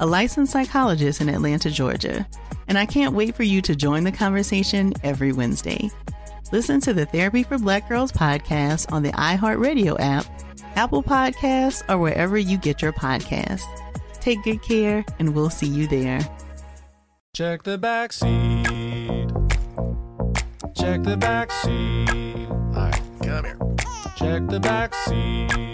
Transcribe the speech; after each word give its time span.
a 0.00 0.06
licensed 0.06 0.52
psychologist 0.52 1.20
in 1.20 1.28
Atlanta, 1.28 1.70
Georgia 1.70 2.26
and 2.68 2.78
I 2.78 2.86
can't 2.86 3.14
wait 3.14 3.34
for 3.34 3.42
you 3.42 3.60
to 3.62 3.74
join 3.74 4.04
the 4.04 4.12
conversation 4.12 4.92
every 5.02 5.32
Wednesday. 5.32 5.90
Listen 6.52 6.80
to 6.80 6.92
the 6.92 7.06
Therapy 7.06 7.42
for 7.42 7.58
Black 7.58 7.88
Girls 7.88 8.12
podcast 8.12 8.92
on 8.92 9.02
the 9.02 9.12
iHeartRadio 9.12 9.96
app, 9.98 10.26
Apple 10.76 11.02
Podcasts, 11.02 11.82
or 11.88 11.98
wherever 11.98 12.38
you 12.38 12.58
get 12.58 12.82
your 12.82 12.92
podcasts. 12.92 13.64
Take 14.20 14.42
good 14.42 14.62
care, 14.62 15.04
and 15.18 15.34
we'll 15.34 15.50
see 15.50 15.66
you 15.66 15.86
there. 15.86 16.20
Check 17.34 17.64
the 17.64 17.78
back 17.78 18.12
seat. 18.12 18.64
Check 20.74 21.02
the 21.02 21.16
back 21.16 21.50
seat. 21.52 22.48
All 22.48 22.72
right, 22.72 23.02
come 23.22 23.44
here. 23.44 23.58
Check 24.16 24.46
the 24.48 24.60
back 24.60 24.94
seat. 24.94 25.73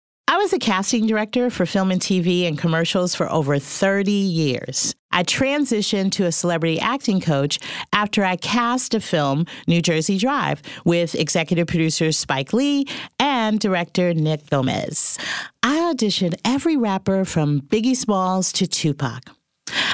I 0.31 0.37
was 0.37 0.53
a 0.53 0.59
casting 0.59 1.07
director 1.07 1.49
for 1.49 1.65
film 1.65 1.91
and 1.91 1.99
TV 1.99 2.47
and 2.47 2.57
commercials 2.57 3.13
for 3.13 3.29
over 3.29 3.59
30 3.59 4.13
years. 4.13 4.95
I 5.11 5.23
transitioned 5.23 6.13
to 6.13 6.25
a 6.25 6.31
celebrity 6.31 6.79
acting 6.79 7.19
coach 7.19 7.59
after 7.91 8.23
I 8.23 8.37
cast 8.37 8.93
a 8.93 9.01
film, 9.01 9.45
New 9.67 9.81
Jersey 9.81 10.17
Drive, 10.17 10.61
with 10.85 11.15
executive 11.15 11.67
producers 11.67 12.17
Spike 12.17 12.53
Lee 12.53 12.85
and 13.19 13.59
director 13.59 14.13
Nick 14.13 14.49
Gomez. 14.49 15.17
I 15.63 15.93
auditioned 15.93 16.35
every 16.45 16.77
rapper 16.77 17.25
from 17.25 17.59
Biggie 17.63 17.97
Smalls 17.97 18.53
to 18.53 18.67
Tupac. 18.67 19.35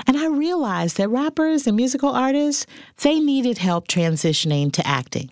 And 0.06 0.18
I 0.18 0.28
realized 0.28 0.98
that 0.98 1.10
rappers 1.10 1.66
and 1.66 1.76
musical 1.76 2.10
artists, 2.10 2.68
they 3.02 3.20
needed 3.20 3.58
help 3.58 3.88
transitioning 3.88 4.72
to 4.74 4.86
acting. 4.86 5.32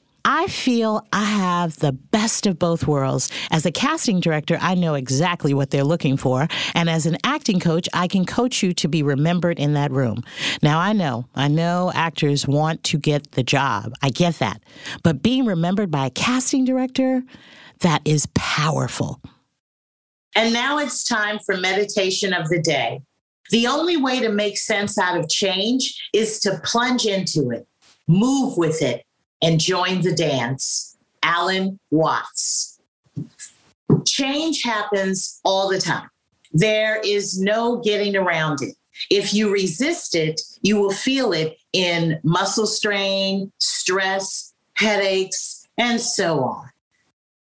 I 0.23 0.47
feel 0.47 1.05
I 1.11 1.25
have 1.25 1.77
the 1.77 1.91
best 1.91 2.45
of 2.45 2.59
both 2.59 2.85
worlds. 2.85 3.31
As 3.49 3.65
a 3.65 3.71
casting 3.71 4.19
director, 4.19 4.57
I 4.61 4.75
know 4.75 4.93
exactly 4.93 5.53
what 5.53 5.71
they're 5.71 5.83
looking 5.83 6.17
for. 6.17 6.47
And 6.75 6.89
as 6.89 7.05
an 7.05 7.17
acting 7.23 7.59
coach, 7.59 7.89
I 7.93 8.07
can 8.07 8.25
coach 8.25 8.61
you 8.61 8.73
to 8.73 8.87
be 8.87 9.03
remembered 9.03 9.59
in 9.59 9.73
that 9.73 9.91
room. 9.91 10.23
Now, 10.61 10.79
I 10.79 10.93
know, 10.93 11.25
I 11.35 11.47
know 11.47 11.91
actors 11.93 12.47
want 12.47 12.83
to 12.85 12.97
get 12.97 13.31
the 13.31 13.43
job. 13.43 13.93
I 14.01 14.09
get 14.09 14.35
that. 14.39 14.61
But 15.03 15.23
being 15.23 15.45
remembered 15.45 15.89
by 15.89 16.07
a 16.07 16.11
casting 16.11 16.65
director, 16.65 17.23
that 17.79 18.01
is 18.05 18.27
powerful. 18.35 19.21
And 20.35 20.53
now 20.53 20.77
it's 20.77 21.03
time 21.03 21.39
for 21.39 21.57
meditation 21.57 22.33
of 22.33 22.47
the 22.49 22.61
day. 22.61 23.01
The 23.49 23.67
only 23.67 23.97
way 23.97 24.19
to 24.21 24.29
make 24.29 24.57
sense 24.57 24.97
out 24.97 25.19
of 25.19 25.27
change 25.27 26.09
is 26.13 26.39
to 26.41 26.61
plunge 26.63 27.05
into 27.05 27.49
it, 27.49 27.67
move 28.07 28.57
with 28.57 28.81
it 28.81 29.03
and 29.41 29.59
join 29.59 30.01
the 30.01 30.13
dance. 30.13 30.97
Alan 31.23 31.79
Watts. 31.91 32.79
Change 34.05 34.63
happens 34.63 35.39
all 35.43 35.69
the 35.69 35.79
time. 35.79 36.09
There 36.53 36.99
is 37.03 37.39
no 37.39 37.77
getting 37.77 38.15
around 38.15 38.61
it. 38.61 38.75
If 39.09 39.33
you 39.33 39.51
resist 39.51 40.15
it, 40.15 40.41
you 40.61 40.79
will 40.79 40.91
feel 40.91 41.33
it 41.33 41.57
in 41.73 42.19
muscle 42.23 42.67
strain, 42.67 43.51
stress, 43.59 44.53
headaches, 44.75 45.67
and 45.77 45.99
so 45.99 46.43
on. 46.43 46.69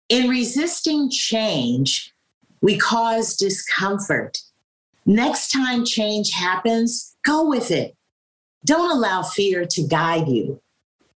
In 0.08 0.28
resisting 0.28 1.10
change, 1.10 2.12
we 2.60 2.78
cause 2.78 3.36
discomfort. 3.36 4.38
Next 5.06 5.50
time 5.50 5.84
change 5.84 6.32
happens, 6.32 7.16
go 7.24 7.48
with 7.48 7.70
it. 7.70 7.96
Don't 8.64 8.90
allow 8.90 9.22
fear 9.22 9.64
to 9.64 9.82
guide 9.82 10.28
you. 10.28 10.60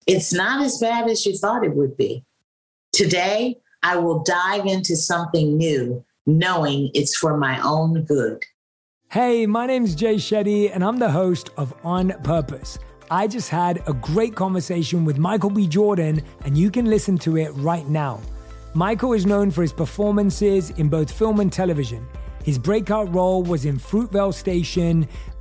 It's 0.06 0.32
not 0.32 0.62
as 0.62 0.78
bad 0.78 1.08
as 1.08 1.24
you 1.24 1.36
thought 1.36 1.64
it 1.64 1.74
would 1.74 1.96
be. 1.96 2.24
Today, 2.92 3.56
I 3.82 3.96
will 3.96 4.22
dive 4.22 4.66
into 4.66 4.96
something 4.96 5.56
new, 5.56 6.04
knowing 6.26 6.90
it's 6.94 7.16
for 7.16 7.36
my 7.36 7.60
own 7.62 8.04
good. 8.04 8.42
Hey, 9.10 9.46
my 9.46 9.66
name's 9.66 9.94
Jay 9.94 10.16
Shetty, 10.16 10.70
and 10.72 10.84
I'm 10.84 10.98
the 10.98 11.10
host 11.10 11.50
of 11.56 11.74
On 11.84 12.10
Purpose. 12.22 12.78
I 13.10 13.26
just 13.26 13.48
had 13.48 13.82
a 13.86 13.92
great 13.94 14.34
conversation 14.34 15.04
with 15.04 15.18
Michael 15.18 15.50
B. 15.50 15.66
Jordan, 15.66 16.22
and 16.44 16.56
you 16.56 16.70
can 16.70 16.86
listen 16.86 17.16
to 17.18 17.36
it 17.36 17.50
right 17.50 17.86
now. 17.88 18.20
Michael 18.74 19.12
is 19.12 19.24
known 19.24 19.50
for 19.50 19.62
his 19.62 19.72
performances 19.72 20.70
in 20.70 20.88
both 20.88 21.10
film 21.10 21.40
and 21.40 21.52
television. 21.52 22.06
His 22.44 22.58
breakout 22.58 23.14
role 23.14 23.42
was 23.42 23.64
in 23.64 23.78
Fruitvale 23.78 24.34
Station, 24.34 25.08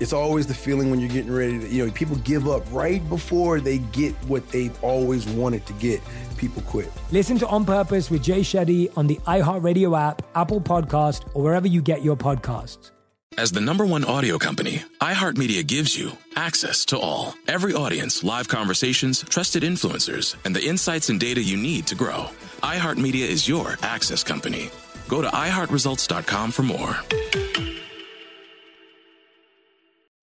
it's 0.00 0.12
always 0.12 0.46
the 0.46 0.54
feeling 0.54 0.90
when 0.90 1.00
you're 1.00 1.08
getting 1.08 1.32
ready 1.32 1.58
to, 1.58 1.68
you 1.68 1.84
know, 1.84 1.92
people 1.92 2.16
give 2.16 2.48
up 2.48 2.62
right 2.72 3.06
before 3.08 3.60
they 3.60 3.78
get 3.78 4.14
what 4.26 4.48
they've 4.50 4.84
always 4.84 5.26
wanted 5.26 5.66
to 5.66 5.72
get. 5.74 6.00
People 6.36 6.62
quit. 6.62 6.90
Listen 7.10 7.38
to 7.38 7.46
On 7.48 7.64
Purpose 7.64 8.10
with 8.10 8.22
Jay 8.22 8.40
Shetty 8.40 8.96
on 8.96 9.06
the 9.06 9.16
iHeartRadio 9.26 9.98
app, 9.98 10.22
Apple 10.34 10.60
Podcast, 10.60 11.24
or 11.34 11.42
wherever 11.42 11.66
you 11.66 11.82
get 11.82 12.02
your 12.02 12.16
podcasts. 12.16 12.92
As 13.36 13.52
the 13.52 13.60
number 13.60 13.86
one 13.86 14.04
audio 14.04 14.36
company, 14.36 14.82
iHeartMedia 15.00 15.64
gives 15.64 15.96
you 15.96 16.10
access 16.34 16.84
to 16.86 16.98
all. 16.98 17.34
Every 17.46 17.72
audience, 17.72 18.24
live 18.24 18.48
conversations, 18.48 19.22
trusted 19.22 19.62
influencers, 19.62 20.34
and 20.44 20.56
the 20.56 20.64
insights 20.66 21.08
and 21.08 21.20
data 21.20 21.40
you 21.40 21.56
need 21.56 21.86
to 21.86 21.94
grow. 21.94 22.26
iHeartMedia 22.64 23.28
is 23.28 23.48
your 23.48 23.76
access 23.82 24.24
company. 24.24 24.70
Go 25.06 25.22
to 25.22 25.28
iHeartResults.com 25.28 26.50
for 26.50 26.62
more. 26.64 26.96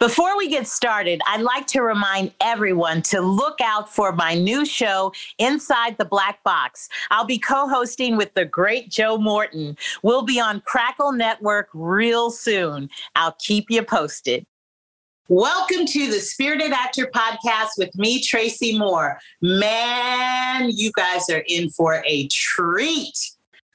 Before 0.00 0.36
we 0.36 0.48
get 0.48 0.66
started, 0.66 1.20
I'd 1.24 1.42
like 1.42 1.68
to 1.68 1.80
remind 1.80 2.32
everyone 2.40 3.00
to 3.02 3.20
look 3.20 3.60
out 3.60 3.88
for 3.88 4.10
my 4.10 4.34
new 4.34 4.66
show, 4.66 5.12
Inside 5.38 5.96
the 5.98 6.04
Black 6.04 6.42
Box. 6.42 6.88
I'll 7.12 7.24
be 7.24 7.38
co 7.38 7.68
hosting 7.68 8.16
with 8.16 8.34
the 8.34 8.44
great 8.44 8.90
Joe 8.90 9.16
Morton. 9.16 9.76
We'll 10.02 10.22
be 10.22 10.40
on 10.40 10.62
Crackle 10.62 11.12
Network 11.12 11.68
real 11.72 12.32
soon. 12.32 12.90
I'll 13.14 13.36
keep 13.38 13.66
you 13.70 13.84
posted. 13.84 14.44
Welcome 15.28 15.86
to 15.86 16.10
the 16.10 16.18
Spirited 16.18 16.72
Actor 16.72 17.12
Podcast 17.14 17.78
with 17.78 17.94
me, 17.94 18.20
Tracy 18.20 18.76
Moore. 18.76 19.20
Man, 19.42 20.70
you 20.70 20.90
guys 20.96 21.30
are 21.30 21.44
in 21.46 21.70
for 21.70 22.02
a 22.04 22.26
treat. 22.32 23.16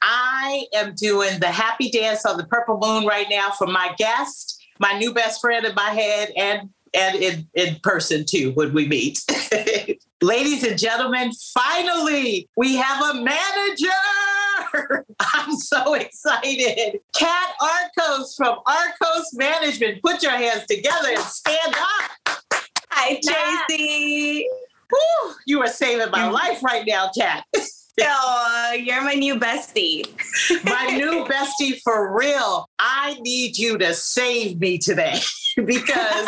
I 0.02 0.66
am 0.74 0.96
doing 0.96 1.40
the 1.40 1.48
happy 1.48 1.90
dance 1.90 2.26
on 2.26 2.36
the 2.36 2.46
purple 2.46 2.78
moon 2.78 3.06
right 3.06 3.28
now 3.30 3.52
for 3.52 3.68
my 3.68 3.94
guest 3.98 4.59
my 4.80 4.98
new 4.98 5.14
best 5.14 5.42
friend 5.42 5.66
in 5.66 5.76
my 5.76 5.92
head 5.92 6.32
and 6.36 6.70
and 6.94 7.16
in, 7.18 7.48
in 7.54 7.76
person 7.84 8.26
too 8.26 8.52
when 8.54 8.74
we 8.74 8.88
meet. 8.88 9.20
Ladies 10.22 10.64
and 10.64 10.78
gentlemen, 10.78 11.32
finally 11.54 12.50
we 12.56 12.76
have 12.76 13.16
a 13.16 13.22
manager. 13.22 15.06
I'm 15.20 15.56
so 15.56 15.94
excited. 15.94 17.00
Katt 17.16 17.50
Arcos 17.62 18.36
from 18.36 18.60
Arcos 18.66 19.34
Management. 19.34 20.02
Put 20.02 20.24
your 20.24 20.32
hands 20.32 20.66
together 20.66 21.10
and 21.10 21.20
stand 21.20 21.76
up. 21.76 22.38
Hi, 22.92 23.20
Tracy. 23.68 24.48
Woo, 24.92 25.34
you 25.46 25.62
are 25.62 25.68
saving 25.68 26.10
my 26.12 26.30
life 26.30 26.64
right 26.64 26.84
now, 26.88 27.12
Katt. 27.16 27.46
Oh, 28.02 28.74
you're 28.74 29.04
my 29.04 29.14
new 29.14 29.36
bestie. 29.36 30.06
my 30.64 30.88
new 30.96 31.26
bestie 31.26 31.82
for 31.82 32.18
real. 32.18 32.70
I 32.80 33.18
need 33.22 33.58
you 33.58 33.78
to 33.78 33.94
save 33.94 34.60
me 34.60 34.78
today 34.78 35.20
because 35.66 36.28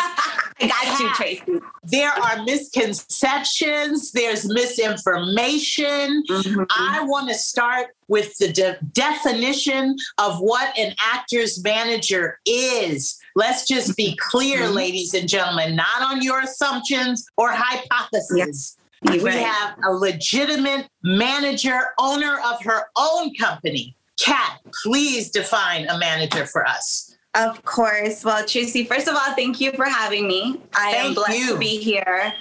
I 0.60 0.68
got 0.68 1.00
you, 1.00 1.14
Tracy. 1.14 1.60
There 1.84 2.10
are 2.10 2.44
misconceptions, 2.44 4.12
there's 4.12 4.46
misinformation. 4.46 6.22
Mm-hmm. 6.28 6.62
I 6.70 7.02
want 7.04 7.28
to 7.28 7.34
start 7.34 7.88
with 8.08 8.36
the 8.38 8.52
de- 8.52 8.78
definition 8.92 9.96
of 10.18 10.38
what 10.38 10.76
an 10.78 10.94
actor's 10.98 11.62
manager 11.62 12.38
is. 12.46 13.18
Let's 13.34 13.66
just 13.66 13.96
be 13.96 14.16
clear, 14.16 14.60
mm-hmm. 14.62 14.74
ladies 14.74 15.14
and 15.14 15.28
gentlemen, 15.28 15.74
not 15.74 16.02
on 16.02 16.22
your 16.22 16.40
assumptions 16.40 17.26
or 17.36 17.50
hypotheses. 17.52 18.76
We 19.02 19.20
right. 19.20 19.34
have 19.34 19.76
a 19.84 19.90
legitimate 19.90 20.88
manager, 21.02 21.80
owner 21.98 22.38
of 22.44 22.62
her 22.62 22.84
own 22.96 23.34
company. 23.34 23.96
Katt, 24.18 24.60
please 24.82 25.30
define 25.30 25.88
a 25.88 25.98
manager 25.98 26.46
for 26.46 26.66
us. 26.66 27.16
Of 27.34 27.64
course. 27.64 28.24
Well, 28.24 28.44
Tracy, 28.44 28.84
first 28.84 29.08
of 29.08 29.14
all, 29.14 29.34
thank 29.34 29.60
you 29.60 29.72
for 29.72 29.86
having 29.86 30.28
me. 30.28 30.60
I 30.74 30.92
thank 30.92 31.08
am 31.08 31.14
blessed 31.14 31.38
you. 31.38 31.52
to 31.54 31.58
be 31.58 31.78
here. 31.78 32.32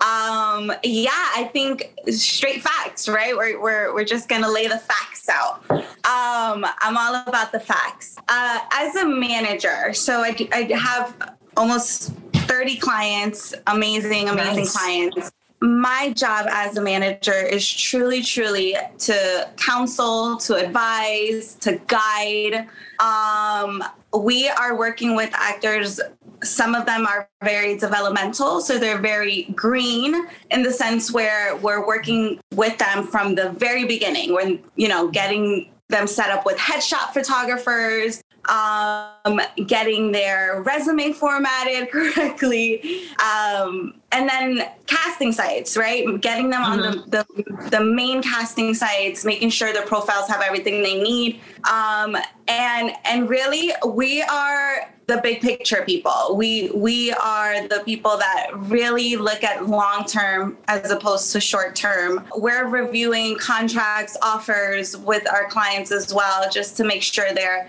Um, 0.00 0.70
yeah, 0.82 1.10
I 1.12 1.48
think 1.52 1.94
straight 2.10 2.62
facts, 2.62 3.08
right? 3.08 3.34
We're, 3.34 3.60
we're, 3.60 3.94
we're 3.94 4.04
just 4.04 4.28
gonna 4.28 4.50
lay 4.50 4.66
the 4.66 4.78
facts 4.78 5.28
out. 5.28 5.64
Um, 5.70 6.66
I'm 6.80 6.96
all 6.96 7.14
about 7.26 7.52
the 7.52 7.60
facts. 7.60 8.16
Uh, 8.28 8.60
as 8.72 8.96
a 8.96 9.06
manager, 9.06 9.94
so 9.94 10.20
I, 10.20 10.36
I 10.52 10.62
have 10.74 11.36
almost 11.56 12.12
30 12.34 12.76
clients, 12.76 13.54
amazing, 13.66 14.28
amazing 14.28 14.64
nice. 14.64 14.76
clients 14.76 15.32
my 15.64 16.12
job 16.12 16.46
as 16.50 16.76
a 16.76 16.82
manager 16.82 17.32
is 17.32 17.68
truly, 17.68 18.22
truly 18.22 18.76
to 18.98 19.48
counsel, 19.56 20.36
to 20.36 20.56
advise, 20.56 21.54
to 21.56 21.80
guide. 21.86 22.68
Um, 23.00 23.82
we 24.16 24.48
are 24.48 24.76
working 24.76 25.16
with 25.16 25.30
actors. 25.32 26.00
Some 26.42 26.74
of 26.74 26.84
them 26.84 27.06
are 27.06 27.28
very 27.42 27.78
developmental, 27.78 28.60
so 28.60 28.78
they're 28.78 29.00
very 29.00 29.44
green 29.54 30.26
in 30.50 30.62
the 30.62 30.70
sense 30.70 31.10
where 31.10 31.56
we're 31.56 31.86
working 31.86 32.38
with 32.54 32.76
them 32.76 33.06
from 33.06 33.34
the 33.34 33.50
very 33.50 33.86
beginning 33.86 34.34
when, 34.34 34.62
you 34.76 34.88
know, 34.88 35.08
getting 35.08 35.70
them 35.88 36.06
set 36.06 36.28
up 36.30 36.44
with 36.44 36.58
headshot 36.58 37.14
photographers, 37.14 38.22
um, 38.48 39.40
getting 39.66 40.12
their 40.12 40.62
resume 40.62 41.12
formatted 41.12 41.90
correctly, 41.92 43.02
um, 43.20 43.94
and 44.12 44.28
then 44.28 44.68
casting 44.86 45.32
sites, 45.32 45.76
right? 45.76 46.20
Getting 46.20 46.50
them 46.50 46.62
mm-hmm. 46.62 46.82
on 46.82 47.10
the, 47.10 47.24
the, 47.24 47.70
the 47.70 47.84
main 47.84 48.22
casting 48.22 48.74
sites, 48.74 49.24
making 49.24 49.50
sure 49.50 49.72
their 49.72 49.86
profiles 49.86 50.28
have 50.28 50.42
everything 50.42 50.82
they 50.82 51.00
need, 51.02 51.40
um, 51.70 52.16
and 52.48 52.92
and 53.04 53.28
really 53.28 53.72
we 53.86 54.22
are 54.22 54.93
the 55.06 55.20
big 55.22 55.40
picture 55.40 55.82
people. 55.84 56.34
We 56.36 56.70
we 56.74 57.12
are 57.12 57.66
the 57.68 57.82
people 57.84 58.16
that 58.18 58.50
really 58.54 59.16
look 59.16 59.44
at 59.44 59.66
long 59.68 60.04
term 60.04 60.56
as 60.68 60.90
opposed 60.90 61.32
to 61.32 61.40
short 61.40 61.76
term. 61.76 62.24
We're 62.36 62.66
reviewing 62.66 63.36
contracts, 63.38 64.16
offers 64.22 64.96
with 64.96 65.28
our 65.30 65.48
clients 65.48 65.92
as 65.92 66.14
well, 66.14 66.48
just 66.50 66.76
to 66.78 66.84
make 66.84 67.02
sure 67.02 67.32
they're, 67.34 67.68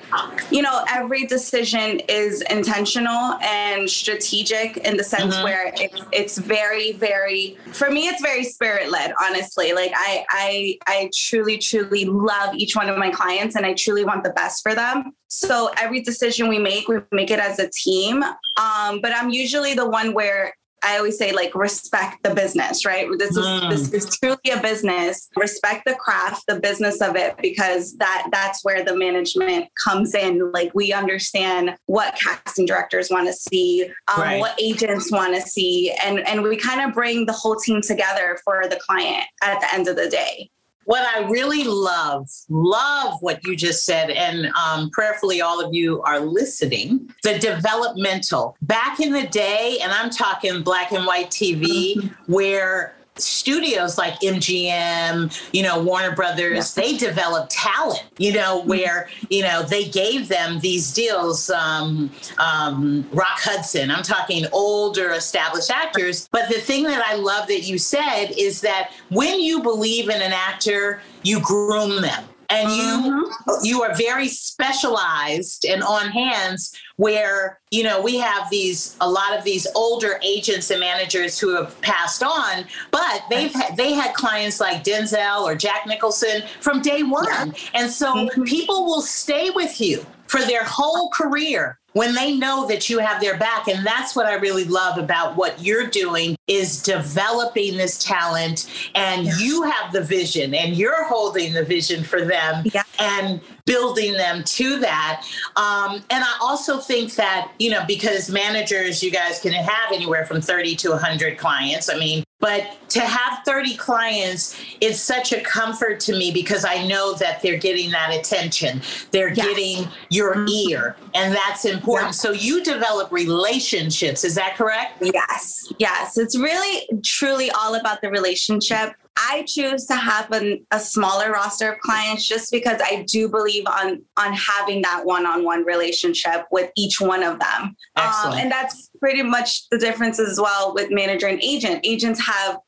you 0.50 0.62
know, 0.62 0.86
every 0.90 1.26
decision 1.26 2.00
is 2.08 2.42
intentional 2.44 3.38
and 3.42 3.90
strategic 3.90 4.78
in 4.78 4.98
the 4.98 5.04
sense 5.04 5.36
mm-hmm. 5.36 5.44
where 5.44 5.74
it's 5.76 6.02
it's 6.12 6.38
very 6.38 6.94
very 6.94 7.58
for 7.72 7.90
me 7.92 8.08
it's 8.08 8.22
very 8.22 8.44
spirit 8.44 8.92
led. 8.92 9.14
Honestly, 9.22 9.74
like 9.74 9.92
I 9.96 10.26
I 10.30 10.78
I 10.88 11.10
truly 11.16 11.58
truly 11.58 12.06
love 12.06 12.56
each 12.56 12.76
one 12.76 12.90
of 12.90 12.98
my 12.98 13.12
clients 13.12 13.56
and 13.56 13.66
I 13.66 13.74
truly 13.74 14.06
want 14.06 14.24
the 14.24 14.32
best 14.32 14.64
for 14.64 14.74
them. 14.74 15.14
So 15.28 15.72
every 15.78 16.02
decision 16.02 16.48
we 16.48 16.60
make, 16.60 16.88
we 16.88 16.98
make 17.12 17.32
it 17.32 17.40
as 17.40 17.60
a 17.60 17.70
team. 17.70 18.24
Um, 18.24 19.02
but 19.02 19.12
I'm 19.16 19.30
usually 19.30 19.74
the 19.74 19.90
one 19.90 20.14
where 20.14 20.54
I 20.86 20.98
always 20.98 21.18
say 21.18 21.32
like 21.32 21.56
respect 21.56 22.22
the 22.24 22.36
business, 22.36 22.86
right? 22.86 23.08
This 23.18 23.32
is 23.32 23.46
mm. 23.46 23.70
this 23.70 23.92
is 23.92 24.18
truly 24.18 24.38
a 24.54 24.62
business. 24.62 25.30
Respect 25.36 25.84
the 25.86 25.96
craft, 25.96 26.44
the 26.48 26.60
business 26.60 27.02
of 27.02 27.16
it, 27.16 27.36
because 27.42 27.98
that 27.98 28.28
that's 28.32 28.64
where 28.64 28.84
the 28.84 28.96
management 28.96 29.68
comes 29.84 30.14
in. 30.14 30.52
Like 30.52 30.72
we 30.76 30.94
understand 30.94 31.76
what 31.88 32.16
casting 32.16 32.68
directors 32.68 33.10
want 33.10 33.28
to 33.28 33.34
see, 33.34 33.92
um, 34.14 34.22
right. 34.22 34.40
what 34.40 34.60
agents 34.62 35.12
want 35.12 35.34
to 35.34 35.42
see, 35.42 35.92
and 36.04 36.20
and 36.28 36.44
we 36.44 36.56
kind 36.56 36.82
of 36.82 36.94
bring 36.94 37.26
the 37.26 37.34
whole 37.34 37.56
team 37.56 37.82
together 37.82 38.38
for 38.44 38.68
the 38.70 38.80
client 38.88 39.24
at 39.42 39.60
the 39.62 39.74
end 39.74 39.88
of 39.88 39.96
the 39.96 40.08
day 40.08 40.52
what 40.86 41.04
I 41.04 41.28
really 41.30 41.64
love, 41.64 42.30
love 42.50 43.16
what 43.22 43.46
you 43.46 43.56
just 43.56 43.86
said, 43.86 44.10
and 44.10 44.48
um, 44.56 44.90
prayerfully 44.92 45.42
all 45.42 45.64
of 45.64 45.74
you 45.74 46.02
are 46.04 46.20
listening. 46.20 47.10
The 47.24 47.38
developmental. 47.40 48.56
Back 48.62 49.00
in 49.00 49.12
the 49.12 49.28
day, 49.28 49.80
and 49.82 49.92
I'm 49.92 50.10
talking 50.10 50.62
black 50.64 50.92
and 50.92 51.06
white 51.06 51.30
TV, 51.30 51.96
mm-hmm. 51.96 52.32
where 52.32 52.95
studios 53.18 53.98
like 53.98 54.20
MGM, 54.20 55.50
you 55.54 55.64
know, 55.64 55.82
Warner 55.82 56.16
Brothers, 56.16 56.76
yeah. 56.76 56.84
they 56.84 56.98
developed 56.98 57.52
talent, 57.52 58.04
you 58.18 58.34
know, 58.34 58.60
mm-hmm. 58.60 58.70
where, 58.70 59.10
you 59.30 59.44
know, 59.44 59.64
they 59.64 59.86
gave 59.86 60.28
them 60.28 60.60
these 60.60 60.94
deals. 60.94 61.50
Um, 61.50 62.12
um, 62.38 63.08
Rock 63.12 63.40
Hudson, 63.40 63.92
I'm 63.92 64.04
talking 64.04 64.46
older 64.52 65.12
established 65.12 65.72
actors. 65.72 66.28
But 66.32 66.50
the 66.50 66.60
thing 66.60 66.84
that 66.84 67.04
I 67.06 67.16
love 67.16 67.48
that 67.48 67.62
you 67.62 67.78
said 67.78 68.32
is 68.38 68.62
that 68.62 68.92
when 69.10 69.40
you 69.40 69.62
believe 69.62 70.10
in 70.10 70.22
an 70.22 70.34
actor, 70.34 71.02
you 71.24 71.40
groom 71.40 72.02
them 72.02 72.26
and 72.50 72.70
you 72.72 72.84
mm-hmm. 72.84 73.66
you 73.66 73.82
are 73.84 73.94
very 73.96 74.28
specialized 74.28 75.66
and 75.66 75.84
on 75.84 76.10
hands 76.10 76.76
where 76.98 77.60
you 77.72 77.84
know 77.84 78.02
we 78.02 78.18
have 78.18 78.50
these 78.50 78.96
a 79.02 79.10
lot 79.10 79.38
of 79.38 79.44
these 79.44 79.68
older 79.76 80.20
agents 80.24 80.70
and 80.72 80.80
managers 80.80 81.40
who 81.40 81.56
have 81.56 81.80
passed 81.82 82.24
on 82.24 82.66
but 82.92 83.24
they've 83.30 83.54
had, 83.54 83.76
they 83.78 83.94
had 83.94 84.14
clients 84.14 84.60
like 84.60 84.84
Denzel 84.84 85.44
or 85.44 85.56
Jack 85.56 85.86
Nicholson 85.88 86.44
from 86.62 86.82
day 86.82 87.04
one 87.04 87.26
yeah. 87.26 87.52
and 87.74 87.92
so 87.92 88.14
mm-hmm. 88.14 88.44
people 88.44 88.86
will 88.86 89.02
stay 89.02 89.50
with 89.50 89.80
you 89.82 90.06
for 90.28 90.42
their 90.42 90.64
whole 90.64 91.10
career 91.10 91.80
when 91.96 92.14
they 92.14 92.36
know 92.36 92.68
that 92.68 92.90
you 92.90 93.00
have 93.00 93.22
their 93.22 93.38
back 93.38 93.68
and 93.68 93.86
that's 93.86 94.16
what 94.16 94.26
i 94.26 94.34
really 94.34 94.66
love 94.66 94.98
about 94.98 95.36
what 95.36 95.60
you're 95.64 95.88
doing 95.88 96.38
is 96.48 96.84
developing 96.84 97.78
this 97.78 97.98
talent 98.04 98.90
and 98.96 99.26
yeah. 99.26 99.38
you 99.40 99.64
have 99.64 99.92
the 99.94 100.02
vision 100.02 100.54
and 100.54 100.76
you're 100.76 101.06
holding 101.06 101.54
the 101.54 101.64
vision 101.64 102.04
for 102.04 102.24
them 102.24 102.64
yeah. 102.74 102.84
and 103.00 103.40
building 103.66 104.14
them 104.14 104.44
to 104.44 104.80
that 104.80 105.26
um, 105.56 105.96
and 106.10 106.24
i 106.24 106.38
also 106.42 106.80
think 106.80 107.16
that 107.16 107.52
you 107.60 107.70
know 107.70 107.84
because 107.88 108.30
managers 108.30 109.02
you 109.02 109.12
guys 109.12 109.40
can 109.40 109.54
have 109.54 109.92
anywhere 109.92 110.26
from 110.26 110.42
30 110.42 110.76
to 110.76 110.90
100 110.92 111.38
clients 111.38 111.90
i 111.90 111.98
mean 111.98 112.24
But 112.46 112.78
to 112.90 113.00
have 113.00 113.44
30 113.46 113.76
clients, 113.76 114.56
it's 114.80 115.00
such 115.00 115.32
a 115.32 115.42
comfort 115.42 116.00
to 116.02 116.12
me 116.12 116.32
because 116.32 116.64
I 116.64 116.86
know 116.86 117.16
that 117.16 117.42
they're 117.42 117.58
getting 117.58 117.90
that 117.92 118.14
attention. 118.14 118.82
They're 119.10 119.34
yes. 119.34 119.48
getting 119.48 119.88
your 120.10 120.36
mm-hmm. 120.36 120.70
ear, 120.70 120.96
and 121.16 121.34
that's 121.34 121.66
important. 121.66 122.14
So 122.14 122.34
you 122.34 122.64
develop 122.64 123.12
relationships. 123.12 124.24
Is 124.24 124.36
that 124.36 124.58
correct? 124.58 125.02
Yes. 125.02 125.74
Yes. 125.80 126.18
It's 126.20 126.38
really, 126.38 126.88
truly 127.04 127.50
all 127.52 127.76
about 127.76 128.02
the 128.02 128.12
relationship. 128.12 128.94
I 129.18 129.46
choose 129.48 129.86
to 129.86 129.96
have 129.96 130.32
an, 130.32 130.66
a 130.72 130.80
smaller 130.80 131.32
roster 131.32 131.72
of 131.74 131.80
clients 131.80 132.28
just 132.28 132.52
because 132.52 132.82
I 132.84 133.04
do 133.08 133.30
believe 133.30 133.66
on 133.66 134.02
on 134.18 134.34
having 134.34 134.82
that 134.82 135.06
one-on-one 135.06 135.66
relationship 135.66 136.46
with 136.52 136.72
each 136.76 137.00
one 137.00 137.24
of 137.24 137.40
them. 137.40 137.76
Um, 137.96 138.34
and 138.34 138.52
that's 138.52 138.90
pretty 139.00 139.24
much 139.24 139.70
the 139.70 139.78
difference 139.78 140.20
as 140.20 140.40
well 140.40 140.74
with 140.74 140.92
manager 140.92 141.28
and 141.28 141.42
agent. 141.42 141.82
Agents 141.84 142.20
have 142.26 142.60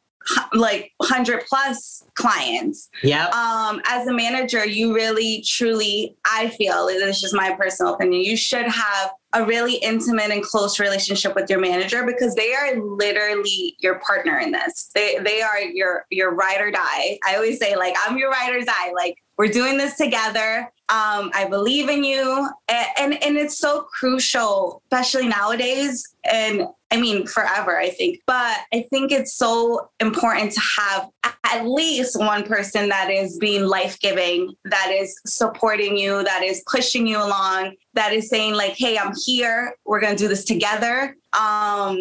like 0.54 0.92
100 0.98 1.44
plus 1.48 2.04
clients. 2.16 2.90
Yeah. 3.04 3.28
Um, 3.28 3.82
as 3.86 4.08
a 4.08 4.14
manager, 4.14 4.66
you 4.66 4.94
really, 4.94 5.44
truly, 5.46 6.16
I 6.26 6.50
feel, 6.50 6.88
this 6.88 7.18
is 7.18 7.22
just 7.22 7.36
my 7.36 7.56
personal 7.56 7.94
opinion, 7.94 8.24
you 8.24 8.38
should 8.38 8.66
have 8.68 9.12
a 9.38 9.46
really 9.46 9.76
intimate 9.76 10.32
and 10.32 10.44
close 10.44 10.80
relationship 10.80 11.36
with 11.36 11.50
your 11.50 11.60
manager 11.60 12.06
because 12.06 12.34
they 12.36 12.54
are 12.54 12.76
literally 12.80 13.76
your 13.80 14.00
partner 14.00 14.40
in 14.40 14.52
this. 14.52 14.90
They 14.96 15.18
they 15.20 15.42
are 15.42 15.62
your 15.62 16.06
your 16.10 16.34
ride 16.34 16.62
or 16.62 16.72
die. 16.72 17.20
I 17.26 17.36
always 17.36 17.60
say 17.60 17.76
like 17.76 17.96
I'm 18.06 18.18
your 18.18 18.32
ride 18.32 18.56
or 18.56 18.62
die. 18.62 18.92
Like 18.96 19.18
we're 19.38 19.48
doing 19.50 19.78
this 19.78 19.96
together. 19.96 20.72
Um, 20.90 21.32
I 21.34 21.48
believe 21.50 21.90
in 21.90 22.04
you, 22.04 22.50
and, 22.68 22.88
and 22.98 23.24
and 23.24 23.38
it's 23.38 23.58
so 23.58 23.84
crucial, 23.84 24.82
especially 24.86 25.28
nowadays. 25.28 26.16
And 26.24 26.68
I 26.90 27.00
mean, 27.00 27.28
forever, 27.28 27.78
I 27.78 27.90
think. 27.90 28.22
But 28.26 28.58
I 28.74 28.86
think 28.90 29.12
it's 29.12 29.34
so 29.34 29.90
important 30.00 30.54
to 30.54 30.62
have 30.80 31.10
at 31.44 31.66
least 31.66 32.18
one 32.18 32.44
person 32.44 32.90
that 32.90 33.10
is 33.10 33.38
being 33.38 33.66
life 33.66 34.00
giving, 34.00 34.54
that 34.66 34.92
is 34.92 35.20
supporting 35.26 35.98
you, 35.98 36.24
that 36.24 36.44
is 36.44 36.64
pushing 36.70 37.08
you 37.08 37.18
along, 37.18 37.76
that 37.94 38.14
is 38.14 38.30
saying, 38.30 38.54
like, 38.54 38.76
hey, 38.78 38.98
I'm 38.98 39.14
here. 39.26 39.76
We're 39.86 40.00
going 40.00 40.16
to 40.16 40.24
do 40.24 40.28
this 40.28 40.44
together. 40.44 41.16
Um, 41.34 41.98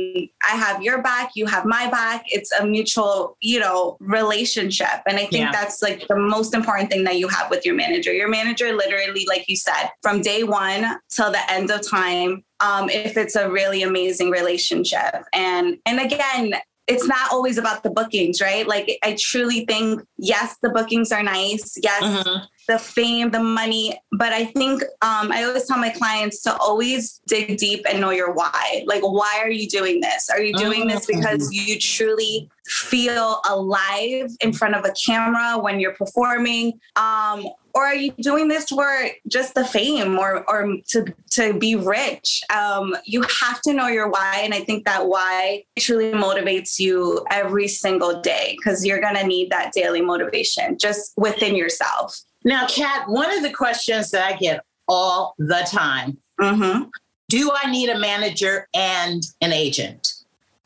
I 0.49 0.55
have 0.55 0.83
your 0.83 1.03
back, 1.03 1.33
you 1.35 1.47
have 1.47 1.65
my 1.65 1.91
back. 1.91 2.25
It's 2.29 2.53
a 2.53 2.65
mutual, 2.65 3.37
you 3.41 3.61
know, 3.61 3.97
relationship. 4.01 5.03
And 5.07 5.17
I 5.17 5.27
think 5.27 5.33
yeah. 5.33 5.53
that's 5.53 5.83
like 5.83 6.07
the 6.09 6.17
most 6.17 6.55
important 6.55 6.91
thing 6.91 7.05
that 7.05 7.19
you 7.19 7.29
have 7.29 7.51
with 7.51 7.67
your 7.67 7.75
manager. 7.75 8.13
Your 8.13 8.29
manager, 8.29 8.73
literally, 8.73 9.27
like 9.29 9.49
you 9.49 9.57
said, 9.57 9.91
from 10.01 10.23
day 10.23 10.45
one 10.45 10.87
till 11.11 11.31
the 11.33 11.53
end 11.53 11.71
of 11.71 11.87
time, 11.87 12.45
um, 12.61 12.89
if 12.91 13.17
it's 13.17 13.37
a 13.37 13.51
really 13.51 13.83
amazing 13.83 14.31
relationship. 14.31 15.25
And 15.33 15.79
and 15.87 16.01
again, 16.01 16.55
it's 16.87 17.07
not 17.07 17.33
always 17.33 17.59
about 17.59 17.83
the 17.83 17.91
bookings, 17.91 18.41
right? 18.41 18.67
Like 18.67 18.99
I 19.03 19.17
truly 19.19 19.65
think, 19.65 20.03
yes, 20.19 20.57
the 20.63 20.71
bookings 20.71 21.11
are 21.11 21.23
nice. 21.23 21.77
Yes, 21.83 22.03
mm-hmm. 22.03 22.45
the 22.69 22.79
fame, 22.79 23.31
the 23.31 23.43
money. 23.43 24.01
But 24.13 24.33
I 24.33 24.45
think 24.45 24.83
um, 25.03 25.33
I 25.33 25.43
always 25.45 25.67
tell 25.67 25.79
my 25.79 25.91
clients 25.91 26.43
to 26.43 26.57
always 26.59 27.21
dig 27.27 27.57
deep 27.59 27.85
and 27.89 28.01
know 28.01 28.11
your 28.11 28.33
why. 28.33 28.85
Like, 28.87 29.03
why 29.03 29.41
are 29.43 29.51
you 29.51 29.69
doing 29.69 30.01
this? 30.01 30.31
Are 30.31 30.41
you 30.41 30.55
doing 30.55 30.83
mm-hmm. 30.83 30.91
this 30.91 31.07
because 31.07 31.53
you 31.53 31.77
truly 31.81 32.49
feel 32.67 33.41
alive 33.49 34.31
in 34.41 34.53
front 34.53 34.77
of 34.77 34.85
a 34.85 34.95
camera 35.05 35.59
when 35.59 35.81
you're 35.81 35.95
performing? 35.95 36.79
Um, 36.95 37.49
or 37.77 37.85
are 37.85 37.95
you 37.95 38.11
doing 38.13 38.49
this 38.49 38.71
for 38.71 39.09
just 39.29 39.55
the 39.55 39.65
fame 39.65 40.19
or 40.19 40.49
or 40.49 40.77
to 40.89 41.05
to 41.33 41.53
be 41.59 41.77
rich? 41.77 42.43
Um, 42.49 42.97
you 43.05 43.23
have 43.23 43.61
to 43.63 43.75
know 43.75 43.87
your 43.87 44.09
why 44.09 44.41
and 44.43 44.55
i 44.55 44.61
think 44.61 44.87
that 44.87 45.07
why 45.07 45.65
truly 45.79 46.13
motivates 46.13 46.79
you 46.79 47.25
every 47.31 47.69
single 47.69 48.23
day 48.23 48.57
because 48.57 48.85
you're 48.85 49.01
going 49.01 49.17
to 49.17 49.27
need 49.27 49.51
that 49.51 49.73
daily 49.75 50.01
motivation 50.01 50.79
just 50.79 51.13
within 51.19 51.55
yourself. 51.55 52.19
Now 52.45 52.67
katt 52.67 53.09
one 53.09 53.31
of 53.37 53.43
the 53.43 53.53
questions 53.53 54.11
that 54.11 54.25
i 54.25 54.37
get 54.39 54.65
all 54.89 55.35
the 55.37 55.67
time 55.67 56.17
mm-hmm. 56.41 56.85
do 57.29 57.51
i 57.63 57.71
need 57.71 57.91
a 57.91 57.99
manager 57.99 58.69
and 58.75 59.23
an 59.43 59.53
agent? 59.53 60.15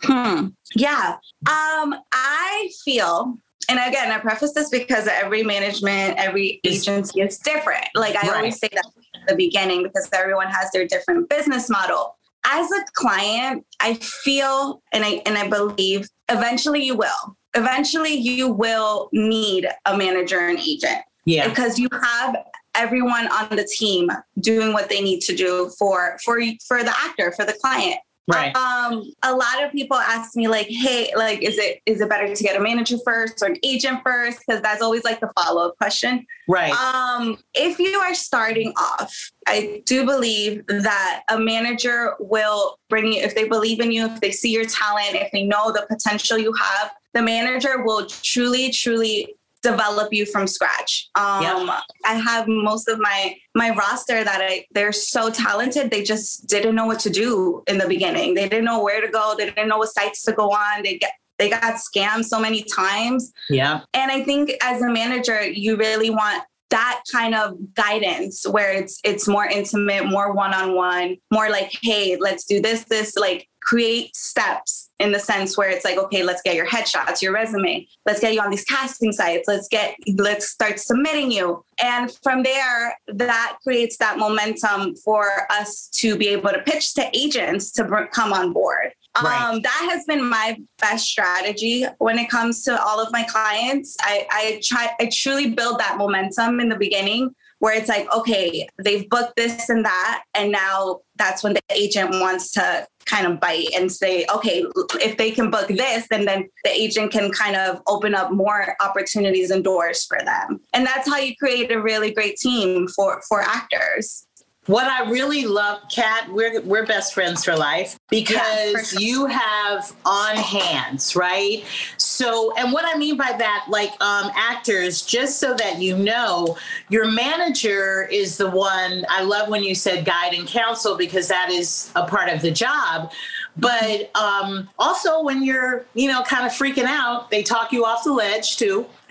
Hmm. 0.02 0.48
Yeah. 0.76 1.16
Um 1.48 1.96
i 2.12 2.70
feel 2.84 3.36
and 3.68 3.78
again, 3.78 4.10
I 4.10 4.18
preface 4.18 4.52
this 4.52 4.68
because 4.70 5.06
every 5.06 5.42
management, 5.42 6.18
every 6.18 6.60
agency 6.64 7.20
is 7.20 7.38
different. 7.38 7.86
Like 7.94 8.16
I 8.16 8.26
right. 8.26 8.36
always 8.36 8.58
say 8.58 8.68
that 8.72 8.84
at 9.14 9.28
the 9.28 9.36
beginning 9.36 9.82
because 9.82 10.08
everyone 10.12 10.48
has 10.48 10.70
their 10.72 10.86
different 10.86 11.28
business 11.28 11.68
model. 11.68 12.16
As 12.44 12.70
a 12.72 12.84
client, 12.94 13.64
I 13.80 13.94
feel 13.94 14.82
and 14.92 15.04
I 15.04 15.22
and 15.26 15.36
I 15.36 15.48
believe 15.48 16.08
eventually 16.28 16.82
you 16.82 16.96
will. 16.96 17.36
Eventually 17.54 18.14
you 18.14 18.48
will 18.48 19.08
need 19.12 19.68
a 19.86 19.96
manager 19.96 20.38
and 20.40 20.58
agent. 20.58 21.02
Yeah. 21.26 21.48
Because 21.48 21.78
you 21.78 21.88
have 21.92 22.36
everyone 22.74 23.28
on 23.28 23.56
the 23.56 23.68
team 23.76 24.08
doing 24.40 24.72
what 24.72 24.88
they 24.88 25.02
need 25.02 25.20
to 25.20 25.36
do 25.36 25.70
for 25.78 26.18
for 26.24 26.40
for 26.66 26.82
the 26.82 26.96
actor, 26.96 27.32
for 27.32 27.44
the 27.44 27.52
client. 27.52 28.00
Right. 28.28 28.54
Um, 28.54 29.02
a 29.22 29.34
lot 29.34 29.62
of 29.64 29.72
people 29.72 29.96
ask 29.96 30.36
me 30.36 30.46
like, 30.46 30.68
hey, 30.68 31.10
like, 31.16 31.42
is 31.42 31.58
it 31.58 31.80
is 31.86 32.00
it 32.00 32.08
better 32.08 32.32
to 32.32 32.42
get 32.42 32.56
a 32.56 32.60
manager 32.60 32.96
first 33.04 33.42
or 33.42 33.46
an 33.46 33.56
agent 33.64 34.00
first? 34.04 34.40
Because 34.46 34.62
that's 34.62 34.82
always 34.82 35.04
like 35.04 35.20
the 35.20 35.30
follow-up 35.36 35.76
question. 35.78 36.26
Right. 36.46 36.72
Um, 36.72 37.38
if 37.54 37.78
you 37.78 37.98
are 37.98 38.14
starting 38.14 38.72
off, 38.76 39.32
I 39.48 39.82
do 39.86 40.04
believe 40.04 40.64
that 40.68 41.22
a 41.28 41.38
manager 41.38 42.14
will 42.20 42.78
bring 42.88 43.12
you 43.12 43.20
if 43.22 43.34
they 43.34 43.48
believe 43.48 43.80
in 43.80 43.90
you, 43.90 44.06
if 44.06 44.20
they 44.20 44.30
see 44.30 44.52
your 44.52 44.64
talent, 44.64 45.14
if 45.14 45.30
they 45.32 45.42
know 45.42 45.72
the 45.72 45.86
potential 45.88 46.38
you 46.38 46.52
have, 46.52 46.92
the 47.14 47.22
manager 47.22 47.82
will 47.82 48.06
truly, 48.06 48.70
truly 48.70 49.34
develop 49.62 50.12
you 50.12 50.26
from 50.26 50.46
scratch. 50.46 51.08
Um, 51.14 51.42
yep. 51.42 51.82
I 52.04 52.14
have 52.14 52.46
most 52.48 52.88
of 52.88 52.98
my 52.98 53.36
my 53.54 53.70
roster 53.70 54.24
that 54.24 54.40
I 54.40 54.66
they're 54.72 54.92
so 54.92 55.30
talented. 55.30 55.90
They 55.90 56.02
just 56.02 56.46
didn't 56.46 56.74
know 56.74 56.86
what 56.86 57.00
to 57.00 57.10
do 57.10 57.62
in 57.66 57.78
the 57.78 57.86
beginning. 57.86 58.34
They 58.34 58.48
didn't 58.48 58.64
know 58.64 58.82
where 58.82 59.00
to 59.00 59.08
go. 59.08 59.34
They 59.36 59.46
didn't 59.46 59.68
know 59.68 59.78
what 59.78 59.90
sites 59.90 60.22
to 60.24 60.32
go 60.32 60.50
on. 60.50 60.82
They 60.82 60.98
get 60.98 61.12
they 61.38 61.48
got 61.48 61.76
scammed 61.76 62.24
so 62.24 62.38
many 62.38 62.62
times. 62.64 63.32
Yeah. 63.48 63.80
And 63.94 64.10
I 64.10 64.22
think 64.24 64.52
as 64.62 64.82
a 64.82 64.88
manager, 64.90 65.42
you 65.42 65.76
really 65.76 66.10
want 66.10 66.44
that 66.68 67.02
kind 67.10 67.34
of 67.34 67.56
guidance 67.74 68.46
where 68.46 68.72
it's 68.72 69.00
it's 69.04 69.26
more 69.26 69.46
intimate, 69.46 70.06
more 70.06 70.32
one-on-one, 70.32 71.16
more 71.32 71.50
like, 71.50 71.72
hey, 71.82 72.16
let's 72.20 72.44
do 72.44 72.60
this, 72.60 72.84
this, 72.84 73.16
like 73.16 73.48
create 73.70 74.16
steps 74.16 74.90
in 74.98 75.12
the 75.12 75.18
sense 75.20 75.56
where 75.56 75.70
it's 75.70 75.84
like 75.84 75.96
okay 75.96 76.24
let's 76.24 76.42
get 76.42 76.56
your 76.56 76.66
headshots 76.66 77.22
your 77.22 77.32
resume 77.32 77.86
let's 78.04 78.18
get 78.18 78.34
you 78.34 78.40
on 78.40 78.50
these 78.50 78.64
casting 78.64 79.12
sites 79.12 79.46
let's 79.46 79.68
get 79.68 79.94
let's 80.16 80.50
start 80.50 80.80
submitting 80.80 81.30
you 81.30 81.64
and 81.80 82.10
from 82.24 82.42
there 82.42 82.98
that 83.06 83.56
creates 83.62 83.96
that 83.98 84.18
momentum 84.18 84.96
for 84.96 85.46
us 85.50 85.88
to 85.92 86.16
be 86.16 86.26
able 86.26 86.50
to 86.50 86.60
pitch 86.62 86.94
to 86.94 87.08
agents 87.14 87.70
to 87.70 88.08
come 88.12 88.32
on 88.32 88.52
board 88.52 88.90
Right. 89.20 89.42
Um, 89.42 89.60
that 89.62 89.88
has 89.90 90.04
been 90.04 90.24
my 90.24 90.56
best 90.78 91.04
strategy 91.04 91.84
when 91.98 92.16
it 92.16 92.30
comes 92.30 92.62
to 92.62 92.80
all 92.80 93.00
of 93.00 93.10
my 93.10 93.24
clients. 93.24 93.96
I, 94.02 94.24
I 94.30 94.60
try, 94.62 94.88
I 95.00 95.10
truly 95.12 95.50
build 95.50 95.80
that 95.80 95.98
momentum 95.98 96.60
in 96.60 96.68
the 96.68 96.76
beginning 96.76 97.34
where 97.60 97.74
it's 97.74 97.88
like, 97.88 98.12
okay, 98.12 98.66
they've 98.82 99.08
booked 99.08 99.36
this 99.36 99.68
and 99.68 99.84
that. 99.84 100.24
And 100.34 100.50
now 100.50 101.00
that's 101.20 101.42
when 101.42 101.52
the 101.52 101.62
agent 101.70 102.10
wants 102.10 102.50
to 102.52 102.86
kind 103.06 103.26
of 103.26 103.40
bite 103.40 103.68
and 103.74 103.90
say, 103.90 104.24
okay, 104.34 104.64
if 105.00 105.16
they 105.16 105.30
can 105.30 105.50
book 105.50 105.68
this, 105.68 106.06
then 106.10 106.24
then 106.24 106.48
the 106.64 106.70
agent 106.70 107.12
can 107.12 107.30
kind 107.30 107.56
of 107.56 107.80
open 107.86 108.14
up 108.14 108.32
more 108.32 108.76
opportunities 108.80 109.50
and 109.50 109.64
doors 109.64 110.04
for 110.04 110.18
them. 110.24 110.60
And 110.72 110.86
that's 110.86 111.08
how 111.08 111.18
you 111.18 111.34
create 111.36 111.70
a 111.72 111.80
really 111.80 112.12
great 112.12 112.36
team 112.36 112.88
for 112.88 113.22
for 113.28 113.42
actors. 113.42 114.26
What 114.70 114.86
I 114.86 115.10
really 115.10 115.46
love, 115.46 115.80
Katt, 115.92 116.32
we're 116.32 116.60
we're 116.60 116.86
best 116.86 117.12
friends 117.12 117.44
for 117.44 117.56
life 117.56 117.98
because 118.08 118.38
yeah, 118.38 118.82
sure. 118.82 119.00
you 119.00 119.26
have 119.26 119.92
on 120.04 120.36
hands, 120.36 121.16
right? 121.16 121.64
So, 121.96 122.54
and 122.56 122.72
what 122.72 122.84
I 122.86 122.96
mean 122.96 123.16
by 123.16 123.34
that, 123.36 123.64
like 123.68 123.90
um, 124.00 124.30
actors, 124.36 125.02
just 125.02 125.40
so 125.40 125.54
that 125.54 125.80
you 125.80 125.98
know, 125.98 126.56
your 126.88 127.10
manager 127.10 128.08
is 128.12 128.36
the 128.36 128.48
one. 128.48 129.04
I 129.08 129.24
love 129.24 129.48
when 129.48 129.64
you 129.64 129.74
said 129.74 130.04
guide 130.04 130.34
and 130.34 130.46
counsel 130.46 130.96
because 130.96 131.26
that 131.26 131.50
is 131.50 131.90
a 131.96 132.06
part 132.06 132.28
of 132.28 132.40
the 132.40 132.52
job. 132.52 133.10
But 133.56 134.14
um, 134.16 134.68
also, 134.78 135.22
when 135.22 135.42
you're, 135.42 135.84
you 135.94 136.06
know, 136.06 136.22
kind 136.22 136.46
of 136.46 136.52
freaking 136.52 136.84
out, 136.84 137.28
they 137.30 137.42
talk 137.42 137.72
you 137.72 137.84
off 137.84 138.04
the 138.04 138.12
ledge 138.12 138.56
too. 138.56 138.86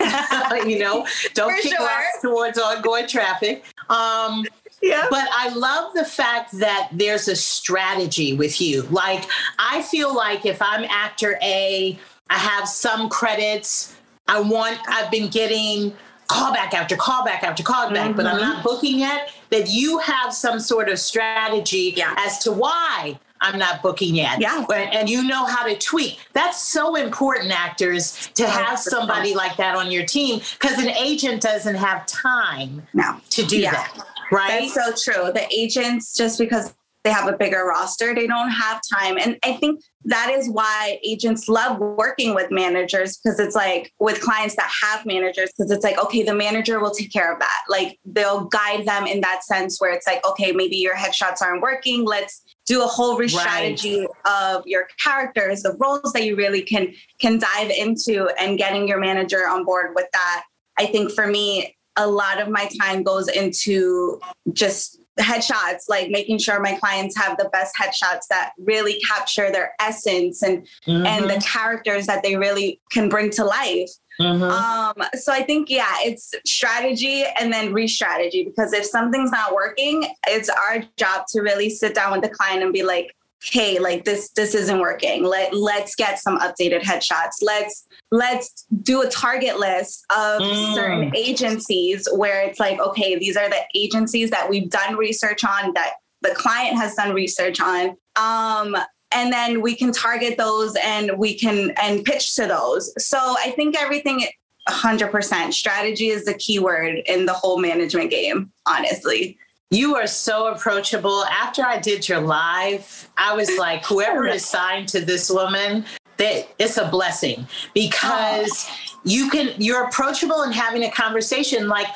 you 0.66 0.78
know, 0.78 1.06
don't 1.34 1.54
For 1.54 1.62
kick 1.62 1.76
sure. 1.76 1.86
rocks 1.86 2.22
towards 2.22 2.58
ongoing 2.58 3.06
traffic. 3.06 3.64
Um, 3.90 4.46
yeah. 4.82 5.06
But 5.10 5.28
I 5.32 5.50
love 5.50 5.94
the 5.94 6.04
fact 6.04 6.58
that 6.58 6.88
there's 6.92 7.28
a 7.28 7.36
strategy 7.36 8.34
with 8.34 8.60
you. 8.60 8.82
Like, 8.82 9.24
I 9.58 9.82
feel 9.82 10.14
like 10.14 10.46
if 10.46 10.60
I'm 10.62 10.84
actor 10.84 11.38
A, 11.42 11.98
I 12.28 12.38
have 12.38 12.68
some 12.68 13.08
credits. 13.08 13.96
I 14.28 14.40
want, 14.40 14.78
I've 14.88 15.10
been 15.10 15.28
getting 15.28 15.92
callback 16.28 16.74
after 16.74 16.96
callback 16.96 17.42
after 17.42 17.62
callback, 17.62 17.90
mm-hmm. 17.90 18.16
but 18.16 18.26
I'm 18.26 18.38
not 18.40 18.58
mm-hmm. 18.58 18.62
booking 18.62 18.98
yet. 19.00 19.32
That 19.50 19.68
you 19.68 19.98
have 19.98 20.32
some 20.32 20.60
sort 20.60 20.88
of 20.88 20.98
strategy 20.98 21.92
yeah. 21.96 22.14
as 22.18 22.38
to 22.44 22.52
why 22.52 23.18
I'm 23.40 23.58
not 23.58 23.82
booking 23.82 24.14
yet. 24.14 24.40
Yeah. 24.40 24.64
And 24.70 25.08
you 25.08 25.24
know 25.26 25.44
how 25.44 25.66
to 25.66 25.76
tweak. 25.76 26.20
That's 26.34 26.62
so 26.62 26.94
important, 26.94 27.50
actors, 27.50 28.30
to 28.34 28.46
have 28.46 28.78
somebody 28.78 29.34
like 29.34 29.56
that 29.56 29.74
on 29.74 29.90
your 29.90 30.06
team 30.06 30.40
because 30.60 30.78
an 30.78 30.90
agent 30.90 31.42
doesn't 31.42 31.74
have 31.74 32.06
time 32.06 32.86
no. 32.92 33.16
to 33.30 33.44
do 33.44 33.58
yeah. 33.58 33.72
that. 33.72 34.06
Right. 34.30 34.70
That's 34.74 35.04
so 35.04 35.12
true. 35.12 35.32
The 35.32 35.46
agents, 35.52 36.14
just 36.14 36.38
because 36.38 36.74
they 37.04 37.10
have 37.10 37.32
a 37.32 37.36
bigger 37.36 37.64
roster, 37.64 38.14
they 38.14 38.26
don't 38.26 38.50
have 38.50 38.80
time. 38.92 39.16
And 39.18 39.38
I 39.42 39.54
think 39.54 39.80
that 40.04 40.30
is 40.30 40.48
why 40.50 40.98
agents 41.04 41.48
love 41.48 41.78
working 41.78 42.34
with 42.34 42.50
managers 42.50 43.18
because 43.18 43.38
it's 43.38 43.54
like 43.54 43.92
with 43.98 44.20
clients 44.20 44.56
that 44.56 44.70
have 44.82 45.04
managers 45.04 45.50
because 45.56 45.70
it's 45.70 45.84
like 45.84 46.02
okay 46.02 46.22
the 46.22 46.34
manager 46.34 46.80
will 46.80 46.90
take 46.90 47.12
care 47.12 47.30
of 47.32 47.38
that 47.38 47.62
like 47.68 47.98
they'll 48.06 48.46
guide 48.46 48.86
them 48.86 49.06
in 49.06 49.20
that 49.20 49.44
sense 49.44 49.78
where 49.78 49.92
it's 49.92 50.06
like 50.06 50.26
okay 50.26 50.52
maybe 50.52 50.76
your 50.76 50.94
headshots 50.94 51.42
aren't 51.42 51.60
working 51.60 52.06
let's 52.06 52.42
do 52.66 52.82
a 52.82 52.86
whole 52.86 53.18
re-strategy 53.18 54.00
right. 54.00 54.54
of 54.56 54.66
your 54.66 54.86
characters 55.02 55.62
the 55.62 55.76
roles 55.78 56.12
that 56.14 56.24
you 56.24 56.34
really 56.34 56.62
can 56.62 56.92
can 57.20 57.38
dive 57.38 57.70
into 57.70 58.28
and 58.38 58.56
getting 58.56 58.88
your 58.88 58.98
manager 58.98 59.46
on 59.46 59.64
board 59.66 59.92
with 59.94 60.06
that 60.14 60.44
i 60.78 60.86
think 60.86 61.12
for 61.12 61.26
me 61.26 61.76
a 62.00 62.06
lot 62.06 62.40
of 62.40 62.48
my 62.48 62.68
time 62.80 63.02
goes 63.02 63.28
into 63.28 64.18
just 64.52 64.98
headshots, 65.18 65.82
like 65.88 66.10
making 66.10 66.38
sure 66.38 66.60
my 66.60 66.74
clients 66.76 67.16
have 67.16 67.36
the 67.36 67.48
best 67.52 67.74
headshots 67.76 68.26
that 68.30 68.52
really 68.58 69.00
capture 69.00 69.50
their 69.52 69.74
essence 69.80 70.42
and 70.42 70.66
mm-hmm. 70.86 71.04
and 71.04 71.28
the 71.28 71.40
characters 71.46 72.06
that 72.06 72.22
they 72.22 72.36
really 72.36 72.80
can 72.90 73.08
bring 73.08 73.30
to 73.30 73.44
life. 73.44 73.90
Mm-hmm. 74.18 74.42
Um, 74.42 75.08
so 75.14 75.32
I 75.32 75.42
think 75.42 75.70
yeah, 75.70 75.94
it's 76.00 76.34
strategy 76.46 77.24
and 77.38 77.52
then 77.52 77.72
re-strategy 77.72 78.44
because 78.44 78.72
if 78.72 78.84
something's 78.84 79.30
not 79.30 79.54
working, 79.54 80.06
it's 80.26 80.48
our 80.48 80.82
job 80.96 81.26
to 81.28 81.40
really 81.40 81.70
sit 81.70 81.94
down 81.94 82.12
with 82.12 82.22
the 82.22 82.28
client 82.28 82.62
and 82.62 82.72
be 82.72 82.82
like, 82.82 83.14
hey 83.42 83.78
like 83.78 84.04
this 84.04 84.30
this 84.30 84.54
isn't 84.54 84.80
working. 84.80 85.24
Let 85.24 85.54
let's 85.54 85.94
get 85.94 86.18
some 86.18 86.38
updated 86.38 86.82
headshots. 86.82 87.42
Let's 87.42 87.86
let's 88.10 88.66
do 88.82 89.02
a 89.02 89.08
target 89.08 89.58
list 89.58 90.04
of 90.10 90.40
mm. 90.40 90.74
certain 90.74 91.14
agencies 91.16 92.08
where 92.14 92.42
it's 92.42 92.58
like 92.58 92.80
okay 92.80 93.18
these 93.18 93.36
are 93.36 93.48
the 93.48 93.60
agencies 93.74 94.30
that 94.30 94.48
we've 94.48 94.68
done 94.68 94.96
research 94.96 95.44
on 95.44 95.72
that 95.74 95.94
the 96.22 96.34
client 96.34 96.76
has 96.76 96.94
done 96.94 97.14
research 97.14 97.60
on 97.60 97.96
um 98.16 98.76
and 99.12 99.32
then 99.32 99.60
we 99.60 99.74
can 99.74 99.92
target 99.92 100.38
those 100.38 100.76
and 100.84 101.12
we 101.18 101.34
can 101.34 101.72
and 101.82 102.04
pitch 102.04 102.34
to 102.36 102.46
those. 102.46 102.92
So 103.02 103.18
i 103.18 103.52
think 103.52 103.78
everything 103.78 104.26
100% 104.68 105.52
strategy 105.52 106.08
is 106.08 106.26
the 106.26 106.34
key 106.34 106.58
word 106.58 107.00
in 107.06 107.26
the 107.26 107.32
whole 107.32 107.58
management 107.58 108.10
game 108.10 108.52
honestly 108.66 109.38
you 109.70 109.94
are 109.94 110.06
so 110.06 110.48
approachable. 110.48 111.24
After 111.26 111.62
I 111.62 111.78
did 111.78 112.08
your 112.08 112.20
live, 112.20 113.08
I 113.16 113.34
was 113.34 113.50
like, 113.56 113.84
whoever 113.84 114.26
is 114.26 114.44
signed 114.44 114.88
to 114.88 115.00
this 115.00 115.30
woman, 115.30 115.84
that 116.16 116.48
it's 116.58 116.76
a 116.76 116.88
blessing 116.88 117.46
because 117.72 118.68
you 119.04 119.30
can 119.30 119.54
you're 119.58 119.84
approachable 119.84 120.42
and 120.42 120.52
having 120.52 120.84
a 120.84 120.90
conversation. 120.90 121.68
Like 121.68 121.86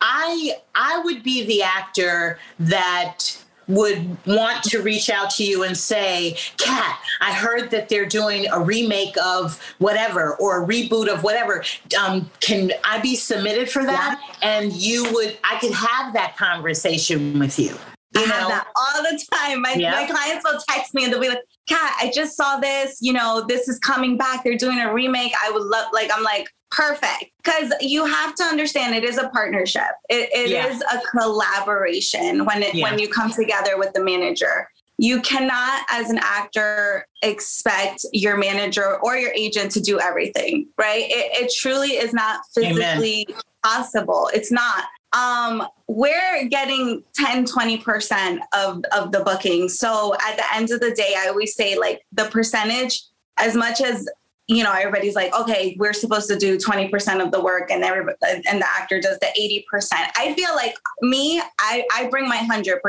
I 0.00 0.56
I 0.74 1.00
would 1.04 1.22
be 1.22 1.46
the 1.46 1.62
actor 1.62 2.38
that 2.58 3.42
would 3.70 4.16
want 4.26 4.62
to 4.64 4.82
reach 4.82 5.08
out 5.08 5.30
to 5.30 5.44
you 5.44 5.62
and 5.62 5.76
say, 5.76 6.36
Katt, 6.58 7.00
I 7.20 7.32
heard 7.32 7.70
that 7.70 7.88
they're 7.88 8.06
doing 8.06 8.46
a 8.50 8.60
remake 8.60 9.16
of 9.24 9.60
whatever 9.78 10.34
or 10.36 10.62
a 10.62 10.66
reboot 10.66 11.08
of 11.08 11.22
whatever. 11.22 11.64
Um, 11.98 12.30
can 12.40 12.72
I 12.84 13.00
be 13.00 13.16
submitted 13.16 13.70
for 13.70 13.84
that? 13.84 14.20
Yeah. 14.42 14.48
And 14.48 14.72
you 14.72 15.12
would, 15.12 15.38
I 15.44 15.58
could 15.58 15.72
have 15.72 16.12
that 16.12 16.36
conversation 16.36 17.38
with 17.38 17.58
you. 17.58 17.76
You 18.14 18.22
I 18.22 18.26
know? 18.26 18.32
have 18.32 18.48
that 18.48 18.66
all 18.76 19.02
the 19.02 19.24
time. 19.32 19.62
My, 19.62 19.74
yeah. 19.74 19.92
my 19.92 20.06
clients 20.06 20.44
will 20.44 20.60
text 20.68 20.94
me 20.94 21.04
and 21.04 21.12
they'll 21.12 21.20
be 21.20 21.28
like, 21.28 21.38
Katt, 21.70 21.96
I 22.00 22.10
just 22.12 22.36
saw 22.36 22.58
this, 22.58 22.98
you 23.00 23.12
know, 23.12 23.44
this 23.46 23.68
is 23.68 23.78
coming 23.78 24.16
back. 24.16 24.42
They're 24.42 24.56
doing 24.56 24.80
a 24.80 24.92
remake. 24.92 25.32
I 25.40 25.52
would 25.52 25.62
love, 25.62 25.86
like, 25.92 26.10
I'm 26.12 26.24
like, 26.24 26.48
perfect. 26.72 27.30
Because 27.42 27.72
you 27.80 28.04
have 28.04 28.34
to 28.34 28.42
understand 28.42 28.96
it 28.96 29.04
is 29.04 29.18
a 29.18 29.28
partnership. 29.28 29.92
It, 30.08 30.28
it 30.32 30.50
yeah. 30.50 30.66
is 30.66 30.82
a 30.92 31.00
collaboration 31.16 32.44
when 32.44 32.64
it, 32.64 32.74
yeah. 32.74 32.90
when 32.90 32.98
you 32.98 33.08
come 33.08 33.30
together 33.30 33.78
with 33.78 33.92
the 33.92 34.02
manager. 34.02 34.68
You 34.98 35.20
cannot, 35.22 35.82
as 35.90 36.10
an 36.10 36.18
actor, 36.20 37.06
expect 37.22 38.04
your 38.12 38.36
manager 38.36 38.98
or 38.98 39.16
your 39.16 39.32
agent 39.32 39.70
to 39.72 39.80
do 39.80 39.98
everything, 40.00 40.66
right? 40.76 41.04
It, 41.04 41.44
it 41.44 41.52
truly 41.56 41.92
is 41.92 42.12
not 42.12 42.40
physically 42.52 43.26
Amen. 43.30 43.42
possible. 43.62 44.28
It's 44.34 44.52
not 44.52 44.84
um, 45.12 45.66
we're 45.88 46.46
getting 46.48 47.02
10, 47.14 47.44
20% 47.44 48.38
of, 48.54 48.82
of 48.96 49.12
the 49.12 49.20
booking. 49.20 49.68
So 49.68 50.14
at 50.14 50.36
the 50.36 50.44
end 50.54 50.70
of 50.70 50.80
the 50.80 50.92
day, 50.92 51.14
I 51.16 51.28
always 51.28 51.54
say 51.54 51.78
like 51.78 52.02
the 52.12 52.26
percentage, 52.26 53.02
as 53.38 53.56
much 53.56 53.80
as 53.80 54.08
you 54.50 54.64
know, 54.64 54.72
everybody's 54.72 55.14
like, 55.14 55.32
okay, 55.32 55.76
we're 55.78 55.92
supposed 55.92 56.28
to 56.28 56.36
do 56.36 56.58
20% 56.58 57.24
of 57.24 57.30
the 57.30 57.40
work 57.40 57.70
and 57.70 57.84
everybody 57.84 58.16
and 58.50 58.60
the 58.60 58.68
actor 58.68 59.00
does 59.00 59.16
the 59.20 59.62
80%. 59.72 59.92
I 59.92 60.34
feel 60.34 60.52
like 60.56 60.74
me, 61.02 61.40
I, 61.60 61.84
I 61.94 62.08
bring 62.08 62.28
my 62.28 62.36
100%. 62.36 62.80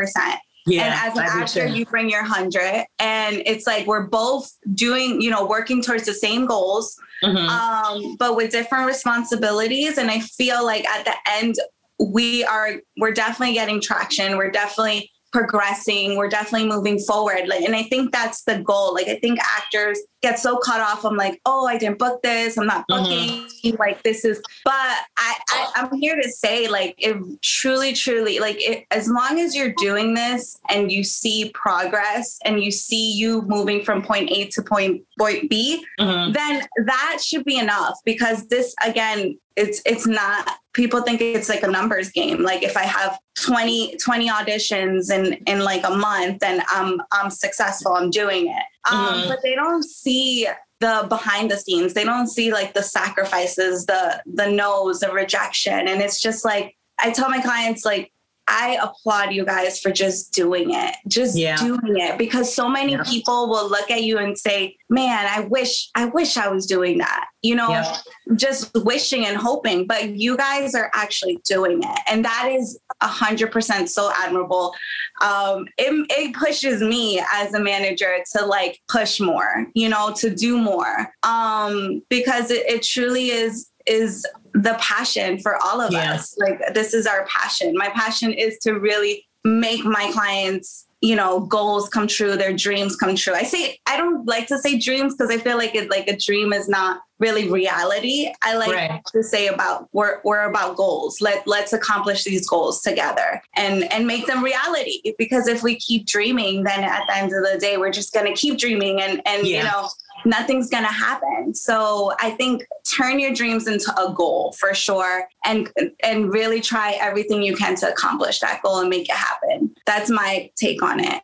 Yeah, 0.65 0.83
and 0.83 0.93
as 0.93 1.17
an 1.17 1.25
actor, 1.27 1.67
you 1.67 1.85
bring 1.85 2.09
your 2.09 2.21
100. 2.21 2.85
And 2.99 3.43
it's 3.45 3.65
like 3.67 3.85
we're 3.85 4.07
both 4.07 4.51
doing, 4.73 5.21
you 5.21 5.29
know, 5.29 5.45
working 5.45 5.81
towards 5.81 6.05
the 6.05 6.13
same 6.13 6.45
goals, 6.45 6.99
mm-hmm. 7.23 7.47
um, 7.47 8.15
but 8.17 8.35
with 8.35 8.51
different 8.51 8.87
responsibilities. 8.87 9.97
And 9.97 10.09
I 10.09 10.19
feel 10.19 10.63
like 10.65 10.87
at 10.87 11.05
the 11.05 11.15
end, 11.31 11.55
we 12.01 12.43
are 12.45 12.73
we're 12.97 13.13
definitely 13.13 13.53
getting 13.53 13.81
traction. 13.81 14.37
We're 14.37 14.51
definitely 14.51 15.09
progressing. 15.31 16.17
We're 16.17 16.29
definitely 16.29 16.67
moving 16.67 16.99
forward. 16.99 17.47
Like 17.47 17.63
and 17.63 17.75
i 17.75 17.83
think 17.83 18.11
that's 18.11 18.43
the 18.43 18.59
goal. 18.59 18.93
Like 18.93 19.07
i 19.07 19.19
think 19.19 19.39
actors 19.39 19.99
get 20.21 20.39
so 20.39 20.57
caught 20.57 20.81
off. 20.81 21.03
I'm 21.03 21.15
like, 21.15 21.41
oh, 21.45 21.67
I 21.67 21.77
didn't 21.77 21.97
book 21.97 22.21
this. 22.21 22.57
I'm 22.57 22.67
not 22.67 22.85
mm-hmm. 22.87 23.03
booking. 23.03 23.29
Mm-hmm. 23.47 23.79
Like 23.79 24.03
this 24.03 24.23
is, 24.23 24.41
but 24.63 24.73
I, 24.73 25.35
I 25.49 25.71
am 25.75 25.97
here 25.97 26.15
to 26.15 26.29
say, 26.29 26.67
like, 26.67 26.95
it 26.97 27.17
truly, 27.41 27.93
truly, 27.93 28.39
like, 28.39 28.57
it, 28.59 28.85
as 28.91 29.07
long 29.07 29.39
as 29.39 29.55
you're 29.55 29.73
doing 29.77 30.13
this 30.13 30.59
and 30.69 30.91
you 30.91 31.03
see 31.03 31.51
progress 31.53 32.39
and 32.45 32.63
you 32.63 32.71
see 32.71 33.11
you 33.11 33.41
moving 33.43 33.83
from 33.83 34.01
point 34.01 34.29
A 34.31 34.45
to 34.47 34.61
point 34.61 35.03
point 35.17 35.49
B, 35.49 35.85
mm-hmm. 35.99 36.31
then 36.31 36.65
that 36.85 37.19
should 37.23 37.45
be 37.45 37.57
enough. 37.57 37.97
Because 38.05 38.47
this, 38.47 38.75
again, 38.85 39.37
it's 39.55 39.81
it's 39.85 40.07
not 40.07 40.49
people 40.73 41.01
think 41.01 41.19
it's 41.19 41.49
like 41.49 41.63
a 41.63 41.67
numbers 41.67 42.09
game 42.09 42.41
like 42.41 42.63
if 42.63 42.77
i 42.77 42.83
have 42.83 43.19
20 43.35 43.97
20 43.97 44.29
auditions 44.29 45.11
in 45.11 45.33
in 45.45 45.59
like 45.59 45.83
a 45.83 45.89
month 45.89 46.39
then 46.39 46.63
i'm 46.69 47.01
i'm 47.11 47.29
successful 47.29 47.93
i'm 47.93 48.09
doing 48.09 48.47
it 48.47 48.63
um, 48.89 48.97
mm-hmm. 48.97 49.29
but 49.29 49.39
they 49.43 49.55
don't 49.55 49.83
see 49.83 50.47
the 50.79 51.05
behind 51.07 51.51
the 51.51 51.57
scenes. 51.57 51.93
They 51.93 52.03
don't 52.03 52.27
see 52.27 52.51
like 52.51 52.73
the 52.73 52.83
sacrifices, 52.83 53.85
the 53.85 54.21
the 54.25 54.49
no's, 54.49 54.99
the 54.99 55.11
rejection, 55.11 55.87
and 55.87 56.01
it's 56.01 56.21
just 56.21 56.43
like 56.43 56.75
I 56.99 57.11
tell 57.11 57.29
my 57.29 57.41
clients 57.41 57.85
like 57.85 58.10
I 58.47 58.77
applaud 58.81 59.33
you 59.33 59.45
guys 59.45 59.79
for 59.79 59.91
just 59.91 60.33
doing 60.33 60.73
it, 60.73 60.95
just 61.07 61.37
yeah. 61.37 61.55
doing 61.57 61.97
it 61.97 62.17
because 62.17 62.53
so 62.53 62.67
many 62.67 62.93
yeah. 62.93 63.03
people 63.03 63.47
will 63.49 63.69
look 63.69 63.89
at 63.89 64.03
you 64.03 64.17
and 64.17 64.37
say, 64.37 64.75
"Man, 64.89 65.27
I 65.29 65.41
wish 65.41 65.89
I 65.95 66.05
wish 66.05 66.37
I 66.37 66.49
was 66.49 66.65
doing 66.65 66.97
that." 66.97 67.27
You 67.41 67.55
know, 67.55 67.69
yeah. 67.69 67.97
just 68.35 68.71
wishing 68.83 69.25
and 69.25 69.37
hoping, 69.37 69.87
but 69.87 70.09
you 70.09 70.37
guys 70.37 70.75
are 70.75 70.91
actually 70.93 71.39
doing 71.45 71.81
it. 71.83 71.99
And 72.07 72.25
that 72.25 72.49
is 72.51 72.79
a 72.99 73.07
hundred 73.07 73.51
percent 73.51 73.89
so 73.89 74.11
admirable. 74.15 74.73
Um, 75.21 75.67
it, 75.77 76.07
it 76.09 76.35
pushes 76.35 76.81
me 76.81 77.23
as 77.33 77.53
a 77.53 77.59
manager 77.59 78.17
to 78.33 78.45
like 78.45 78.79
push 78.87 79.19
more, 79.19 79.67
you 79.73 79.87
know, 79.87 80.13
to 80.17 80.33
do 80.33 80.57
more. 80.57 81.11
Um, 81.23 82.01
because 82.09 82.51
it, 82.51 82.65
it 82.67 82.83
truly 82.83 83.29
is 83.29 83.69
is 83.87 84.25
the 84.53 84.75
passion 84.79 85.39
for 85.39 85.57
all 85.63 85.81
of 85.81 85.91
yeah. 85.91 86.13
us. 86.13 86.37
Like 86.37 86.73
this 86.73 86.93
is 86.93 87.07
our 87.07 87.25
passion. 87.27 87.73
My 87.75 87.89
passion 87.89 88.33
is 88.33 88.57
to 88.59 88.73
really 88.73 89.27
make 89.43 89.83
my 89.83 90.11
clients 90.13 90.85
you 91.01 91.15
know 91.15 91.39
goals 91.41 91.89
come 91.89 92.07
true 92.07 92.37
their 92.37 92.53
dreams 92.53 92.95
come 92.95 93.15
true 93.15 93.33
i 93.33 93.41
say 93.43 93.77
i 93.87 93.97
don't 93.97 94.25
like 94.27 94.47
to 94.47 94.57
say 94.59 94.77
dreams 94.77 95.15
because 95.15 95.31
i 95.31 95.37
feel 95.37 95.57
like 95.57 95.73
it 95.73 95.89
like 95.89 96.07
a 96.07 96.15
dream 96.15 96.53
is 96.53 96.69
not 96.69 97.01
really 97.19 97.49
reality 97.49 98.31
i 98.43 98.55
like 98.55 98.71
right. 98.71 99.01
to 99.11 99.23
say 99.23 99.47
about 99.47 99.89
we're, 99.93 100.21
we're 100.23 100.47
about 100.47 100.75
goals 100.75 101.19
let 101.19 101.45
let's 101.47 101.73
accomplish 101.73 102.23
these 102.23 102.47
goals 102.47 102.81
together 102.81 103.41
and 103.55 103.91
and 103.91 104.05
make 104.05 104.27
them 104.27 104.43
reality 104.43 105.01
because 105.17 105.47
if 105.47 105.63
we 105.63 105.75
keep 105.75 106.05
dreaming 106.05 106.63
then 106.63 106.83
at 106.83 107.03
the 107.07 107.17
end 107.17 107.33
of 107.33 107.43
the 107.51 107.57
day 107.59 107.77
we're 107.77 107.91
just 107.91 108.13
going 108.13 108.25
to 108.25 108.39
keep 108.39 108.59
dreaming 108.59 109.01
and 109.01 109.21
and 109.25 109.47
yeah. 109.47 109.57
you 109.57 109.63
know 109.63 109.89
nothing's 110.25 110.69
going 110.69 110.83
to 110.83 110.89
happen. 110.89 111.53
So 111.53 112.13
I 112.19 112.31
think 112.31 112.65
turn 112.95 113.19
your 113.19 113.33
dreams 113.33 113.67
into 113.67 113.91
a 113.99 114.13
goal 114.13 114.53
for 114.59 114.73
sure 114.73 115.27
and 115.45 115.71
and 116.03 116.31
really 116.31 116.61
try 116.61 116.97
everything 117.01 117.41
you 117.41 117.55
can 117.55 117.75
to 117.77 117.89
accomplish 117.89 118.39
that 118.39 118.61
goal 118.63 118.79
and 118.79 118.89
make 118.89 119.09
it 119.09 119.15
happen. 119.15 119.73
That's 119.85 120.09
my 120.09 120.49
take 120.55 120.81
on 120.81 120.99
it. 120.99 121.21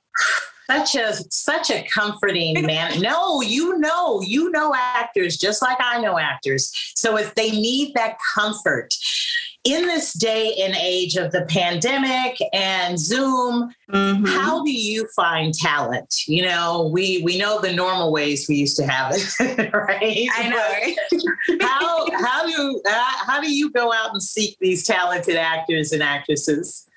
Such 0.70 0.96
a 0.96 1.14
such 1.30 1.72
a 1.72 1.88
comforting 1.94 2.62
man. 2.66 3.00
No, 3.02 3.42
you 3.42 3.78
know, 3.80 4.22
you 4.22 4.52
know 4.52 4.74
actors 4.76 5.38
just 5.38 5.62
like 5.62 5.78
I 5.80 6.00
know 6.02 6.20
actors. 6.20 6.72
So 6.96 7.18
if 7.18 7.36
they 7.36 7.52
need 7.52 7.94
that 7.96 8.18
comfort, 8.36 8.94
in 9.68 9.86
this 9.86 10.14
day 10.14 10.56
and 10.62 10.76
age 10.76 11.18
of 11.18 11.32
the 11.34 11.46
pandemic 11.46 12.38
and 12.54 12.98
Zoom, 12.98 13.70
mm-hmm. 13.92 14.24
how 14.26 14.64
do 14.64 14.72
you 14.72 15.08
find 15.14 15.54
talent? 15.54 16.24
You 16.26 16.44
know, 16.44 16.90
we 16.94 17.22
we 17.24 17.38
know 17.38 17.60
the 17.60 17.74
normal 17.74 18.14
ways 18.14 18.48
we 18.48 18.56
used 18.56 18.78
to 18.78 18.88
have 18.88 19.12
it, 19.14 19.74
right? 19.74 20.28
I 20.36 20.50
know. 20.50 21.60
how 21.68 22.08
how 22.18 22.48
do 22.48 22.82
uh, 22.88 23.12
how 23.26 23.42
do 23.42 23.54
you 23.54 23.70
go 23.72 23.92
out 23.92 24.12
and 24.14 24.24
seek 24.24 24.58
these 24.62 24.86
talented 24.86 25.36
actors 25.36 25.92
and 25.92 26.02
actresses? 26.02 26.88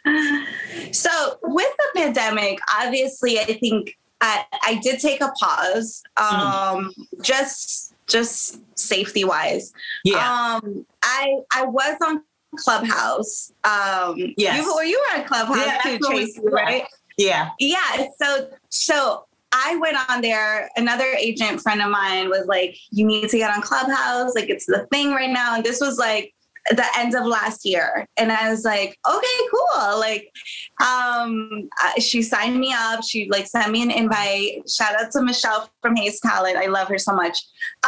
So 0.92 1.38
with 1.42 1.72
the 1.76 2.00
pandemic, 2.00 2.58
obviously, 2.80 3.40
I 3.40 3.44
think 3.44 3.98
I, 4.20 4.44
I 4.62 4.80
did 4.82 5.00
take 5.00 5.20
a 5.20 5.32
pause, 5.40 6.02
mm. 6.16 6.22
um, 6.22 6.94
mm. 6.96 7.22
just 7.22 7.94
just 8.06 8.60
safety 8.78 9.24
wise. 9.24 9.72
Yeah. 10.04 10.18
Um, 10.18 10.86
I 11.02 11.38
I 11.54 11.64
was 11.64 11.96
on 12.06 12.22
Clubhouse. 12.56 13.52
Um, 13.64 14.16
yes. 14.36 14.64
You, 14.64 14.74
were 14.74 14.84
you 14.84 15.02
were 15.12 15.20
on 15.20 15.26
Clubhouse 15.26 15.66
yeah, 15.66 15.80
too, 15.82 15.98
Tracy, 15.98 16.40
right? 16.44 16.84
Yeah. 17.16 17.50
Yeah. 17.58 18.06
So 18.20 18.48
so 18.68 19.26
I 19.52 19.76
went 19.76 19.96
on 20.08 20.20
there. 20.20 20.70
Another 20.76 21.06
agent 21.18 21.60
friend 21.60 21.82
of 21.82 21.90
mine 21.90 22.28
was 22.28 22.46
like, 22.46 22.76
"You 22.90 23.06
need 23.06 23.28
to 23.30 23.38
get 23.38 23.54
on 23.54 23.62
Clubhouse. 23.62 24.34
Like 24.34 24.48
it's 24.48 24.66
the 24.66 24.86
thing 24.92 25.12
right 25.12 25.30
now." 25.30 25.54
And 25.54 25.64
this 25.64 25.80
was 25.80 25.98
like 25.98 26.34
the 26.70 26.84
end 26.96 27.14
of 27.14 27.24
last 27.26 27.64
year. 27.64 28.06
And 28.16 28.30
i 28.30 28.50
was 28.50 28.64
like 28.64 28.98
okay 29.08 29.48
cool. 29.50 29.98
Like 29.98 30.32
um 30.80 31.68
she 31.98 32.22
signed 32.22 32.58
me 32.58 32.74
up. 32.76 33.02
She 33.04 33.28
like 33.30 33.46
sent 33.46 33.70
me 33.70 33.82
an 33.82 33.90
invite. 33.90 34.68
Shout 34.68 35.00
out 35.00 35.10
to 35.12 35.22
michelle 35.22 35.70
from 35.82 35.96
hayes 35.96 36.20
talent 36.20 36.56
i 36.56 36.66
love 36.66 36.88
her 36.88 36.98
so 36.98 37.14
much. 37.14 37.38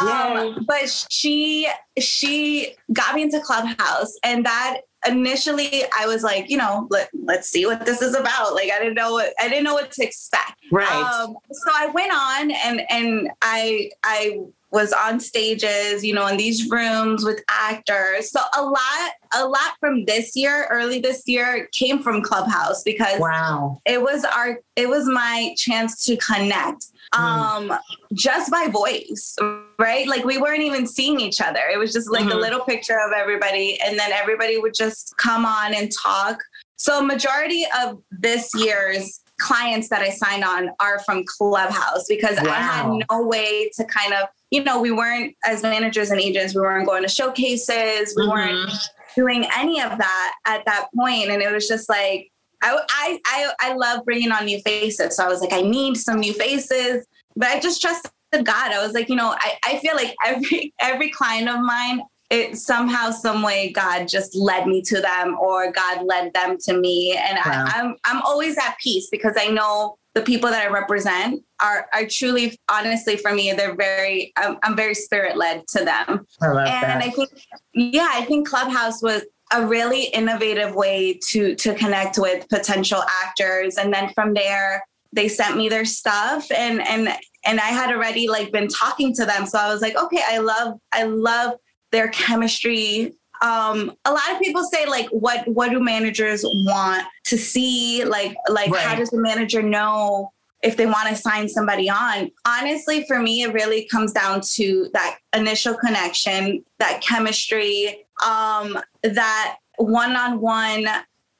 Um 0.01 0.65
but 0.67 0.89
she 1.09 1.69
she 1.99 2.75
got 2.91 3.15
me 3.15 3.23
into 3.23 3.39
clubhouse. 3.39 4.13
And 4.23 4.45
that 4.45 4.81
initially 5.05 5.83
I 5.97 6.07
was 6.07 6.23
like, 6.23 6.49
you 6.49 6.57
know, 6.57 6.87
let, 6.89 7.09
let's 7.25 7.49
see 7.49 7.65
what 7.65 7.85
this 7.85 8.01
is 8.01 8.15
about. 8.15 8.53
Like 8.53 8.71
I 8.71 8.79
didn't 8.79 8.95
know 8.95 9.13
what 9.13 9.33
I 9.39 9.47
didn't 9.49 9.63
know 9.63 9.73
what 9.73 9.91
to 9.91 10.03
expect. 10.03 10.59
Right. 10.71 10.87
Um, 10.87 11.35
so 11.51 11.71
I 11.73 11.87
went 11.87 12.11
on 12.13 12.51
and 12.51 12.81
and 12.89 13.29
I 13.41 13.89
I 14.03 14.39
was 14.73 14.91
on 14.91 15.19
stages, 15.19 16.03
you 16.03 16.13
know, 16.13 16.27
in 16.27 16.35
these 16.35 16.69
rooms 16.69 17.23
with 17.23 17.41
actors. 17.47 18.31
So 18.31 18.39
a 18.57 18.61
lot, 18.61 19.11
a 19.35 19.47
lot 19.47 19.73
from 19.79 20.03
this 20.05 20.35
year, 20.35 20.67
early 20.71 20.99
this 20.99 21.23
year, 21.27 21.69
came 21.71 22.01
from 22.01 22.21
Clubhouse 22.21 22.83
because 22.83 23.19
wow, 23.19 23.79
it 23.85 24.01
was 24.01 24.25
our, 24.25 24.59
it 24.75 24.89
was 24.89 25.05
my 25.05 25.53
chance 25.57 26.03
to 26.05 26.17
connect 26.17 26.87
mm. 27.13 27.19
um 27.19 27.79
just 28.13 28.51
by 28.51 28.67
voice 28.67 29.35
right 29.79 30.07
like 30.07 30.23
we 30.23 30.37
weren't 30.37 30.61
even 30.61 30.87
seeing 30.87 31.19
each 31.19 31.41
other 31.41 31.61
it 31.71 31.77
was 31.77 31.93
just 31.93 32.09
like 32.09 32.23
mm-hmm. 32.23 32.37
a 32.37 32.41
little 32.41 32.61
picture 32.61 32.97
of 33.05 33.11
everybody 33.15 33.79
and 33.81 33.97
then 33.99 34.11
everybody 34.11 34.57
would 34.57 34.73
just 34.73 35.15
come 35.17 35.45
on 35.45 35.73
and 35.73 35.91
talk 35.91 36.39
so 36.75 37.01
majority 37.01 37.65
of 37.83 38.01
this 38.11 38.49
year's 38.55 39.23
clients 39.39 39.89
that 39.89 40.01
I 40.01 40.09
signed 40.09 40.43
on 40.43 40.69
are 40.79 40.99
from 40.99 41.23
Clubhouse 41.25 42.05
because 42.07 42.37
wow. 42.41 42.51
I 42.51 42.55
had 42.55 42.87
no 43.09 43.25
way 43.25 43.69
to 43.75 43.83
kind 43.85 44.13
of, 44.13 44.27
you 44.53 44.63
know, 44.63 44.79
we 44.79 44.91
weren't 44.91 45.35
as 45.43 45.63
managers 45.63 46.11
and 46.11 46.21
agents, 46.21 46.53
we 46.53 46.61
weren't 46.61 46.85
going 46.85 47.01
to 47.01 47.09
showcases, 47.09 48.13
we 48.15 48.23
mm-hmm. 48.23 48.29
weren't 48.29 48.71
doing 49.15 49.45
any 49.57 49.81
of 49.81 49.97
that 49.97 50.35
at 50.45 50.63
that 50.65 50.89
point, 50.95 51.29
and 51.29 51.41
it 51.41 51.51
was 51.51 51.67
just 51.67 51.89
like. 51.89 52.29
I, 52.65 53.19
I 53.25 53.51
I 53.59 53.73
love 53.73 54.05
bringing 54.05 54.31
on 54.31 54.45
new 54.45 54.61
faces, 54.61 55.17
so 55.17 55.25
I 55.25 55.27
was 55.27 55.41
like, 55.41 55.51
I 55.51 55.59
need 55.59 55.97
some 55.97 56.21
new 56.21 56.33
faces, 56.33 57.05
but 57.35 57.49
I 57.49 57.59
just 57.59 57.81
trusted 57.81 58.09
God. 58.31 58.71
I 58.71 58.81
was 58.81 58.93
like, 58.93 59.09
you 59.09 59.17
know, 59.17 59.35
I, 59.37 59.57
I 59.65 59.79
feel 59.79 59.97
like 59.97 60.15
every 60.25 60.73
every 60.79 61.09
client 61.09 61.49
of 61.49 61.59
mine 61.59 62.03
it 62.29 62.57
somehow, 62.57 63.11
some 63.11 63.43
way, 63.43 63.71
God 63.71 64.07
just 64.07 64.33
led 64.33 64.65
me 64.65 64.81
to 64.83 65.01
them, 65.01 65.37
or 65.39 65.71
God 65.73 66.05
led 66.05 66.33
them 66.33 66.57
to 66.61 66.77
me, 66.77 67.17
and 67.17 67.37
wow. 67.45 67.65
I, 67.67 67.79
I'm 67.81 67.95
I'm 68.05 68.21
always 68.21 68.57
at 68.57 68.77
peace 68.81 69.09
because 69.11 69.33
I 69.37 69.47
know 69.47 69.97
the 70.15 70.21
people 70.21 70.49
that 70.49 70.61
I 70.61 70.71
represent 70.71 71.43
are 71.61 71.87
are 71.93 72.05
truly, 72.07 72.59
honestly, 72.69 73.17
for 73.17 73.33
me, 73.33 73.51
they're 73.53 73.75
very. 73.75 74.31
I'm, 74.37 74.57
I'm 74.63 74.75
very 74.75 74.93
spirit 74.93 75.37
led 75.37 75.67
to 75.69 75.83
them, 75.83 76.27
I 76.41 76.47
and 76.47 76.67
that. 76.67 77.03
I 77.03 77.09
think, 77.09 77.29
yeah, 77.73 78.11
I 78.13 78.23
think 78.25 78.47
Clubhouse 78.47 79.01
was 79.01 79.23
a 79.51 79.65
really 79.65 80.05
innovative 80.05 80.75
way 80.75 81.19
to 81.29 81.55
to 81.55 81.73
connect 81.75 82.17
with 82.17 82.47
potential 82.49 83.03
actors, 83.23 83.77
and 83.77 83.93
then 83.93 84.13
from 84.13 84.33
there 84.33 84.83
they 85.13 85.27
sent 85.27 85.55
me 85.55 85.69
their 85.69 85.85
stuff 85.85 86.51
and 86.51 86.85
and 86.87 87.09
and 87.45 87.59
I 87.59 87.67
had 87.67 87.91
already 87.91 88.27
like 88.27 88.51
been 88.51 88.67
talking 88.67 89.13
to 89.15 89.25
them 89.25 89.45
so 89.45 89.59
I 89.59 89.71
was 89.71 89.81
like 89.81 89.95
okay 89.95 90.21
I 90.27 90.39
love 90.39 90.79
I 90.91 91.03
love 91.03 91.53
their 91.91 92.07
chemistry 92.09 93.13
um, 93.43 93.91
a 94.05 94.11
lot 94.11 94.31
of 94.31 94.39
people 94.39 94.63
say 94.63 94.85
like 94.87 95.07
what 95.09 95.45
what 95.47 95.69
do 95.69 95.79
managers 95.79 96.43
want 96.45 97.05
to 97.25 97.37
see 97.37 98.03
like 98.05 98.35
like 98.49 98.71
right. 98.71 98.81
how 98.81 98.95
does 98.95 99.09
the 99.09 99.19
manager 99.19 99.61
know 99.61 100.31
if 100.63 100.77
they 100.77 100.85
want 100.85 101.09
to 101.09 101.15
sign 101.15 101.49
somebody 101.49 101.89
on 101.89 102.31
honestly 102.47 103.05
for 103.05 103.19
me 103.19 103.43
it 103.43 103.53
really 103.53 103.85
comes 103.85 104.13
down 104.13 104.39
to 104.41 104.89
that 104.93 105.17
initial 105.35 105.75
connection 105.75 106.63
that 106.79 107.01
chemistry 107.01 108.05
um, 108.25 108.79
that 109.03 109.57
one-on-one 109.77 110.87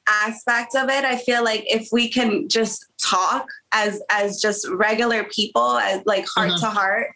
aspect 0.10 0.76
of 0.76 0.90
it 0.90 1.06
i 1.06 1.16
feel 1.16 1.42
like 1.42 1.64
if 1.68 1.88
we 1.94 2.10
can 2.10 2.50
just 2.50 2.86
talk 3.02 3.48
as 3.72 4.02
as 4.10 4.42
just 4.42 4.68
regular 4.72 5.24
people 5.24 5.78
as 5.78 6.02
like 6.06 6.26
heart 6.28 6.50
mm-hmm. 6.50 6.60
to 6.60 6.66
heart 6.66 7.08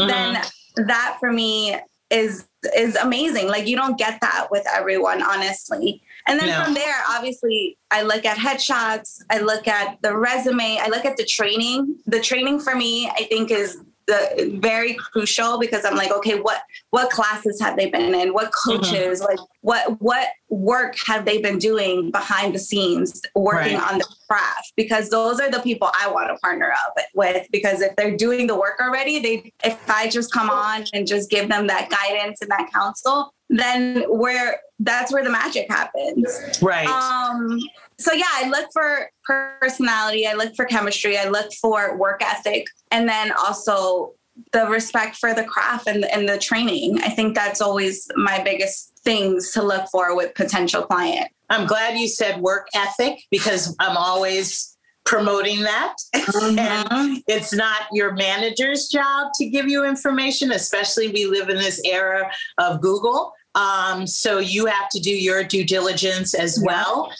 mm-hmm. 0.00 0.08
then 0.08 0.42
that 0.88 1.16
for 1.20 1.30
me 1.30 1.76
is 2.12 2.46
is 2.76 2.94
amazing. 2.96 3.48
Like 3.48 3.66
you 3.66 3.76
don't 3.76 3.98
get 3.98 4.20
that 4.20 4.48
with 4.50 4.64
everyone, 4.72 5.22
honestly. 5.22 6.02
And 6.28 6.38
then 6.38 6.48
no. 6.48 6.62
from 6.62 6.74
there, 6.74 6.94
obviously, 7.10 7.76
I 7.90 8.02
look 8.02 8.24
at 8.24 8.36
headshots, 8.36 9.22
I 9.30 9.40
look 9.40 9.66
at 9.66 10.00
the 10.02 10.16
resume, 10.16 10.78
I 10.80 10.88
look 10.88 11.04
at 11.04 11.16
the 11.16 11.24
training. 11.24 11.96
The 12.06 12.20
training 12.20 12.60
for 12.60 12.76
me, 12.76 13.08
I 13.08 13.24
think, 13.24 13.50
is 13.50 13.78
the 14.06 14.58
very 14.60 14.94
crucial 14.94 15.58
because 15.58 15.84
I'm 15.84 15.96
like, 15.96 16.10
okay, 16.10 16.38
what 16.38 16.62
what 16.90 17.10
classes 17.10 17.60
have 17.60 17.76
they 17.76 17.90
been 17.90 18.14
in? 18.14 18.32
What 18.32 18.52
mm-hmm. 18.52 18.70
coaches? 18.78 19.20
Mm-hmm. 19.20 19.30
Like 19.30 19.38
what 19.60 20.00
what 20.00 20.28
work 20.48 20.96
have 21.06 21.24
they 21.24 21.40
been 21.40 21.58
doing 21.58 22.10
behind 22.10 22.54
the 22.54 22.58
scenes 22.58 23.20
working 23.34 23.78
right. 23.78 23.92
on 23.92 23.98
the 23.98 24.06
craft? 24.28 24.72
Because 24.76 25.10
those 25.10 25.40
are 25.40 25.50
the 25.50 25.60
people 25.60 25.90
I 26.00 26.10
want 26.10 26.28
to 26.28 26.38
partner 26.40 26.72
up 26.72 26.96
with. 27.14 27.46
Because 27.50 27.80
if 27.80 27.94
they're 27.96 28.16
doing 28.16 28.46
the 28.46 28.56
work 28.56 28.80
already, 28.80 29.18
they 29.18 29.52
if 29.64 29.78
I 29.88 30.08
just 30.08 30.32
come 30.32 30.50
on 30.50 30.84
and 30.92 31.06
just 31.06 31.30
give 31.30 31.48
them 31.48 31.66
that 31.68 31.90
guidance 31.90 32.40
and 32.40 32.50
that 32.50 32.70
counsel, 32.72 33.32
then 33.48 34.04
where 34.08 34.60
that's 34.80 35.12
where 35.12 35.22
the 35.22 35.30
magic 35.30 35.70
happens. 35.70 36.58
Right. 36.60 36.88
Um 36.88 37.60
so 37.98 38.12
yeah, 38.12 38.24
I 38.32 38.48
look 38.48 38.68
for 38.72 39.10
personality, 39.24 40.26
I 40.26 40.34
look 40.34 40.54
for 40.56 40.64
chemistry, 40.64 41.18
I 41.18 41.28
look 41.28 41.52
for 41.54 41.96
work 41.96 42.22
ethic, 42.22 42.66
and 42.90 43.08
then 43.08 43.32
also 43.32 44.14
the 44.52 44.66
respect 44.66 45.16
for 45.16 45.34
the 45.34 45.44
craft 45.44 45.86
and, 45.86 46.04
and 46.06 46.28
the 46.28 46.38
training. 46.38 47.00
I 47.02 47.08
think 47.08 47.34
that's 47.34 47.60
always 47.60 48.08
my 48.16 48.42
biggest 48.42 48.98
things 49.04 49.52
to 49.52 49.62
look 49.62 49.86
for 49.90 50.16
with 50.16 50.34
potential 50.34 50.82
client. 50.82 51.28
I'm 51.50 51.66
glad 51.66 51.98
you 51.98 52.08
said 52.08 52.40
work 52.40 52.68
ethic 52.74 53.20
because 53.30 53.76
I'm 53.78 53.96
always 53.96 54.76
promoting 55.04 55.62
that. 55.62 55.94
Mm-hmm. 56.32 56.58
and 56.58 57.22
it's 57.26 57.52
not 57.52 57.82
your 57.92 58.14
manager's 58.14 58.88
job 58.88 59.32
to 59.34 59.48
give 59.48 59.68
you 59.68 59.84
information, 59.84 60.52
especially 60.52 61.08
we 61.08 61.26
live 61.26 61.50
in 61.50 61.56
this 61.56 61.80
era 61.84 62.30
of 62.58 62.80
Google. 62.80 63.32
Um, 63.54 64.06
so 64.06 64.38
you 64.38 64.66
have 64.66 64.88
to 64.90 65.00
do 65.00 65.10
your 65.10 65.44
due 65.44 65.64
diligence 65.64 66.34
as 66.34 66.62
well. 66.64 67.12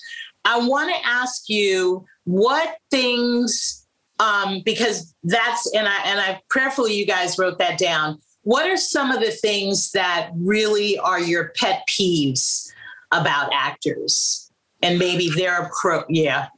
I 0.44 0.66
want 0.66 0.94
to 0.94 1.06
ask 1.06 1.48
you 1.48 2.04
what 2.24 2.76
things, 2.90 3.86
um, 4.18 4.62
because 4.64 5.14
that's 5.24 5.72
and 5.74 5.88
I 5.88 5.96
and 6.04 6.20
I 6.20 6.40
prayerfully 6.50 6.94
you 6.94 7.06
guys 7.06 7.38
wrote 7.38 7.58
that 7.58 7.78
down. 7.78 8.18
What 8.42 8.68
are 8.68 8.76
some 8.76 9.10
of 9.10 9.20
the 9.20 9.30
things 9.30 9.92
that 9.92 10.30
really 10.34 10.98
are 10.98 11.20
your 11.20 11.52
pet 11.56 11.82
peeves 11.88 12.68
about 13.12 13.52
actors? 13.52 14.50
And 14.84 14.98
maybe 14.98 15.30
their 15.30 15.70
pro, 15.80 16.02
yeah. 16.08 16.48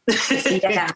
Yeah. 0.47 0.91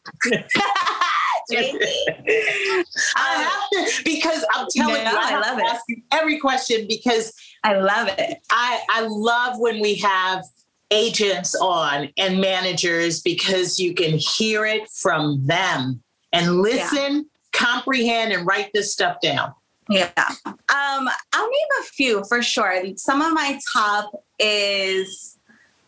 I 3.17 3.49
have 3.49 3.87
to 3.87 4.05
because 4.05 4.45
I'm 4.53 4.67
telling 4.75 5.05
no, 5.05 5.11
you, 5.11 5.17
I, 5.17 5.33
I 5.33 5.51
love 5.51 5.59
it. 5.89 5.99
every 6.13 6.39
question 6.39 6.87
because 6.89 7.33
I 7.65 7.79
love 7.79 8.09
it. 8.19 8.39
I 8.51 8.81
I 8.91 9.07
love 9.09 9.59
when 9.59 9.81
we 9.81 9.95
have 9.97 10.45
agents 10.91 11.55
on 11.55 12.09
and 12.17 12.41
managers 12.41 13.21
because 13.21 13.79
you 13.79 13.95
can 13.95 14.19
hear 14.19 14.65
it 14.65 14.89
from 14.91 15.47
them 15.47 16.03
and 16.33 16.61
listen, 16.61 17.15
yeah. 17.17 17.23
comprehend, 17.53 18.33
and 18.33 18.47
write 18.47 18.71
this 18.73 18.93
stuff 18.93 19.21
down. 19.21 19.53
Yeah. 19.89 20.11
Um, 20.47 21.09
I'll 21.33 21.49
name 21.49 21.69
a 21.81 21.85
few 21.85 22.25
for 22.25 22.43
sure. 22.43 22.83
Some 22.97 23.23
of 23.23 23.33
my 23.33 23.59
top 23.73 24.13
is 24.39 25.39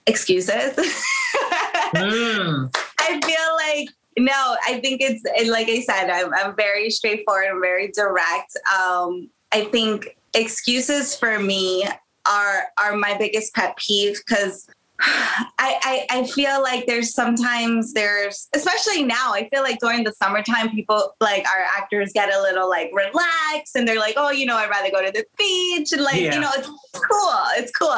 excuses. 0.07 0.75
mm. 1.95 2.75
I 2.99 3.21
feel 3.25 3.77
like 3.79 3.89
no, 4.19 4.57
I 4.67 4.81
think 4.81 5.01
it's 5.03 5.23
like 5.49 5.69
I 5.69 5.81
said, 5.81 6.11
I'm, 6.11 6.33
I'm 6.35 6.57
very 6.57 6.91
straightforward 6.91 7.47
and 7.51 7.61
very 7.61 7.89
direct. 7.89 8.57
Um, 8.79 9.31
I 9.53 9.65
think 9.65 10.17
excuses 10.35 11.17
for 11.17 11.39
me 11.39 11.87
are 12.31 12.65
are 12.79 12.97
my 12.97 13.17
biggest 13.17 13.55
pet 13.55 13.77
peeve 13.77 14.21
because 14.27 14.69
I, 15.03 15.47
I, 15.59 16.07
I 16.11 16.27
feel 16.27 16.63
like 16.63 16.87
there's 16.87 17.15
sometimes 17.15 17.93
there's 17.93 18.49
especially 18.55 19.03
now 19.03 19.33
I 19.33 19.49
feel 19.49 19.63
like 19.63 19.79
during 19.79 20.05
the 20.05 20.13
summertime 20.13 20.71
people 20.71 21.15
like 21.21 21.47
our 21.47 21.63
actors 21.77 22.13
get 22.13 22.33
a 22.33 22.41
little 22.41 22.69
like 22.69 22.91
relaxed 22.93 23.77
and 23.77 23.89
they're 23.89 23.99
like 23.99 24.15
oh 24.17 24.31
you 24.31 24.47
know 24.47 24.57
I'd 24.57 24.69
rather 24.69 24.91
go 24.91 25.05
to 25.05 25.11
the 25.11 25.25
beach 25.39 25.93
and 25.93 26.03
like 26.03 26.21
yeah. 26.21 26.35
you 26.35 26.41
know 26.41 26.51
it's 26.55 26.69
cool 26.93 27.35
it's 27.57 27.73
cool 27.73 27.91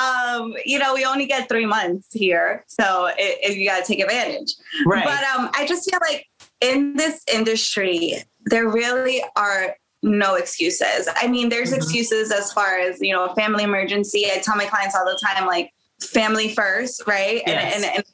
um 0.00 0.54
you 0.64 0.78
know 0.78 0.94
we 0.94 1.04
only 1.04 1.26
get 1.26 1.48
three 1.48 1.66
months 1.66 2.08
here 2.12 2.64
so 2.66 3.06
it, 3.06 3.38
it, 3.42 3.56
you 3.56 3.68
got 3.68 3.84
to 3.84 3.86
take 3.86 4.00
advantage 4.00 4.54
right 4.86 5.04
but 5.04 5.22
um 5.36 5.50
I 5.54 5.66
just 5.66 5.88
feel 5.90 6.00
like 6.08 6.26
in 6.60 6.94
this 6.96 7.22
industry 7.32 8.22
there 8.46 8.68
really 8.68 9.22
are 9.36 9.76
no 10.02 10.34
excuses. 10.34 11.08
I 11.14 11.28
mean, 11.28 11.48
there's 11.48 11.68
mm-hmm. 11.68 11.76
excuses 11.76 12.32
as 12.32 12.52
far 12.52 12.78
as, 12.78 13.00
you 13.00 13.14
know, 13.14 13.26
a 13.26 13.34
family 13.36 13.62
emergency. 13.62 14.26
I 14.26 14.38
tell 14.38 14.56
my 14.56 14.66
clients 14.66 14.96
all 14.96 15.04
the 15.04 15.16
time, 15.24 15.46
like, 15.46 15.72
family 16.06 16.54
first, 16.54 17.02
right? 17.06 17.42
Yes. 17.46 17.74
And, 17.76 17.84
and, 17.84 17.94
and, 17.96 18.04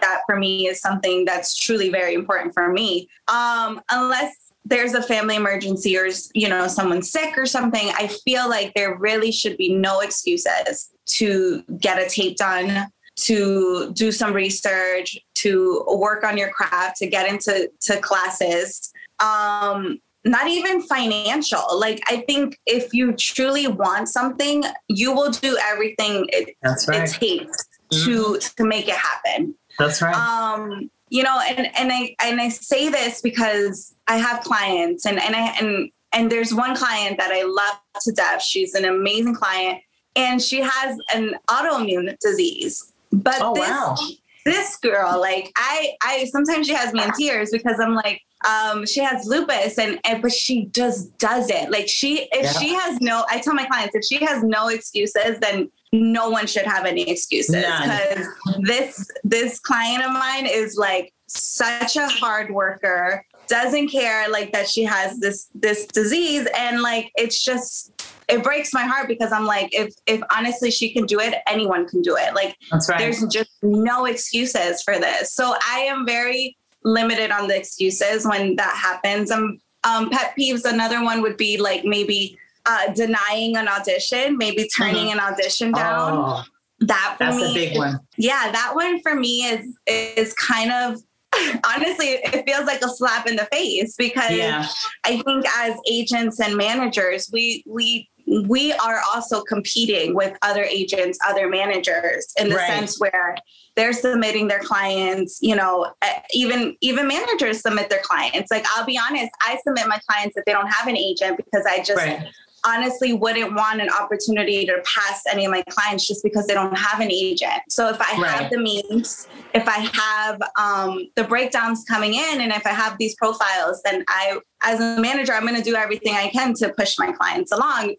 that 0.00 0.20
for 0.26 0.36
me 0.36 0.68
is 0.68 0.80
something 0.80 1.24
that's 1.24 1.56
truly 1.56 1.90
very 1.90 2.14
important 2.14 2.52
for 2.54 2.70
me. 2.72 3.08
Um, 3.28 3.80
unless 3.90 4.52
there's 4.64 4.94
a 4.94 5.02
family 5.02 5.36
emergency 5.36 5.96
or 5.96 6.08
you 6.34 6.48
know 6.48 6.66
someone's 6.66 7.10
sick 7.10 7.38
or 7.38 7.46
something, 7.46 7.90
I 7.96 8.08
feel 8.08 8.48
like 8.48 8.74
there 8.74 8.96
really 8.96 9.32
should 9.32 9.56
be 9.56 9.74
no 9.74 10.00
excuses 10.00 10.90
to 11.06 11.62
get 11.78 11.98
a 11.98 12.08
tape 12.08 12.36
done, 12.36 12.88
to 13.16 13.92
do 13.92 14.12
some 14.12 14.32
research, 14.32 15.18
to 15.36 15.84
work 15.88 16.24
on 16.24 16.36
your 16.36 16.50
craft, 16.50 16.96
to 16.98 17.06
get 17.06 17.28
into 17.28 17.70
to 17.82 18.00
classes. 18.00 18.92
Um, 19.20 20.00
not 20.26 20.48
even 20.48 20.82
financial. 20.82 21.78
Like 21.78 22.02
I 22.08 22.18
think 22.28 22.58
if 22.66 22.92
you 22.92 23.12
truly 23.12 23.68
want 23.68 24.08
something, 24.08 24.64
you 24.88 25.12
will 25.12 25.30
do 25.30 25.56
everything 25.62 26.26
it, 26.30 26.56
right. 26.64 27.02
it 27.02 27.10
takes 27.12 27.64
mm-hmm. 27.92 28.04
to 28.04 28.38
to 28.56 28.64
make 28.64 28.88
it 28.88 28.96
happen. 28.96 29.54
That's 29.78 30.02
right. 30.02 30.14
Um, 30.14 30.90
you 31.08 31.22
know, 31.22 31.40
and 31.48 31.68
and 31.78 31.92
I 31.92 32.16
and 32.22 32.40
I 32.40 32.48
say 32.48 32.88
this 32.88 33.22
because 33.22 33.94
I 34.08 34.16
have 34.16 34.40
clients 34.40 35.06
and 35.06 35.20
and 35.20 35.36
I 35.36 35.56
and 35.60 35.90
and 36.12 36.30
there's 36.30 36.52
one 36.52 36.74
client 36.74 37.18
that 37.18 37.30
I 37.30 37.44
love 37.44 37.80
to 38.02 38.12
death. 38.12 38.42
She's 38.42 38.74
an 38.74 38.84
amazing 38.84 39.36
client 39.36 39.80
and 40.16 40.42
she 40.42 40.60
has 40.60 40.98
an 41.14 41.36
autoimmune 41.48 42.16
disease. 42.18 42.92
But 43.12 43.36
oh, 43.40 43.54
this 43.54 43.68
wow. 43.68 43.96
this 44.44 44.76
girl, 44.78 45.20
like 45.20 45.52
I 45.56 45.92
I 46.02 46.24
sometimes 46.32 46.66
she 46.66 46.74
has 46.74 46.92
me 46.92 47.04
in 47.04 47.12
tears 47.12 47.50
because 47.52 47.78
I'm 47.78 47.94
like 47.94 48.20
um, 48.44 48.86
she 48.86 49.00
has 49.00 49.26
lupus 49.26 49.78
and, 49.78 49.98
and 50.04 50.20
but 50.20 50.32
she 50.32 50.66
just 50.66 51.16
does 51.18 51.48
it. 51.50 51.70
Like 51.70 51.88
she, 51.88 52.28
if 52.32 52.44
yeah. 52.44 52.52
she 52.52 52.74
has 52.74 53.00
no, 53.00 53.24
I 53.30 53.40
tell 53.40 53.54
my 53.54 53.64
clients, 53.66 53.94
if 53.94 54.04
she 54.04 54.24
has 54.24 54.42
no 54.42 54.68
excuses, 54.68 55.38
then 55.40 55.70
no 55.92 56.28
one 56.28 56.46
should 56.46 56.66
have 56.66 56.84
any 56.84 57.08
excuses 57.08 57.54
because 57.54 58.26
this 58.60 59.08
this 59.24 59.60
client 59.60 60.04
of 60.04 60.12
mine 60.12 60.46
is 60.46 60.76
like 60.76 61.12
such 61.26 61.96
a 61.96 62.06
hard 62.08 62.50
worker 62.52 63.24
doesn't 63.48 63.88
care 63.88 64.28
like 64.28 64.52
that 64.52 64.68
she 64.68 64.82
has 64.82 65.18
this 65.20 65.48
this 65.54 65.86
disease 65.86 66.46
and 66.56 66.82
like 66.82 67.10
it's 67.14 67.42
just 67.42 67.92
it 68.28 68.42
breaks 68.42 68.72
my 68.72 68.82
heart 68.82 69.06
because 69.06 69.32
i'm 69.32 69.46
like 69.46 69.68
if 69.72 69.94
if 70.06 70.20
honestly 70.36 70.70
she 70.70 70.92
can 70.92 71.06
do 71.06 71.20
it 71.20 71.34
anyone 71.46 71.86
can 71.86 72.02
do 72.02 72.16
it 72.16 72.34
like 72.34 72.56
right. 72.88 72.98
there's 72.98 73.24
just 73.26 73.50
no 73.62 74.04
excuses 74.06 74.82
for 74.82 74.98
this 74.98 75.32
so 75.32 75.54
i 75.68 75.78
am 75.78 76.04
very 76.04 76.56
limited 76.86 77.30
on 77.30 77.48
the 77.48 77.56
excuses 77.56 78.26
when 78.26 78.56
that 78.56 78.74
happens. 78.74 79.30
Um, 79.30 79.58
um, 79.84 80.08
pet 80.08 80.34
peeves, 80.38 80.64
another 80.64 81.02
one 81.04 81.20
would 81.20 81.36
be 81.36 81.58
like 81.58 81.84
maybe 81.84 82.38
uh, 82.64 82.92
denying 82.94 83.56
an 83.56 83.68
audition, 83.68 84.38
maybe 84.38 84.68
turning 84.68 85.08
mm-hmm. 85.08 85.18
an 85.18 85.32
audition 85.32 85.72
down. 85.72 86.12
Oh, 86.12 86.44
that 86.80 87.16
that's 87.18 87.36
me, 87.36 87.50
a 87.50 87.54
big 87.54 87.76
one. 87.76 88.00
Yeah, 88.16 88.50
that 88.52 88.72
one 88.74 89.00
for 89.00 89.14
me 89.14 89.44
is 89.44 89.76
is 89.86 90.32
kind 90.34 90.72
of 90.72 91.00
honestly 91.64 92.06
it 92.06 92.44
feels 92.46 92.66
like 92.66 92.82
a 92.82 92.88
slap 92.88 93.26
in 93.26 93.36
the 93.36 93.46
face 93.46 93.94
because 93.96 94.30
yeah. 94.30 94.66
I 95.04 95.22
think 95.22 95.46
as 95.58 95.76
agents 95.88 96.40
and 96.40 96.56
managers, 96.56 97.30
we 97.32 97.64
we 97.66 98.08
we 98.26 98.72
are 98.72 99.00
also 99.14 99.42
competing 99.42 100.14
with 100.14 100.36
other 100.42 100.64
agents, 100.64 101.18
other 101.26 101.48
managers 101.48 102.26
in 102.38 102.48
the 102.48 102.56
right. 102.56 102.66
sense 102.66 102.98
where 102.98 103.36
they're 103.76 103.92
submitting 103.92 104.48
their 104.48 104.58
clients, 104.58 105.38
you 105.40 105.54
know, 105.54 105.92
eh, 106.02 106.20
even 106.32 106.76
even 106.80 107.06
managers 107.06 107.60
submit 107.60 107.88
their 107.88 108.00
clients. 108.02 108.50
Like 108.50 108.66
I'll 108.74 108.86
be 108.86 108.98
honest, 108.98 109.30
I 109.40 109.58
submit 109.64 109.86
my 109.86 110.00
clients 110.08 110.36
if 110.36 110.44
they 110.44 110.52
don't 110.52 110.68
have 110.68 110.88
an 110.88 110.96
agent 110.96 111.36
because 111.36 111.64
I 111.66 111.82
just 111.82 111.98
right. 111.98 112.26
honestly 112.64 113.12
wouldn't 113.12 113.54
want 113.54 113.80
an 113.80 113.90
opportunity 113.90 114.66
to 114.66 114.82
pass 114.84 115.22
any 115.30 115.44
of 115.44 115.52
my 115.52 115.62
clients 115.68 116.06
just 116.06 116.24
because 116.24 116.48
they 116.48 116.54
don't 116.54 116.76
have 116.76 117.00
an 117.00 117.12
agent. 117.12 117.62
So 117.68 117.88
if 117.88 118.00
I 118.00 118.20
right. 118.20 118.30
have 118.30 118.50
the 118.50 118.58
means, 118.58 119.28
if 119.54 119.68
I 119.68 119.88
have 119.92 120.42
um, 120.58 121.08
the 121.14 121.22
breakdowns 121.22 121.84
coming 121.84 122.14
in 122.14 122.40
and 122.40 122.50
if 122.50 122.66
I 122.66 122.70
have 122.70 122.96
these 122.98 123.14
profiles, 123.14 123.82
then 123.84 124.04
I 124.08 124.40
as 124.64 124.80
a 124.80 125.00
manager, 125.00 125.32
I'm 125.32 125.42
going 125.42 125.54
to 125.54 125.62
do 125.62 125.76
everything 125.76 126.14
I 126.14 126.28
can 126.28 126.54
to 126.54 126.70
push 126.70 126.96
my 126.98 127.12
clients 127.12 127.52
along 127.52 127.94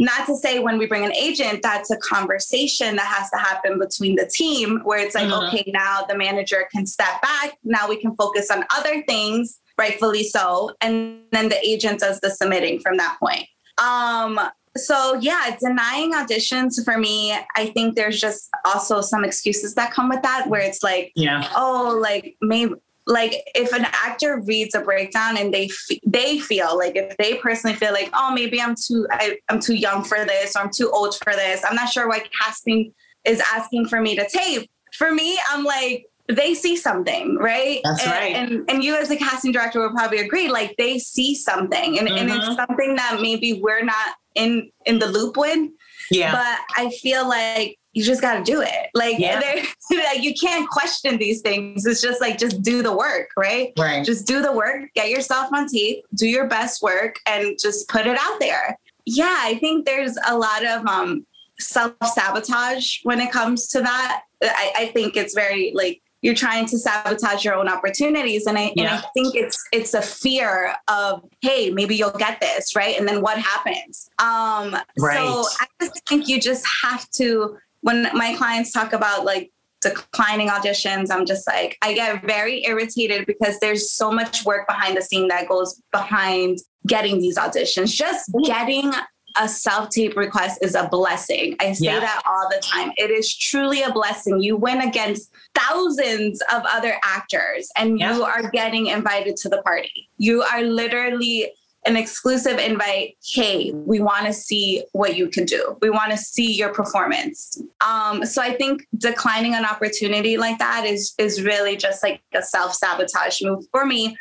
not 0.00 0.26
to 0.26 0.34
say 0.34 0.58
when 0.58 0.78
we 0.78 0.86
bring 0.86 1.04
an 1.04 1.12
agent, 1.12 1.60
that's 1.62 1.90
a 1.90 1.96
conversation 1.98 2.96
that 2.96 3.04
has 3.04 3.30
to 3.30 3.36
happen 3.36 3.78
between 3.78 4.16
the 4.16 4.26
team 4.26 4.80
where 4.82 4.98
it's 4.98 5.14
like, 5.14 5.28
mm-hmm. 5.28 5.54
okay, 5.54 5.70
now 5.72 6.06
the 6.08 6.16
manager 6.16 6.66
can 6.72 6.86
step 6.86 7.20
back. 7.20 7.58
Now 7.62 7.86
we 7.86 8.00
can 8.00 8.14
focus 8.14 8.50
on 8.50 8.64
other 8.74 9.02
things, 9.02 9.60
rightfully 9.76 10.24
so. 10.24 10.72
And 10.80 11.20
then 11.32 11.50
the 11.50 11.62
agent 11.62 12.00
does 12.00 12.18
the 12.20 12.30
submitting 12.30 12.80
from 12.80 12.96
that 12.96 13.18
point. 13.20 13.46
Um, 13.76 14.40
so 14.74 15.18
yeah, 15.20 15.54
denying 15.60 16.14
auditions 16.14 16.82
for 16.82 16.96
me, 16.96 17.36
I 17.56 17.66
think 17.66 17.94
there's 17.94 18.18
just 18.18 18.48
also 18.64 19.02
some 19.02 19.22
excuses 19.22 19.74
that 19.74 19.92
come 19.92 20.08
with 20.08 20.22
that 20.22 20.48
where 20.48 20.62
it's 20.62 20.82
like, 20.82 21.12
yeah, 21.14 21.46
oh, 21.54 21.98
like 22.00 22.36
maybe 22.40 22.72
like 23.10 23.34
if 23.54 23.72
an 23.72 23.84
actor 23.84 24.40
reads 24.46 24.74
a 24.74 24.80
breakdown 24.80 25.36
and 25.36 25.52
they 25.52 25.64
f- 25.64 25.98
they 26.06 26.38
feel 26.38 26.78
like 26.78 26.94
if 26.96 27.16
they 27.16 27.34
personally 27.34 27.76
feel 27.76 27.92
like 27.92 28.08
oh 28.14 28.32
maybe 28.32 28.60
I'm 28.60 28.74
too 28.74 29.06
I, 29.10 29.38
I'm 29.48 29.60
too 29.60 29.74
young 29.74 30.04
for 30.04 30.24
this 30.24 30.56
or 30.56 30.60
I'm 30.60 30.70
too 30.70 30.90
old 30.90 31.16
for 31.22 31.34
this 31.34 31.62
I'm 31.68 31.74
not 31.74 31.90
sure 31.90 32.08
why 32.08 32.22
casting 32.40 32.94
is 33.24 33.42
asking 33.52 33.88
for 33.88 34.00
me 34.00 34.16
to 34.16 34.28
tape 34.28 34.70
for 34.94 35.12
me 35.12 35.38
I'm 35.50 35.64
like 35.64 36.06
they 36.28 36.54
see 36.54 36.76
something 36.76 37.36
right 37.36 37.80
that's 37.82 38.02
and, 38.04 38.10
right 38.12 38.36
and 38.36 38.70
and 38.70 38.84
you 38.84 38.94
as 38.94 39.10
a 39.10 39.16
casting 39.16 39.50
director 39.50 39.80
would 39.80 39.92
probably 39.92 40.18
agree 40.18 40.48
like 40.48 40.76
they 40.78 40.96
see 40.98 41.34
something 41.34 41.98
and, 41.98 42.06
mm-hmm. 42.06 42.16
and 42.16 42.30
it's 42.30 42.44
mm-hmm. 42.44 42.54
something 42.54 42.94
that 42.94 43.18
maybe 43.20 43.60
we're 43.60 43.84
not 43.84 44.14
in 44.36 44.70
in 44.86 45.00
the 45.00 45.06
loop 45.06 45.36
with 45.36 45.68
yeah 46.12 46.30
but 46.30 46.60
I 46.80 46.90
feel 46.90 47.28
like 47.28 47.79
you 47.92 48.04
just 48.04 48.20
got 48.20 48.34
to 48.34 48.44
do 48.44 48.60
it. 48.62 48.90
Like, 48.94 49.18
yeah. 49.18 49.40
like 49.90 50.22
you 50.22 50.34
can't 50.34 50.68
question 50.68 51.18
these 51.18 51.40
things. 51.40 51.86
It's 51.86 52.00
just 52.00 52.20
like 52.20 52.38
just 52.38 52.62
do 52.62 52.82
the 52.82 52.96
work, 52.96 53.30
right? 53.36 53.72
Right. 53.78 54.04
Just 54.04 54.26
do 54.26 54.42
the 54.42 54.52
work, 54.52 54.92
get 54.94 55.10
yourself 55.10 55.52
on 55.52 55.66
tape, 55.66 56.04
do 56.14 56.28
your 56.28 56.46
best 56.46 56.82
work, 56.82 57.16
and 57.26 57.58
just 57.60 57.88
put 57.88 58.06
it 58.06 58.18
out 58.18 58.38
there. 58.38 58.78
Yeah, 59.06 59.36
I 59.40 59.56
think 59.56 59.86
there's 59.86 60.16
a 60.28 60.36
lot 60.36 60.64
of 60.64 60.86
um, 60.86 61.26
self 61.58 61.94
sabotage 62.04 62.98
when 63.02 63.20
it 63.20 63.32
comes 63.32 63.66
to 63.68 63.80
that. 63.80 64.22
I, 64.42 64.72
I, 64.78 64.86
think 64.86 65.16
it's 65.16 65.34
very 65.34 65.72
like 65.74 66.00
you're 66.22 66.34
trying 66.34 66.66
to 66.66 66.78
sabotage 66.78 67.44
your 67.44 67.54
own 67.54 67.68
opportunities, 67.68 68.46
and 68.46 68.56
I, 68.56 68.72
yeah. 68.76 68.82
and 68.82 68.88
I 68.88 69.04
think 69.14 69.34
it's 69.34 69.62
it's 69.72 69.94
a 69.94 70.02
fear 70.02 70.74
of 70.88 71.28
hey, 71.40 71.70
maybe 71.70 71.96
you'll 71.96 72.10
get 72.10 72.40
this 72.40 72.76
right, 72.76 72.96
and 72.98 73.08
then 73.08 73.20
what 73.20 73.38
happens? 73.38 74.08
Um, 74.18 74.76
right. 74.98 75.16
So 75.16 75.44
I 75.60 75.66
just 75.80 76.06
think 76.08 76.28
you 76.28 76.40
just 76.40 76.66
have 76.82 77.08
to 77.12 77.58
when 77.82 78.08
my 78.14 78.34
clients 78.36 78.72
talk 78.72 78.92
about 78.92 79.24
like 79.24 79.50
declining 79.80 80.48
auditions, 80.48 81.10
I'm 81.10 81.24
just 81.24 81.46
like, 81.46 81.78
I 81.82 81.94
get 81.94 82.24
very 82.24 82.64
irritated 82.64 83.26
because 83.26 83.58
there's 83.60 83.90
so 83.90 84.10
much 84.10 84.44
work 84.44 84.66
behind 84.66 84.96
the 84.96 85.02
scene 85.02 85.28
that 85.28 85.48
goes 85.48 85.80
behind 85.92 86.58
getting 86.86 87.18
these 87.18 87.38
auditions. 87.38 87.94
Just 87.94 88.30
getting 88.44 88.92
a 89.38 89.48
self 89.48 89.90
tape 89.90 90.16
request 90.16 90.58
is 90.62 90.74
a 90.74 90.88
blessing. 90.88 91.56
I 91.60 91.72
say 91.72 91.86
yeah. 91.86 92.00
that 92.00 92.22
all 92.26 92.48
the 92.50 92.60
time. 92.60 92.92
It 92.96 93.10
is 93.10 93.34
truly 93.34 93.82
a 93.82 93.92
blessing. 93.92 94.40
You 94.40 94.56
win 94.56 94.80
against 94.80 95.32
thousands 95.54 96.42
of 96.52 96.62
other 96.66 96.94
actors 97.04 97.70
and 97.76 97.98
yeah. 97.98 98.14
you 98.14 98.24
are 98.24 98.50
getting 98.50 98.88
invited 98.88 99.36
to 99.36 99.48
the 99.48 99.62
party. 99.62 100.10
You 100.18 100.42
are 100.42 100.62
literally 100.62 101.52
an 101.86 101.96
exclusive 101.96 102.58
invite 102.58 103.16
hey 103.24 103.72
we 103.72 104.00
want 104.00 104.26
to 104.26 104.32
see 104.32 104.84
what 104.92 105.16
you 105.16 105.28
can 105.28 105.44
do. 105.44 105.78
We 105.80 105.90
want 105.90 106.10
to 106.12 106.18
see 106.18 106.52
your 106.52 106.72
performance. 106.72 107.60
Um, 107.80 108.24
so 108.24 108.42
i 108.42 108.54
think 108.54 108.86
declining 108.98 109.54
an 109.54 109.64
opportunity 109.64 110.36
like 110.36 110.58
that 110.58 110.84
is 110.84 111.14
is 111.18 111.42
really 111.42 111.76
just 111.76 112.02
like 112.02 112.20
a 112.34 112.42
self-sabotage 112.42 113.42
move 113.42 113.64
for 113.70 113.86
me. 113.86 114.16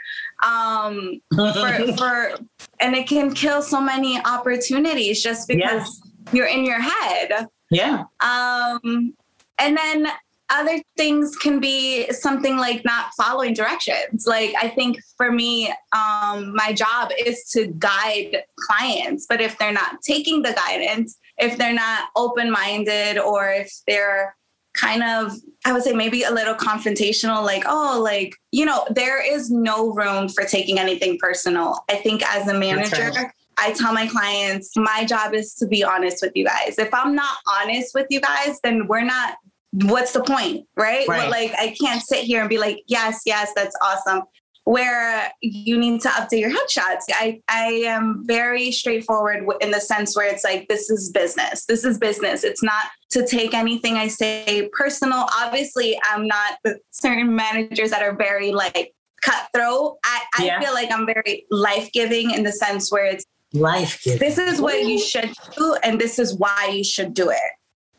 Um, 0.45 1.21
for, 1.35 1.93
for 1.97 2.37
and 2.79 2.95
it 2.95 3.07
can 3.07 3.33
kill 3.33 3.61
so 3.61 3.81
many 3.81 4.21
opportunities 4.23 5.21
just 5.21 5.47
because 5.47 6.01
you're 6.31 6.47
in 6.47 6.63
your 6.65 6.79
head. 6.79 7.47
Yeah. 7.69 8.03
Um 8.21 9.13
and 9.57 9.75
then 9.75 10.07
other 10.49 10.81
things 10.97 11.35
can 11.35 11.59
be 11.59 12.09
something 12.11 12.57
like 12.57 12.83
not 12.85 13.11
following 13.15 13.53
directions 13.53 14.25
like 14.25 14.53
i 14.61 14.67
think 14.67 14.97
for 15.17 15.31
me 15.31 15.73
um, 15.93 16.53
my 16.55 16.73
job 16.73 17.11
is 17.25 17.43
to 17.51 17.67
guide 17.77 18.43
clients 18.59 19.25
but 19.27 19.41
if 19.41 19.57
they're 19.57 19.71
not 19.73 20.01
taking 20.01 20.41
the 20.41 20.53
guidance 20.53 21.17
if 21.37 21.57
they're 21.57 21.73
not 21.73 22.09
open-minded 22.15 23.17
or 23.17 23.49
if 23.49 23.71
they're 23.87 24.35
kind 24.73 25.03
of 25.03 25.33
I 25.65 25.73
would 25.73 25.83
say 25.83 25.91
maybe 25.91 26.23
a 26.23 26.31
little 26.31 26.53
confrontational, 26.53 27.43
like, 27.43 27.63
oh, 27.67 27.99
like, 28.01 28.33
you 28.51 28.65
know, 28.65 28.85
there 28.91 29.21
is 29.21 29.51
no 29.51 29.93
room 29.93 30.29
for 30.29 30.45
taking 30.45 30.79
anything 30.79 31.17
personal. 31.19 31.83
I 31.89 31.95
think 31.95 32.23
as 32.25 32.47
a 32.47 32.53
manager, 32.53 33.11
right. 33.13 33.27
I 33.57 33.73
tell 33.73 33.93
my 33.93 34.07
clients, 34.07 34.71
my 34.77 35.03
job 35.03 35.33
is 35.33 35.53
to 35.55 35.67
be 35.67 35.83
honest 35.83 36.19
with 36.21 36.31
you 36.33 36.45
guys. 36.45 36.79
If 36.79 36.93
I'm 36.93 37.13
not 37.13 37.35
honest 37.61 37.93
with 37.93 38.07
you 38.09 38.21
guys, 38.21 38.59
then 38.63 38.87
we're 38.87 39.03
not, 39.03 39.35
what's 39.71 40.13
the 40.13 40.23
point? 40.23 40.67
Right. 40.75 41.07
right. 41.07 41.21
But 41.23 41.29
like, 41.29 41.53
I 41.57 41.75
can't 41.79 42.01
sit 42.01 42.23
here 42.23 42.41
and 42.41 42.49
be 42.49 42.57
like, 42.57 42.83
yes, 42.87 43.21
yes, 43.25 43.51
that's 43.55 43.75
awesome 43.81 44.23
where 44.69 45.31
you 45.41 45.79
need 45.79 45.99
to 45.99 46.07
update 46.09 46.41
your 46.41 46.51
headshots. 46.51 47.05
I, 47.09 47.41
I 47.47 47.83
am 47.87 48.23
very 48.27 48.71
straightforward 48.71 49.43
in 49.61 49.71
the 49.71 49.81
sense 49.81 50.15
where 50.15 50.27
it's 50.27 50.43
like, 50.43 50.67
this 50.67 50.91
is 50.91 51.09
business. 51.11 51.65
This 51.65 51.83
is 51.83 51.97
business. 51.97 52.43
It's 52.43 52.61
not 52.61 52.85
to 53.13 53.25
take 53.25 53.55
anything 53.55 53.95
I 53.95 54.09
say 54.09 54.69
personal. 54.71 55.25
Obviously, 55.35 55.99
I'm 56.03 56.27
not 56.27 56.59
certain 56.91 57.35
managers 57.35 57.89
that 57.89 58.03
are 58.03 58.15
very 58.15 58.51
like 58.51 58.93
cutthroat. 59.23 59.97
I, 60.05 60.21
yeah. 60.39 60.57
I 60.59 60.63
feel 60.63 60.73
like 60.75 60.91
I'm 60.91 61.07
very 61.07 61.47
life 61.49 61.91
giving 61.91 62.29
in 62.29 62.43
the 62.43 62.51
sense 62.51 62.91
where 62.91 63.05
it's 63.05 63.25
life 63.53 63.99
giving. 64.03 64.19
This 64.19 64.37
is 64.37 64.61
what 64.61 64.83
you 64.83 64.99
should 64.99 65.33
do, 65.57 65.77
and 65.81 65.99
this 65.99 66.19
is 66.19 66.35
why 66.35 66.69
you 66.71 66.83
should 66.83 67.15
do 67.15 67.31
it. 67.31 67.39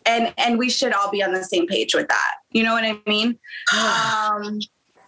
And 0.07 0.33
and 0.39 0.59
we 0.59 0.71
should 0.71 0.93
all 0.93 1.11
be 1.11 1.23
on 1.23 1.33
the 1.33 1.45
same 1.45 1.67
page 1.67 1.95
with 1.95 2.09
that. 2.09 2.35
You 2.51 2.63
know 2.63 2.73
what 2.73 2.85
I 2.85 2.99
mean? 3.07 3.39
um, 3.79 4.61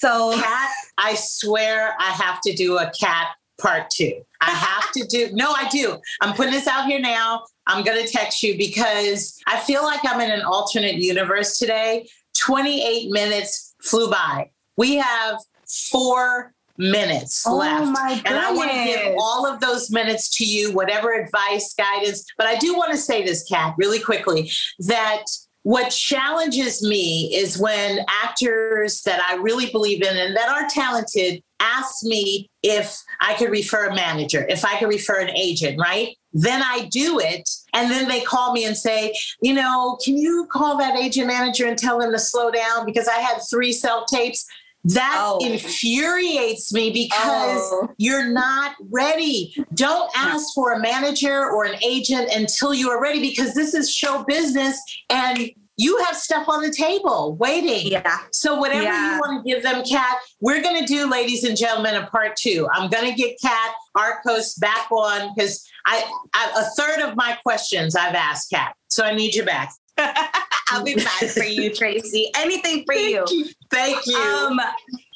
so, 0.02 0.32
Katt, 0.34 0.70
I 0.98 1.14
swear 1.14 1.94
I 2.00 2.10
have 2.10 2.40
to 2.40 2.52
do 2.52 2.76
a 2.76 2.90
Katt 2.90 3.28
part 3.60 3.88
two. 3.88 4.22
I 4.40 4.50
have 4.50 4.90
to 4.92 5.06
do, 5.06 5.30
no, 5.32 5.52
I 5.52 5.68
do. 5.68 5.96
I'm 6.20 6.34
putting 6.34 6.52
this 6.52 6.66
out 6.66 6.86
here 6.86 6.98
now. 6.98 7.44
I'm 7.68 7.84
going 7.84 8.04
to 8.04 8.12
text 8.12 8.42
you 8.42 8.58
because 8.58 9.38
I 9.46 9.60
feel 9.60 9.84
like 9.84 10.00
I'm 10.02 10.20
in 10.20 10.32
an 10.32 10.42
alternate 10.42 10.96
universe 10.96 11.56
today. 11.56 12.08
28 12.40 13.12
minutes 13.12 13.76
flew 13.80 14.10
by. 14.10 14.50
We 14.76 14.96
have 14.96 15.38
four 15.68 16.52
minutes 16.78 17.44
oh 17.46 17.56
left. 17.56 18.26
and 18.26 18.38
I 18.38 18.52
want 18.52 18.70
to 18.70 18.84
give 18.84 19.14
all 19.18 19.46
of 19.46 19.60
those 19.60 19.90
minutes 19.90 20.36
to 20.38 20.44
you, 20.44 20.72
whatever 20.72 21.12
advice, 21.12 21.74
guidance. 21.74 22.24
But 22.36 22.46
I 22.46 22.56
do 22.56 22.74
want 22.76 22.92
to 22.92 22.96
say 22.96 23.24
this, 23.24 23.44
Katt, 23.44 23.74
really 23.78 24.00
quickly, 24.00 24.50
that 24.80 25.24
what 25.62 25.90
challenges 25.90 26.82
me 26.82 27.32
is 27.34 27.56
when 27.56 28.04
actors 28.08 29.02
that 29.02 29.20
I 29.22 29.36
really 29.36 29.70
believe 29.70 30.02
in 30.02 30.16
and 30.16 30.36
that 30.36 30.48
are 30.48 30.68
talented 30.68 31.42
ask 31.60 32.02
me 32.02 32.50
if 32.62 33.00
I 33.20 33.34
could 33.34 33.50
refer 33.50 33.86
a 33.86 33.94
manager, 33.94 34.44
if 34.48 34.64
I 34.64 34.78
could 34.78 34.88
refer 34.88 35.20
an 35.20 35.30
agent, 35.36 35.78
right? 35.80 36.16
Then 36.32 36.62
I 36.62 36.88
do 36.90 37.20
it. 37.20 37.48
And 37.72 37.90
then 37.90 38.08
they 38.08 38.20
call 38.22 38.52
me 38.52 38.64
and 38.64 38.76
say, 38.76 39.14
you 39.40 39.54
know, 39.54 39.98
can 40.04 40.16
you 40.16 40.48
call 40.50 40.76
that 40.78 40.96
agent 40.96 41.28
manager 41.28 41.66
and 41.66 41.78
tell 41.78 42.00
them 42.00 42.10
to 42.10 42.18
slow 42.18 42.50
down? 42.50 42.84
Because 42.84 43.06
I 43.06 43.16
had 43.18 43.38
three 43.48 43.72
self 43.72 44.06
tapes. 44.08 44.44
That 44.84 45.16
oh. 45.16 45.38
infuriates 45.44 46.72
me 46.72 46.90
because 46.90 47.60
oh. 47.60 47.88
you're 47.98 48.28
not 48.28 48.74
ready. 48.90 49.54
Don't 49.74 50.10
ask 50.16 50.52
for 50.54 50.72
a 50.72 50.80
manager 50.80 51.50
or 51.50 51.64
an 51.64 51.82
agent 51.84 52.30
until 52.34 52.74
you 52.74 52.90
are 52.90 53.00
ready 53.00 53.20
because 53.20 53.54
this 53.54 53.74
is 53.74 53.92
show 53.92 54.24
business 54.24 54.80
and 55.08 55.50
you 55.76 55.98
have 56.04 56.16
stuff 56.16 56.48
on 56.48 56.62
the 56.62 56.70
table 56.70 57.36
waiting. 57.36 57.90
Yeah. 57.90 58.18
So 58.32 58.56
whatever 58.56 58.82
yeah. 58.82 59.14
you 59.14 59.20
want 59.20 59.44
to 59.44 59.50
give 59.50 59.62
them, 59.62 59.84
Katt, 59.84 60.18
we're 60.40 60.62
going 60.62 60.78
to 60.80 60.86
do, 60.86 61.10
ladies 61.10 61.44
and 61.44 61.56
gentlemen, 61.56 61.94
a 61.94 62.06
part 62.06 62.36
two. 62.36 62.68
I'm 62.72 62.90
going 62.90 63.08
to 63.08 63.16
get 63.16 63.40
Kat 63.40 63.72
our 63.94 64.20
host, 64.24 64.60
back 64.60 64.90
on 64.90 65.32
because 65.34 65.64
I, 65.86 66.04
I, 66.34 66.52
a 66.60 66.80
third 66.80 67.00
of 67.08 67.16
my 67.16 67.38
questions 67.42 67.94
I've 67.94 68.14
asked 68.14 68.50
Katt. 68.50 68.74
So 68.88 69.04
I 69.04 69.14
need 69.14 69.34
you 69.34 69.44
back. 69.44 69.72
I'll 69.98 70.84
be 70.84 70.94
back 70.94 71.24
for 71.28 71.44
you, 71.44 71.74
Tracy. 71.74 72.30
Anything 72.36 72.84
for 72.84 72.94
you. 72.94 73.24
you. 73.28 73.46
Thank 73.70 74.06
you. 74.06 74.16
Um, 74.16 74.60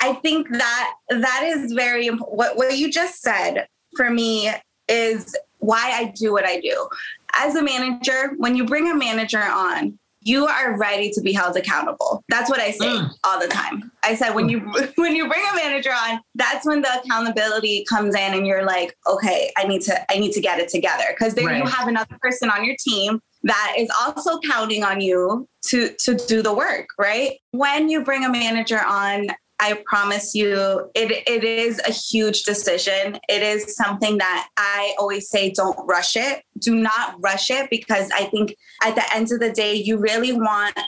I 0.03 0.12
think 0.15 0.49
that 0.51 0.95
that 1.09 1.43
is 1.45 1.73
very 1.73 2.07
important. 2.07 2.37
What, 2.37 2.57
what 2.57 2.77
you 2.77 2.91
just 2.91 3.23
said 3.23 3.67
for 3.97 4.11
me 4.11 4.51
is 4.89 5.35
why 5.59 5.93
I 5.95 6.12
do 6.15 6.33
what 6.33 6.45
I 6.45 6.61
do. 6.61 6.89
As 7.35 7.57
a 7.57 7.62
manager, 7.62 8.33
when 8.37 8.55
you 8.57 8.67
bring 8.67 8.91
a 8.91 8.95
manager 8.95 9.43
on, 9.43 9.99
you 10.27 10.47
are 10.47 10.77
ready 10.77 11.11
to 11.11 11.21
be 11.21 11.33
held 11.33 11.57
accountable. 11.57 12.25
That's 12.29 12.51
what 12.51 12.59
I 12.59 12.73
say 12.73 12.87
mm. 12.87 13.09
all 13.23 13.39
the 13.39 13.47
time. 13.47 13.93
I 14.03 14.17
said 14.17 14.35
when 14.35 14.49
you 14.49 14.59
when 14.97 15.15
you 15.15 15.29
bring 15.29 15.43
a 15.53 15.55
manager 15.55 15.93
on, 15.93 16.21
that's 16.35 16.67
when 16.67 16.83
the 16.83 17.01
accountability 17.05 17.85
comes 17.85 18.15
in 18.15 18.35
and 18.35 18.47
you're 18.47 18.65
like, 18.65 18.97
okay, 19.07 19.53
I 19.57 19.67
need 19.67 19.83
to 19.83 20.12
I 20.12 20.19
need 20.19 20.33
to 20.33 20.41
get 20.41 20.59
it 20.59 20.69
together 20.69 21.05
because 21.11 21.35
then 21.35 21.47
right. 21.47 21.59
you 21.59 21.71
have 21.71 21.87
another 21.87 22.19
person 22.21 22.51
on 22.51 22.65
your 22.65 22.75
team 22.79 23.21
that 23.46 23.74
is 23.78 23.88
also 24.00 24.38
counting 24.40 24.82
on 24.82 25.00
you 25.00 25.48
to 25.66 25.90
to 26.00 26.14
do 26.14 26.42
the 26.42 26.52
work, 26.52 26.88
right? 26.98 27.38
When 27.52 27.88
you 27.88 28.02
bring 28.02 28.24
a 28.24 28.30
manager 28.30 28.80
on, 28.85 29.28
I 29.59 29.82
promise 29.87 30.35
you, 30.35 30.90
it, 30.94 31.22
it 31.26 31.44
is 31.44 31.80
a 31.87 31.92
huge 31.92 32.42
decision. 32.42 33.18
It 33.28 33.42
is 33.42 33.76
something 33.76 34.18
that 34.18 34.48
I 34.56 34.94
always 34.98 35.30
say 35.30 35.50
don't 35.50 35.78
rush 35.87 36.16
it. 36.16 36.42
Do 36.59 36.74
not 36.74 37.16
rush 37.20 37.50
it 37.50 37.70
because 37.70 38.11
I 38.12 38.24
think 38.24 38.54
at 38.82 38.96
the 38.96 39.04
end 39.14 39.30
of 39.32 39.40
the 39.40 39.52
day, 39.52 39.74
you 39.74 39.96
really 39.96 40.32
want 40.32 40.78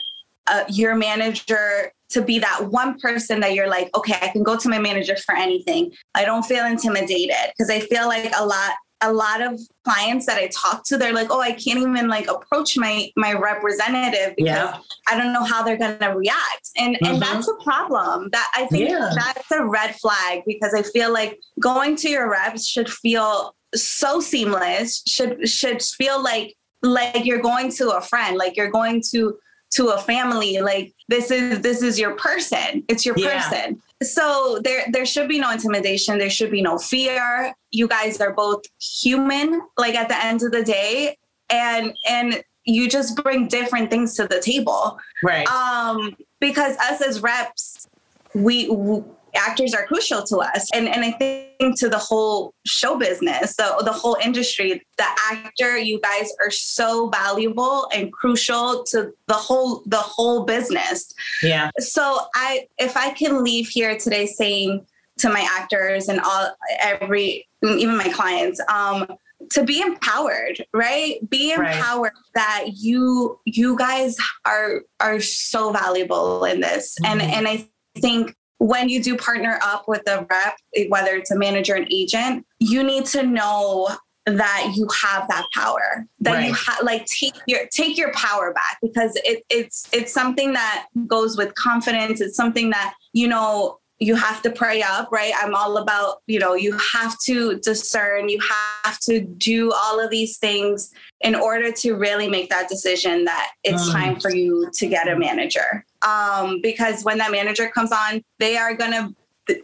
uh, 0.47 0.65
your 0.67 0.95
manager 0.95 1.91
to 2.09 2.21
be 2.21 2.39
that 2.39 2.69
one 2.71 2.99
person 2.99 3.39
that 3.39 3.53
you're 3.53 3.69
like, 3.69 3.89
okay, 3.95 4.17
I 4.21 4.29
can 4.29 4.43
go 4.43 4.57
to 4.57 4.67
my 4.67 4.79
manager 4.79 5.15
for 5.15 5.35
anything. 5.35 5.91
I 6.13 6.25
don't 6.25 6.43
feel 6.43 6.65
intimidated 6.65 7.53
because 7.55 7.69
I 7.69 7.79
feel 7.79 8.07
like 8.07 8.31
a 8.37 8.45
lot 8.45 8.73
a 9.01 9.13
lot 9.13 9.41
of 9.41 9.59
clients 9.85 10.25
that 10.25 10.37
I 10.37 10.47
talk 10.47 10.83
to, 10.85 10.97
they're 10.97 11.13
like, 11.13 11.27
"Oh, 11.29 11.41
I 11.41 11.51
can't 11.51 11.79
even 11.79 12.07
like 12.07 12.27
approach 12.27 12.77
my 12.77 13.09
my 13.15 13.33
representative 13.33 14.35
because 14.35 14.69
yeah. 14.69 14.77
I 15.07 15.17
don't 15.17 15.33
know 15.33 15.43
how 15.43 15.63
they're 15.63 15.77
gonna 15.77 16.15
react," 16.15 16.69
and 16.77 16.95
mm-hmm. 16.95 17.13
and 17.13 17.21
that's 17.21 17.47
a 17.47 17.55
problem. 17.63 18.29
That 18.31 18.51
I 18.55 18.65
think 18.65 18.89
yeah. 18.89 19.11
that's 19.15 19.51
a 19.51 19.63
red 19.63 19.95
flag 19.95 20.43
because 20.45 20.73
I 20.73 20.83
feel 20.83 21.13
like 21.13 21.39
going 21.59 21.95
to 21.97 22.09
your 22.09 22.29
reps 22.29 22.67
should 22.67 22.89
feel 22.89 23.55
so 23.75 24.19
seamless. 24.19 25.03
Should 25.07 25.47
should 25.47 25.81
feel 25.81 26.21
like 26.21 26.55
like 26.81 27.25
you're 27.25 27.41
going 27.41 27.71
to 27.73 27.91
a 27.91 28.01
friend, 28.01 28.37
like 28.37 28.57
you're 28.57 28.71
going 28.71 29.01
to 29.11 29.37
to 29.71 29.89
a 29.89 29.97
family 29.99 30.59
like 30.59 30.93
this 31.09 31.29
is 31.29 31.61
this 31.61 31.83
is 31.83 31.99
your 31.99 32.15
person 32.15 32.83
it's 32.87 33.05
your 33.05 33.15
yeah. 33.17 33.47
person 33.47 33.81
so 34.01 34.59
there 34.63 34.85
there 34.91 35.05
should 35.05 35.27
be 35.27 35.39
no 35.39 35.51
intimidation. 35.51 36.17
There 36.17 36.29
should 36.29 36.51
be 36.51 36.61
no 36.61 36.77
fear. 36.77 37.53
You 37.71 37.87
guys 37.87 38.21
are 38.21 38.33
both 38.33 38.63
human 38.79 39.61
like 39.77 39.95
at 39.95 40.07
the 40.07 40.23
end 40.23 40.41
of 40.43 40.51
the 40.51 40.63
day. 40.63 41.17
And 41.49 41.93
and 42.09 42.43
you 42.65 42.87
just 42.87 43.15
bring 43.21 43.47
different 43.47 43.89
things 43.89 44.15
to 44.15 44.27
the 44.27 44.39
table. 44.39 44.97
Right. 45.23 45.47
Um 45.47 46.15
because 46.39 46.77
us 46.77 47.01
as 47.01 47.21
reps 47.21 47.87
we, 48.33 48.69
we 48.69 49.03
actors 49.35 49.73
are 49.73 49.85
crucial 49.85 50.23
to 50.23 50.37
us. 50.37 50.67
And 50.73 50.87
and 50.87 51.03
i 51.03 51.11
think 51.11 51.77
to 51.79 51.89
the 51.89 51.97
whole 51.97 52.53
show 52.65 52.97
business 52.97 53.55
the, 53.55 53.81
the 53.83 53.91
whole 53.91 54.17
industry 54.23 54.81
the 54.97 55.05
actor 55.31 55.77
you 55.77 55.99
guys 56.01 56.29
are 56.43 56.51
so 56.51 57.09
valuable 57.09 57.87
and 57.93 58.11
crucial 58.13 58.83
to 58.85 59.11
the 59.27 59.33
whole 59.33 59.83
the 59.85 59.97
whole 59.97 60.45
business. 60.45 61.13
Yeah. 61.43 61.71
So 61.79 62.19
i 62.35 62.67
if 62.77 62.95
i 62.97 63.11
can 63.11 63.43
leave 63.43 63.67
here 63.67 63.97
today 63.97 64.25
saying 64.25 64.85
to 65.19 65.29
my 65.29 65.45
actors 65.51 66.07
and 66.07 66.19
all 66.21 66.55
every 66.79 67.47
even 67.63 67.97
my 67.97 68.09
clients 68.09 68.61
um 68.69 69.05
to 69.51 69.63
be 69.63 69.81
empowered 69.81 70.63
right? 70.73 71.17
Be 71.29 71.51
empowered 71.53 72.11
right. 72.13 72.33
that 72.35 72.65
you 72.75 73.39
you 73.45 73.77
guys 73.77 74.17
are 74.45 74.81
are 74.99 75.19
so 75.19 75.71
valuable 75.71 76.43
in 76.45 76.59
this. 76.59 76.95
Mm-hmm. 77.01 77.21
and 77.21 77.31
and 77.31 77.47
i 77.47 77.67
think 77.99 78.35
when 78.59 78.89
you 78.89 79.01
do 79.01 79.17
partner 79.17 79.57
up 79.63 79.87
with 79.87 80.07
a 80.07 80.25
rep, 80.29 80.55
eh, 80.75 80.85
whether 80.89 81.15
it's 81.15 81.31
a 81.31 81.37
manager 81.37 81.75
an 81.75 81.87
agent, 81.91 82.45
you 82.59 82.83
need 82.83 83.05
to 83.07 83.23
know 83.23 83.89
that 84.25 84.73
you 84.75 84.87
have 85.01 85.27
that 85.27 85.45
power 85.55 86.05
that 86.19 86.33
right. 86.33 86.47
you 86.47 86.53
have 86.53 86.77
like 86.83 87.05
take 87.05 87.33
your 87.47 87.61
take 87.71 87.97
your 87.97 88.11
power 88.13 88.53
back 88.53 88.77
because 88.81 89.13
it, 89.23 89.43
it's 89.49 89.87
it's 89.91 90.13
something 90.13 90.53
that 90.53 90.85
goes 91.07 91.35
with 91.35 91.55
confidence 91.55 92.21
it's 92.21 92.35
something 92.35 92.69
that 92.69 92.93
you 93.13 93.27
know 93.27 93.78
you 93.99 94.15
have 94.15 94.41
to 94.41 94.49
pray 94.49 94.81
up 94.81 95.11
right 95.11 95.33
i'm 95.37 95.53
all 95.53 95.77
about 95.77 96.21
you 96.27 96.39
know 96.39 96.53
you 96.53 96.77
have 96.77 97.17
to 97.19 97.59
discern 97.59 98.29
you 98.29 98.39
have 98.83 98.99
to 98.99 99.19
do 99.19 99.71
all 99.71 99.99
of 99.99 100.09
these 100.09 100.37
things 100.37 100.91
in 101.21 101.35
order 101.35 101.71
to 101.71 101.93
really 101.93 102.29
make 102.29 102.49
that 102.49 102.69
decision 102.69 103.25
that 103.25 103.51
it's 103.63 103.89
mm. 103.89 103.91
time 103.91 104.19
for 104.19 104.33
you 104.33 104.69
to 104.73 104.87
get 104.87 105.07
a 105.07 105.17
manager 105.17 105.85
um, 106.01 106.61
because 106.61 107.03
when 107.03 107.17
that 107.17 107.31
manager 107.31 107.69
comes 107.69 107.91
on, 107.91 108.23
they 108.39 108.57
are 108.57 108.73
gonna, 108.73 109.13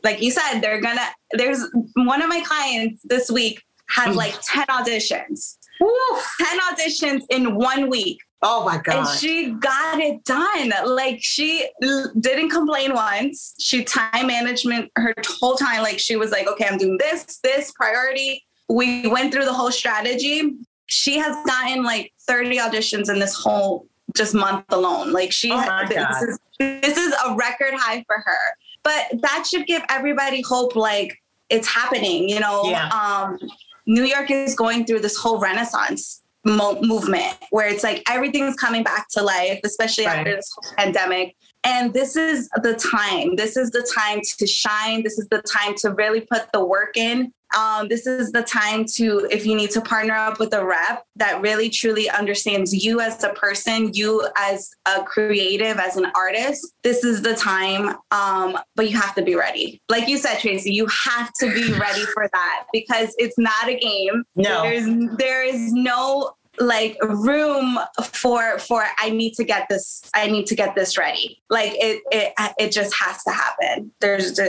like 0.03 0.21
you 0.21 0.31
said, 0.31 0.59
they're 0.59 0.81
gonna. 0.81 1.07
There's 1.31 1.63
one 1.95 2.21
of 2.21 2.29
my 2.29 2.41
clients 2.41 3.01
this 3.03 3.29
week 3.29 3.63
had 3.87 4.09
mm. 4.09 4.15
like 4.15 4.35
ten 4.43 4.65
auditions, 4.67 5.57
ten 5.79 6.59
auditions 6.71 7.21
in 7.29 7.55
one 7.55 7.89
week. 7.89 8.19
Oh 8.41 8.65
my 8.65 8.77
god! 8.77 8.95
And 8.95 9.19
she 9.19 9.51
got 9.51 9.99
it 9.99 10.23
done. 10.23 10.71
Like 10.85 11.19
she 11.21 11.67
didn't 12.19 12.49
complain 12.49 12.93
once. 12.93 13.55
She 13.59 13.83
time 13.83 14.27
management 14.27 14.91
her 14.95 15.13
whole 15.39 15.55
time. 15.55 15.81
Like 15.81 15.99
she 15.99 16.15
was 16.15 16.31
like, 16.31 16.47
okay, 16.47 16.67
I'm 16.67 16.77
doing 16.77 16.97
this, 16.99 17.39
this 17.43 17.71
priority. 17.71 18.45
We 18.69 19.07
went 19.07 19.33
through 19.33 19.45
the 19.45 19.53
whole 19.53 19.71
strategy. 19.71 20.53
She 20.87 21.17
has 21.17 21.35
gotten 21.45 21.83
like 21.83 22.13
30 22.27 22.57
auditions 22.57 23.09
in 23.09 23.19
this 23.19 23.35
whole 23.35 23.87
just 24.15 24.33
month 24.33 24.65
alone. 24.69 25.11
Like 25.11 25.31
she, 25.31 25.51
oh 25.51 25.85
this, 25.87 26.21
is, 26.21 26.39
this 26.59 26.97
is 26.97 27.13
a 27.25 27.35
record 27.35 27.73
high 27.73 28.03
for 28.05 28.17
her. 28.17 28.57
But 28.83 29.21
that 29.21 29.45
should 29.49 29.65
give 29.65 29.83
everybody 29.89 30.41
hope. 30.41 30.75
Like 30.75 31.17
it's 31.49 31.67
happening. 31.67 32.29
You 32.29 32.39
know, 32.39 32.65
yeah. 32.65 32.89
um, 32.89 33.39
New 33.87 34.03
York 34.03 34.29
is 34.29 34.55
going 34.55 34.85
through 34.85 34.99
this 34.99 35.17
whole 35.17 35.39
renaissance 35.39 36.21
mo- 36.45 36.79
movement 36.81 37.35
where 37.49 37.67
it's 37.67 37.83
like 37.83 38.03
everything's 38.09 38.55
coming 38.55 38.83
back 38.83 39.07
to 39.09 39.21
life, 39.21 39.59
especially 39.63 40.05
right. 40.05 40.19
after 40.19 40.35
this 40.35 40.49
pandemic. 40.77 41.35
And 41.63 41.93
this 41.93 42.15
is 42.15 42.47
the 42.61 42.75
time. 42.75 43.35
This 43.35 43.57
is 43.57 43.71
the 43.71 43.81
time 43.95 44.21
to 44.37 44.47
shine. 44.47 45.03
This 45.03 45.17
is 45.17 45.27
the 45.29 45.41
time 45.41 45.73
to 45.79 45.91
really 45.91 46.21
put 46.21 46.51
the 46.53 46.63
work 46.63 46.95
in. 46.95 47.33
Um, 47.57 47.87
this 47.87 48.07
is 48.07 48.31
the 48.31 48.43
time 48.43 48.85
to, 48.95 49.27
if 49.31 49.45
you 49.45 49.55
need 49.55 49.71
to 49.71 49.81
partner 49.81 50.13
up 50.13 50.39
with 50.39 50.53
a 50.53 50.65
rep 50.65 51.03
that 51.15 51.41
really 51.41 51.69
truly 51.69 52.09
understands 52.09 52.73
you 52.73 52.99
as 52.99 53.23
a 53.23 53.29
person, 53.29 53.91
you 53.93 54.27
as 54.37 54.71
a 54.85 55.03
creative, 55.03 55.77
as 55.77 55.95
an 55.95 56.07
artist, 56.15 56.73
this 56.83 57.03
is 57.03 57.21
the 57.21 57.35
time. 57.35 57.95
Um, 58.11 58.57
but 58.75 58.89
you 58.89 58.97
have 58.97 59.15
to 59.15 59.21
be 59.21 59.35
ready. 59.35 59.81
Like 59.89 60.07
you 60.07 60.17
said, 60.17 60.39
Tracy, 60.39 60.73
you 60.73 60.87
have 61.05 61.31
to 61.39 61.53
be 61.53 61.71
ready 61.73 62.01
for 62.01 62.27
that 62.31 62.65
because 62.73 63.13
it's 63.17 63.37
not 63.37 63.67
a 63.67 63.77
game. 63.77 64.23
No. 64.35 64.63
There's, 64.63 65.17
there 65.17 65.43
is 65.43 65.71
no 65.71 66.31
like 66.59 66.97
room 67.01 67.79
for 68.03 68.59
for 68.59 68.83
I 68.99 69.09
need 69.09 69.33
to 69.33 69.43
get 69.43 69.67
this 69.69 70.01
I 70.13 70.27
need 70.27 70.45
to 70.47 70.55
get 70.55 70.75
this 70.75 70.97
ready. 70.97 71.41
Like 71.49 71.71
it 71.75 72.01
it 72.11 72.33
it 72.57 72.71
just 72.71 72.93
has 72.99 73.23
to 73.23 73.31
happen. 73.31 73.91
There's 74.01 74.39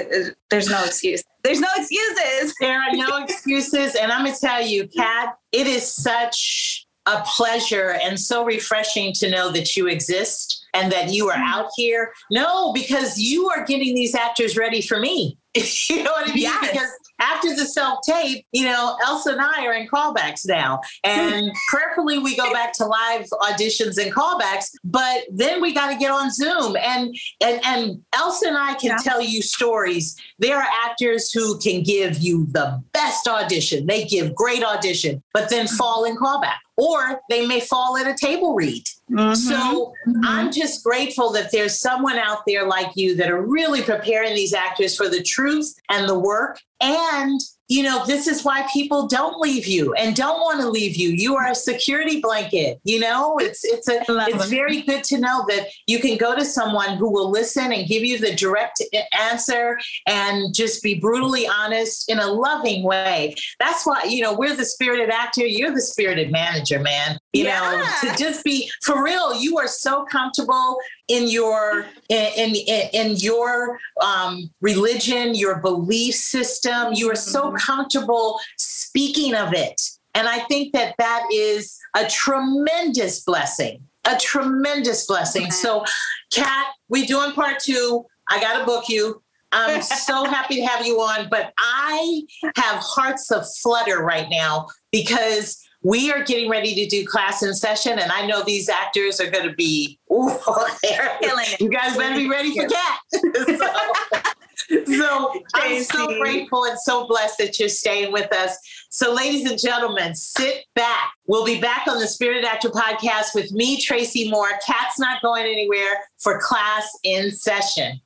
there's 0.51 0.69
no 0.69 0.85
excuse. 0.85 1.23
There's 1.45 1.61
no 1.61 1.69
excuses. 1.77 2.55
There 2.61 2.81
are 2.81 2.93
no 2.93 3.23
excuses 3.23 3.95
and 3.95 4.11
I'm 4.11 4.25
going 4.25 4.35
to 4.35 4.41
tell 4.41 4.63
you 4.63 4.89
Katt, 4.89 5.37
it 5.53 5.67
is 5.67 5.87
such 5.87 6.87
a 7.07 7.23
pleasure 7.25 7.93
and 8.03 8.19
so 8.19 8.45
refreshing 8.45 9.13
to 9.15 9.31
know 9.31 9.51
that 9.53 9.77
you 9.77 9.87
exist 9.87 10.67
and 10.75 10.91
that 10.91 11.13
you 11.13 11.29
are 11.31 11.39
out 11.39 11.71
here. 11.77 12.13
No, 12.31 12.73
because 12.73 13.19
you 13.19 13.49
are 13.49 13.65
getting 13.65 13.95
these 13.95 14.15
actors 14.15 14.57
ready 14.57 14.83
for 14.83 14.99
me. 14.99 15.39
you 15.91 16.03
know 16.03 16.13
what 16.13 16.29
I 16.29 16.35
mean? 16.35 16.43
Yes. 16.43 16.71
Because 16.71 16.91
after 17.21 17.55
the 17.55 17.65
self 17.65 18.01
tape, 18.07 18.45
you 18.53 18.65
know, 18.65 18.97
Elsa 19.05 19.33
and 19.33 19.41
I 19.41 19.65
are 19.65 19.73
in 19.73 19.89
callbacks 19.89 20.47
now. 20.47 20.81
And 21.05 21.51
prayerfully, 21.69 22.19
we 22.19 22.37
go 22.37 22.53
back 22.53 22.73
to 22.75 22.85
live 22.85 23.27
auditions 23.41 24.03
and 24.03 24.13
callbacks, 24.13 24.67
but 24.85 25.23
then 25.31 25.61
we 25.61 25.73
got 25.73 25.91
to 25.91 25.97
get 25.97 26.11
on 26.11 26.31
Zoom. 26.31 26.77
And, 26.77 27.15
and, 27.43 27.61
and 27.65 28.03
Elsa 28.13 28.49
and 28.49 28.57
I 28.57 28.75
can 28.75 28.91
yeah. 28.91 28.97
tell 28.99 29.21
you 29.21 29.43
stories. 29.43 30.17
There 30.39 30.57
are 30.57 30.69
actors 30.85 31.33
who 31.33 31.59
can 31.59 31.83
give 31.83 32.19
you 32.19 32.47
the 32.51 32.83
best 32.93 33.27
audition, 33.27 33.87
they 33.87 34.05
give 34.05 34.35
great 34.35 34.63
audition, 34.63 35.23
but 35.33 35.49
then 35.49 35.67
mm-hmm. 35.67 35.77
fall 35.77 36.05
in 36.05 36.17
callback 36.17 36.57
or 36.77 37.21
they 37.31 37.47
may 37.47 37.61
fall 37.61 37.97
at 37.97 38.07
a 38.07 38.15
table 38.15 38.55
read. 38.55 38.85
Mm-hmm. 39.11 39.35
So 39.35 39.95
mm-hmm. 40.07 40.21
I'm 40.25 40.51
just 40.51 40.83
grateful 40.83 41.31
that 41.33 41.53
there's 41.53 41.79
someone 41.79 42.19
out 42.19 42.41
there 42.47 42.67
like 42.67 42.91
you 42.97 43.15
that 43.17 43.31
are 43.31 43.41
really 43.41 43.83
preparing 43.83 44.35
these 44.35 44.53
actors 44.53 44.97
for 44.97 45.09
the 45.09 45.23
truth 45.23 45.75
and 45.91 46.09
the 46.09 46.19
work 46.19 46.61
and 46.81 47.41
you 47.69 47.83
know, 47.83 48.07
this 48.07 48.29
is 48.29 48.45
why 48.45 48.65
people 48.73 49.09
don't 49.09 49.41
leave 49.41 49.67
you 49.67 49.93
and 49.95 50.15
don't 50.15 50.41
want 50.41 50.61
to 50.61 50.69
leave 50.69 50.95
you. 50.95 51.09
You 51.09 51.35
are 51.35 51.51
a 51.51 51.55
security 51.55 52.21
blanket. 52.21 52.79
You 52.85 53.01
know, 53.01 53.39
it's 53.39 53.65
it's 53.65 53.89
a 53.89 54.03
it's 54.09 54.49
very 54.49 54.83
good 54.83 55.03
to 55.05 55.19
know 55.19 55.45
that 55.49 55.67
you 55.89 55.99
can 55.99 56.17
go 56.17 56.37
to 56.37 56.45
someone 56.45 56.97
who 56.97 57.11
will 57.11 57.29
listen 57.29 57.73
and 57.73 57.89
give 57.89 58.05
you 58.05 58.19
the 58.19 58.37
direct 58.37 58.83
eh, 58.93 59.03
answer 59.19 59.81
and 60.07 60.55
just 60.55 60.81
be 60.81 61.01
brutally 61.01 61.49
honest 61.49 62.09
in 62.09 62.21
a 62.21 62.27
loving 62.27 62.85
way. 62.85 63.35
That's 63.59 63.85
why 63.85 64.05
you 64.05 64.23
know 64.23 64.33
we're 64.33 64.55
the 64.55 64.65
spirited 64.65 65.11
actor. 65.11 65.45
You're 65.45 65.75
the 65.75 65.81
spirited 65.81 66.31
manager, 66.31 66.79
man. 66.79 67.19
You 67.33 67.45
yeah. 67.45 67.61
know, 68.03 68.11
to 68.11 68.17
just 68.17 68.45
be 68.45 68.71
for 68.85 69.03
real. 69.03 69.41
You 69.41 69.59
are 69.59 69.69
so 69.69 70.05
comfortable 70.05 70.79
in 71.09 71.29
your 71.29 71.87
in 72.09 72.55
in, 72.55 72.89
in 72.93 73.17
your 73.17 73.79
um, 74.03 74.51
religion, 74.61 75.35
your 75.35 75.61
belief 75.61 76.15
system. 76.15 76.93
You 76.93 77.11
are 77.11 77.17
so 77.17 77.45
mm-hmm. 77.45 77.57
comfortable 77.57 78.41
speaking 78.57 79.35
of 79.35 79.53
it, 79.53 79.81
and 80.15 80.29
I 80.29 80.41
think 80.41 80.73
that 80.73 80.95
that 80.99 81.25
is 81.33 81.79
a 81.95 82.07
tremendous 82.07 83.21
blessing. 83.21 83.83
A 84.09 84.17
tremendous 84.17 85.05
blessing. 85.07 85.43
Okay. 85.43 85.51
So, 85.51 85.85
Katt, 86.33 86.67
we 86.89 87.07
doing 87.07 87.33
part 87.33 87.59
two. 87.59 88.07
I 88.29 88.41
got 88.41 88.59
to 88.59 88.65
book 88.65 88.89
you. 88.89 89.21
I'm 89.53 89.83
so 89.83 90.25
happy 90.31 90.57
to 90.57 90.67
have 90.67 90.87
you 90.87 91.01
on, 91.01 91.29
but 91.29 91.53
I 91.59 92.23
have 92.57 92.77
hearts 92.81 93.31
of 93.31 93.45
flutter 93.63 94.05
right 94.05 94.29
now 94.31 94.69
because 94.93 95.66
we 95.87 96.11
are 96.11 96.25
getting 96.25 96.51
ready 96.51 96.75
to 96.75 96.87
do 96.89 97.07
class 97.07 97.45
in 97.45 97.55
session, 97.55 98.01
and 98.01 98.11
I 98.11 98.27
know 98.27 98.43
these 98.43 98.69
actors 98.69 99.21
are 99.21 99.31
going 99.31 99.49
to 99.49 99.55
be, 99.55 100.01
ooh, 100.13 100.37
they're 100.83 101.17
killing 101.21 101.45
it. 101.47 101.61
You 101.61 101.71
guys 101.71 101.97
better 101.97 102.17
be 102.17 102.29
ready 102.29 102.53
for 102.57 102.67
Katt. 102.67 102.99
so, 104.67 104.83
so 104.97 105.43
I'm 105.55 105.85
so 105.85 106.19
grateful 106.19 106.65
and 106.65 106.77
so 106.77 107.07
blessed 107.07 107.39
that 107.39 107.61
you're 107.61 107.69
staying 107.69 108.13
with 108.13 108.35
us. 108.35 108.59
So, 108.91 109.15
ladies 109.15 109.49
and 109.49 109.61
gentlemen, 109.61 110.17
sit 110.17 110.65
back. 110.75 111.13
We'll 111.29 111.45
be 111.45 111.61
back 111.61 111.87
on 111.87 112.01
the 112.01 112.09
Spirited 112.09 112.45
Actor 112.45 112.71
podcast 112.71 113.37
with 113.37 113.53
me, 113.53 113.81
Tracy 113.81 114.29
Moore. 114.29 114.59
Katt's 114.67 114.99
not 114.99 115.23
going 115.23 115.45
anywhere 115.45 116.03
for 116.19 116.41
class 116.41 116.91
in 117.05 117.31
session. 117.31 118.01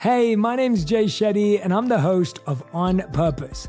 Hey, 0.00 0.34
my 0.34 0.56
name's 0.56 0.82
Jay 0.82 1.04
Shetty, 1.04 1.60
and 1.62 1.74
I'm 1.74 1.88
the 1.88 2.00
host 2.00 2.38
of 2.46 2.64
On 2.72 3.02
Purpose. 3.12 3.68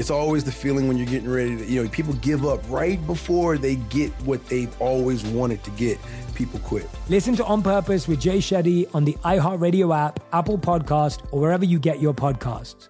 It's 0.00 0.10
always 0.10 0.44
the 0.44 0.50
feeling 0.50 0.88
when 0.88 0.96
you're 0.96 1.06
getting 1.06 1.28
ready 1.28 1.58
to, 1.58 1.64
you 1.66 1.82
know, 1.82 1.88
people 1.90 2.14
give 2.14 2.46
up 2.46 2.62
right 2.70 3.06
before 3.06 3.58
they 3.58 3.76
get 3.76 4.10
what 4.22 4.42
they've 4.46 4.74
always 4.80 5.22
wanted 5.26 5.62
to 5.64 5.70
get 5.72 5.98
people 6.34 6.58
quit. 6.60 6.88
Listen 7.10 7.36
to 7.36 7.44
On 7.44 7.60
Purpose 7.60 8.08
with 8.08 8.18
Jay 8.18 8.38
Shetty 8.38 8.88
on 8.94 9.04
the 9.04 9.12
iHeartRadio 9.24 9.94
app, 9.94 10.18
Apple 10.32 10.56
Podcast, 10.56 11.20
or 11.32 11.40
wherever 11.42 11.66
you 11.66 11.78
get 11.78 12.00
your 12.00 12.14
podcasts. 12.14 12.88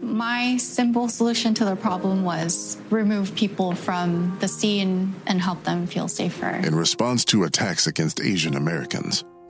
My 0.00 0.56
simple 0.56 1.10
solution 1.10 1.52
to 1.52 1.66
the 1.66 1.76
problem 1.76 2.24
was 2.24 2.78
remove 2.88 3.34
people 3.34 3.74
from 3.74 4.34
the 4.40 4.48
scene 4.48 5.14
and 5.26 5.38
help 5.38 5.62
them 5.64 5.86
feel 5.86 6.08
safer. 6.08 6.48
In 6.48 6.74
response 6.74 7.26
to 7.26 7.44
attacks 7.44 7.86
against 7.86 8.22
Asian 8.22 8.56
Americans, 8.56 9.22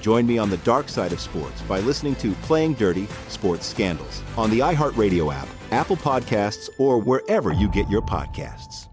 Join 0.00 0.26
me 0.26 0.38
on 0.38 0.50
the 0.50 0.56
dark 0.58 0.88
side 0.88 1.12
of 1.12 1.20
sports 1.20 1.60
by 1.62 1.80
listening 1.80 2.14
to 2.16 2.32
Playing 2.42 2.74
Dirty 2.74 3.06
Sports 3.28 3.66
Scandals 3.66 4.22
on 4.36 4.50
the 4.50 4.60
iHeartRadio 4.60 5.32
app, 5.34 5.48
Apple 5.70 5.96
Podcasts, 5.96 6.68
or 6.78 6.98
wherever 6.98 7.52
you 7.52 7.68
get 7.68 7.88
your 7.90 8.02
podcasts. 8.02 8.88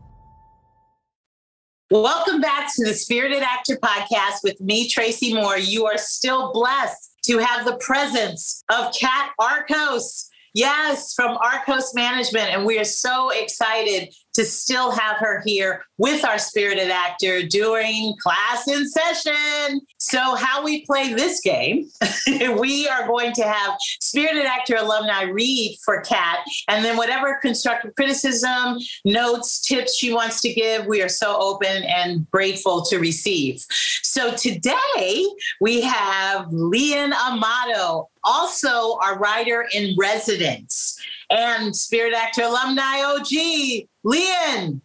Welcome 1.92 2.42
back 2.42 2.74
to 2.76 2.84
the 2.84 2.96
Spirited 2.96 3.44
Actor 3.44 3.78
Podcast 3.78 4.40
with 4.44 4.60
me, 4.60 4.90
Tracy 4.90 5.36
Moore. 5.36 5.60
You 5.60 5.86
are 5.86 6.00
still 6.00 6.52
blessed 6.52 7.14
to 7.26 7.38
have 7.38 7.64
the 7.64 7.78
presence 7.78 8.64
of 8.72 8.92
Katt 9.00 9.32
Arcos. 9.38 10.28
Yes, 10.56 11.14
from 11.14 11.38
Arcos 11.38 11.94
Management. 11.94 12.50
And 12.50 12.66
we 12.66 12.80
are 12.80 12.86
so 12.86 13.30
excited 13.30 14.12
to 14.36 14.46
still 14.46 14.92
have 14.92 15.18
her 15.18 15.42
here 15.46 15.84
with 15.98 16.26
our 16.26 16.38
spirited 16.38 16.92
actor 16.92 17.42
during 17.44 18.14
class 18.22 18.68
in 18.68 18.88
session. 18.88 19.82
So, 19.98 20.36
how 20.36 20.64
we 20.64 20.86
play 20.86 21.14
this 21.14 21.40
game, 21.42 21.90
we 22.60 22.88
are 22.88 23.08
going 23.08 23.32
to 23.34 23.44
have 23.44 23.78
spirited 24.02 24.46
actor 24.46 24.76
alumni 24.76 25.24
read 25.24 25.78
for 25.84 26.02
Katt, 26.02 26.40
and 26.68 26.84
then 26.84 26.98
whatever 26.98 27.40
constructive 27.42 27.96
criticism, 27.96 28.78
notes, 29.06 29.62
tips 29.62 29.96
she 29.96 30.14
wants 30.14 30.42
to 30.42 30.54
give, 30.54 30.86
we 30.86 31.02
are 31.02 31.10
so 31.10 31.38
open 31.40 31.84
and 31.84 32.30
grateful 32.30 32.84
to 32.84 33.00
receive. 33.00 33.64
So, 34.04 34.36
today 34.36 35.26
we 35.62 35.82
have 35.82 36.52
Leon 36.52 37.14
Amato, 37.14 38.10
also 38.24 38.98
our 39.02 39.18
writer 39.18 39.66
in 39.74 39.96
residence 39.98 41.00
and 41.30 41.76
Spirit 41.76 42.14
Actor 42.14 42.44
alumni 42.44 43.02
OG, 43.04 43.88
Leon. 44.04 44.82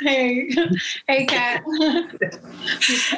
Hey, 0.00 0.50
hey, 1.08 1.24
Katt. 1.24 1.62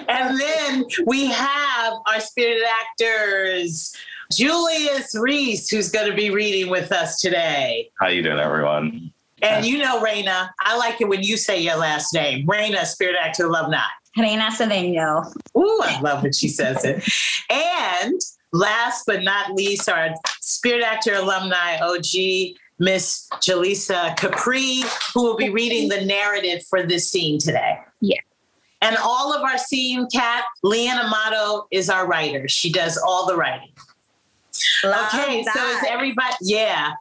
and 0.08 0.40
then 0.40 0.84
we 1.06 1.26
have 1.26 1.94
our 2.06 2.20
Spirit 2.20 2.62
actors, 2.82 3.96
Julius 4.32 5.14
Reese, 5.18 5.68
who's 5.68 5.90
going 5.90 6.08
to 6.08 6.16
be 6.16 6.30
reading 6.30 6.70
with 6.70 6.92
us 6.92 7.20
today. 7.20 7.90
How 8.00 8.08
you 8.08 8.22
doing, 8.22 8.38
everyone? 8.38 9.12
And 9.42 9.64
you 9.64 9.78
know, 9.78 10.00
Reina, 10.00 10.52
I 10.60 10.76
like 10.76 11.00
it 11.00 11.08
when 11.08 11.22
you 11.22 11.36
say 11.36 11.60
your 11.60 11.76
last 11.76 12.12
name. 12.12 12.46
Reina, 12.46 12.84
Spirit 12.86 13.16
Actor 13.20 13.46
alumni. 13.46 13.78
Reina 14.16 14.48
Cedeño. 14.50 15.32
Ooh, 15.56 15.80
I 15.84 16.00
love 16.00 16.22
when 16.22 16.32
she 16.32 16.48
says 16.48 16.84
it. 16.84 17.04
And 17.50 18.20
last 18.52 19.04
but 19.06 19.22
not 19.22 19.52
least, 19.54 19.88
our 19.88 20.10
Spirit 20.40 20.82
Actor 20.82 21.14
alumni, 21.14 21.78
OG, 21.80 22.56
Miss 22.78 23.28
Jaleesa 23.34 24.16
Capri, 24.16 24.82
who 25.14 25.24
will 25.24 25.36
be 25.36 25.50
reading 25.50 25.88
the 25.88 26.04
narrative 26.04 26.62
for 26.68 26.82
this 26.82 27.10
scene 27.10 27.38
today. 27.38 27.78
Yeah. 28.00 28.20
And 28.80 28.96
all 29.02 29.32
of 29.32 29.42
our 29.42 29.58
scene, 29.58 30.06
Katt, 30.12 30.44
Lian 30.62 30.96
Amato 30.98 31.66
is 31.72 31.90
our 31.90 32.06
writer. 32.06 32.46
She 32.46 32.70
does 32.70 32.96
all 32.96 33.26
the 33.26 33.36
writing. 33.36 33.72
Love 34.84 35.12
okay, 35.14 35.44
so 35.52 35.68
is 35.70 35.84
everybody, 35.88 36.34
yeah, 36.42 36.92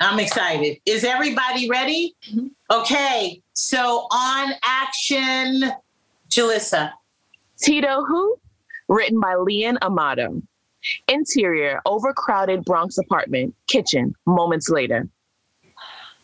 I'm 0.00 0.18
excited. 0.18 0.78
Is 0.84 1.04
everybody 1.04 1.68
ready? 1.68 2.14
Mm-hmm. 2.30 2.48
Okay, 2.70 3.42
so 3.54 4.06
on 4.10 4.52
action, 4.62 5.72
Jalissa. 6.28 6.92
Tito 7.58 8.04
Who, 8.04 8.36
written 8.88 9.20
by 9.20 9.34
Lian 9.34 9.78
Amato. 9.82 10.42
Interior, 11.08 11.80
overcrowded 11.86 12.64
Bronx 12.64 12.98
apartment, 12.98 13.54
kitchen, 13.68 14.14
moments 14.26 14.68
later. 14.68 15.08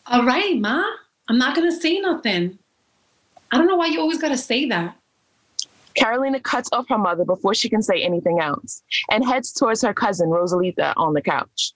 All 0.07 0.25
right, 0.25 0.59
Ma. 0.59 0.83
I'm 1.27 1.37
not 1.37 1.55
gonna 1.55 1.71
say 1.71 1.99
nothing. 1.99 2.57
I 3.51 3.57
don't 3.57 3.67
know 3.67 3.75
why 3.75 3.87
you 3.87 3.99
always 3.99 4.19
gotta 4.19 4.37
say 4.37 4.67
that. 4.67 4.95
Carolina 5.95 6.39
cuts 6.39 6.69
off 6.71 6.87
her 6.89 6.97
mother 6.97 7.25
before 7.25 7.53
she 7.53 7.69
can 7.69 7.81
say 7.81 8.01
anything 8.01 8.39
else 8.39 8.81
and 9.11 9.25
heads 9.25 9.51
towards 9.51 9.81
her 9.81 9.93
cousin 9.93 10.29
Rosalita 10.29 10.93
on 10.97 11.13
the 11.13 11.21
couch. 11.21 11.73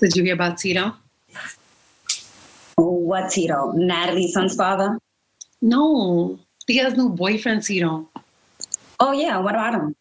Did 0.00 0.16
you 0.16 0.24
hear 0.24 0.34
about 0.34 0.58
Tito? 0.58 0.94
What 2.76 3.30
Tito? 3.30 3.72
Natalie's 3.72 4.32
son's 4.32 4.56
father? 4.56 4.98
No. 5.60 6.40
He 6.66 6.78
has 6.78 6.96
no 6.96 7.08
boyfriend, 7.08 7.62
Tito. 7.62 8.08
Oh 9.02 9.10
yeah, 9.10 9.36
what 9.38 9.56
about 9.56 9.74
him? 9.74 9.96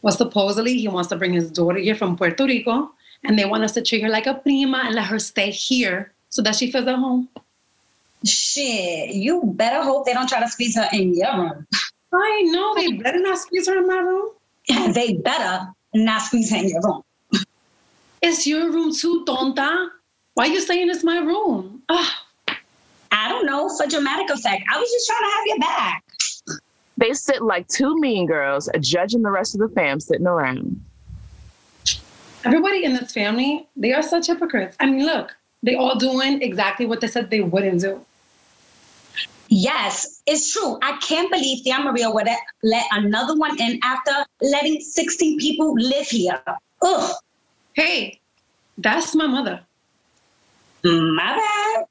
Well, 0.00 0.14
supposedly 0.14 0.78
he 0.78 0.88
wants 0.88 1.10
to 1.10 1.16
bring 1.16 1.34
his 1.34 1.50
daughter 1.50 1.78
here 1.78 1.94
from 1.94 2.16
Puerto 2.16 2.46
Rico, 2.46 2.90
and 3.22 3.38
they 3.38 3.44
want 3.44 3.64
us 3.64 3.72
to 3.72 3.82
treat 3.82 4.02
her 4.02 4.08
like 4.08 4.26
a 4.26 4.32
prima 4.32 4.84
and 4.86 4.94
let 4.94 5.04
her 5.08 5.18
stay 5.18 5.50
here 5.50 6.14
so 6.30 6.40
that 6.40 6.56
she 6.56 6.72
feels 6.72 6.86
at 6.86 6.96
home. 6.96 7.28
Shit, 8.24 9.10
you 9.10 9.42
better 9.44 9.82
hope 9.82 10.06
they 10.06 10.14
don't 10.14 10.26
try 10.26 10.40
to 10.40 10.48
squeeze 10.48 10.74
her 10.76 10.88
in 10.90 11.14
your 11.18 11.36
room. 11.36 11.66
I 12.14 12.42
know 12.46 12.74
they 12.76 12.92
better 12.92 13.20
not 13.20 13.36
squeeze 13.36 13.68
her 13.68 13.76
in 13.76 13.86
my 13.86 13.98
room. 13.98 14.30
they 14.94 15.12
better 15.12 15.68
not 15.92 16.22
squeeze 16.22 16.50
her 16.50 16.56
in 16.56 16.70
your 16.70 16.80
room. 16.80 17.02
It's 18.22 18.46
your 18.46 18.72
room 18.72 18.94
too, 18.94 19.22
tonta. 19.26 19.90
Why 20.32 20.44
are 20.44 20.52
you 20.52 20.62
saying 20.62 20.88
it's 20.88 21.04
my 21.04 21.18
room? 21.18 21.82
Ugh. 21.90 22.12
I 23.12 23.28
don't 23.28 23.44
know, 23.44 23.68
for 23.76 23.86
dramatic 23.86 24.30
effect. 24.30 24.64
I 24.72 24.80
was 24.80 24.90
just 24.90 25.06
trying 25.06 25.20
to 25.20 25.36
have 25.36 25.46
your 25.46 25.58
back. 25.58 26.04
They 26.98 27.14
sit 27.14 27.42
like 27.42 27.68
two 27.68 27.98
mean 28.00 28.26
girls, 28.26 28.68
judging 28.80 29.22
the 29.22 29.30
rest 29.30 29.54
of 29.54 29.60
the 29.60 29.68
fam 29.68 30.00
sitting 30.00 30.26
around. 30.26 30.84
Everybody 32.44 32.84
in 32.84 32.92
this 32.92 33.12
family, 33.12 33.68
they 33.76 33.92
are 33.92 34.02
such 34.02 34.26
hypocrites. 34.26 34.76
I 34.80 34.86
mean, 34.86 35.06
look, 35.06 35.36
they 35.62 35.76
all 35.76 35.96
doing 35.96 36.42
exactly 36.42 36.86
what 36.86 37.00
they 37.00 37.06
said 37.06 37.30
they 37.30 37.40
wouldn't 37.40 37.80
do. 37.80 38.04
Yes, 39.48 40.22
it's 40.26 40.52
true. 40.52 40.78
I 40.82 40.98
can't 40.98 41.30
believe 41.30 41.62
Tia 41.62 41.78
Maria 41.80 42.10
would 42.10 42.26
have 42.26 42.38
let 42.64 42.84
another 42.90 43.36
one 43.36 43.58
in 43.60 43.78
after 43.82 44.12
letting 44.42 44.80
16 44.80 45.38
people 45.38 45.74
live 45.74 46.06
here. 46.06 46.42
Ugh. 46.82 47.12
Hey, 47.74 48.20
that's 48.76 49.14
my 49.14 49.28
mother. 49.28 49.60
My 50.82 51.36
bad. 51.36 51.84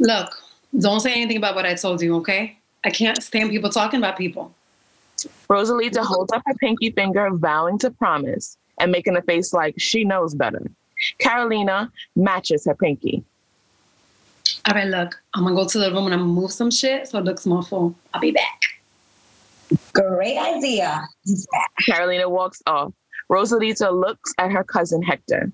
Look, 0.00 0.43
don't 0.78 1.00
say 1.00 1.12
anything 1.12 1.36
about 1.36 1.54
what 1.54 1.66
I 1.66 1.74
told 1.74 2.02
you, 2.02 2.16
okay? 2.16 2.58
I 2.84 2.90
can't 2.90 3.22
stand 3.22 3.50
people 3.50 3.70
talking 3.70 3.98
about 3.98 4.16
people. 4.16 4.52
Rosalita 5.48 6.04
holds 6.04 6.32
up 6.32 6.42
her 6.46 6.54
pinky 6.54 6.90
finger, 6.90 7.30
vowing 7.32 7.78
to 7.78 7.90
promise 7.90 8.56
and 8.78 8.90
making 8.90 9.16
a 9.16 9.22
face 9.22 9.52
like 9.52 9.74
she 9.78 10.04
knows 10.04 10.34
better. 10.34 10.70
Carolina 11.18 11.90
matches 12.16 12.64
her 12.66 12.74
pinky. 12.74 13.24
All 14.66 14.74
right, 14.74 14.88
look, 14.88 15.20
I'm 15.34 15.44
gonna 15.44 15.54
go 15.54 15.66
to 15.66 15.78
the 15.78 15.90
room 15.90 16.06
and 16.06 16.14
I'm 16.14 16.20
gonna 16.20 16.32
move 16.32 16.52
some 16.52 16.70
shit 16.70 17.08
so 17.08 17.18
it 17.18 17.24
looks 17.24 17.46
more 17.46 17.62
full. 17.62 17.94
I'll 18.12 18.20
be 18.20 18.32
back. 18.32 18.60
Great 19.92 20.38
idea. 20.38 21.06
Carolina 21.86 22.28
walks 22.28 22.62
off. 22.66 22.92
Rosalita 23.30 23.92
looks 23.92 24.32
at 24.38 24.50
her 24.50 24.64
cousin 24.64 25.02
Hector. 25.02 25.50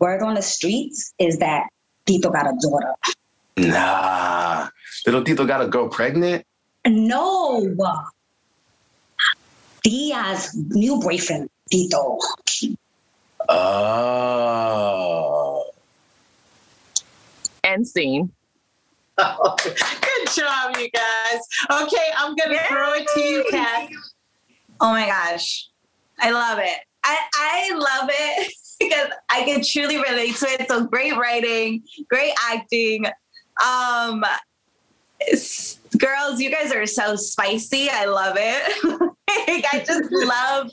Word 0.00 0.22
on 0.22 0.34
the 0.34 0.42
streets 0.42 1.12
is 1.18 1.38
that 1.38 1.68
Tito 2.06 2.30
got 2.30 2.46
a 2.46 2.54
daughter. 2.60 2.94
Nah. 3.56 4.68
Little 5.06 5.24
Tito 5.24 5.44
got 5.44 5.62
a 5.62 5.68
girl 5.68 5.88
pregnant? 5.88 6.44
No. 6.86 7.74
Dia's 9.82 10.54
new 10.54 11.00
boyfriend, 11.00 11.50
Tito. 11.70 12.18
Oh. 13.48 14.02
End 17.64 17.86
scene. 17.86 18.30
Oh, 19.18 19.56
good 19.64 19.74
job, 20.34 20.76
you 20.78 20.88
guys. 20.90 21.40
Okay, 21.82 22.10
I'm 22.16 22.34
gonna 22.34 22.58
throw 22.68 22.92
it 22.94 23.06
to 23.14 23.20
you, 23.20 23.44
Katt. 23.50 23.88
Oh 24.80 24.90
my 24.90 25.06
gosh. 25.06 25.68
I 26.18 26.30
love 26.30 26.58
it. 26.58 26.78
I, 27.04 27.18
I 27.34 27.72
love 27.74 28.08
it 28.12 28.52
because 28.88 29.08
I 29.30 29.42
can 29.44 29.62
truly 29.64 29.96
relate 29.96 30.36
to 30.36 30.46
it. 30.46 30.68
So 30.68 30.84
great 30.84 31.16
writing, 31.16 31.82
great 32.08 32.34
acting. 32.50 33.06
Um, 33.64 34.24
girls, 35.98 36.40
you 36.40 36.50
guys 36.50 36.72
are 36.72 36.86
so 36.86 37.16
spicy. 37.16 37.88
I 37.90 38.06
love 38.06 38.36
it. 38.38 38.84
like, 39.48 39.64
I 39.72 39.84
just 39.84 40.10
love 40.12 40.70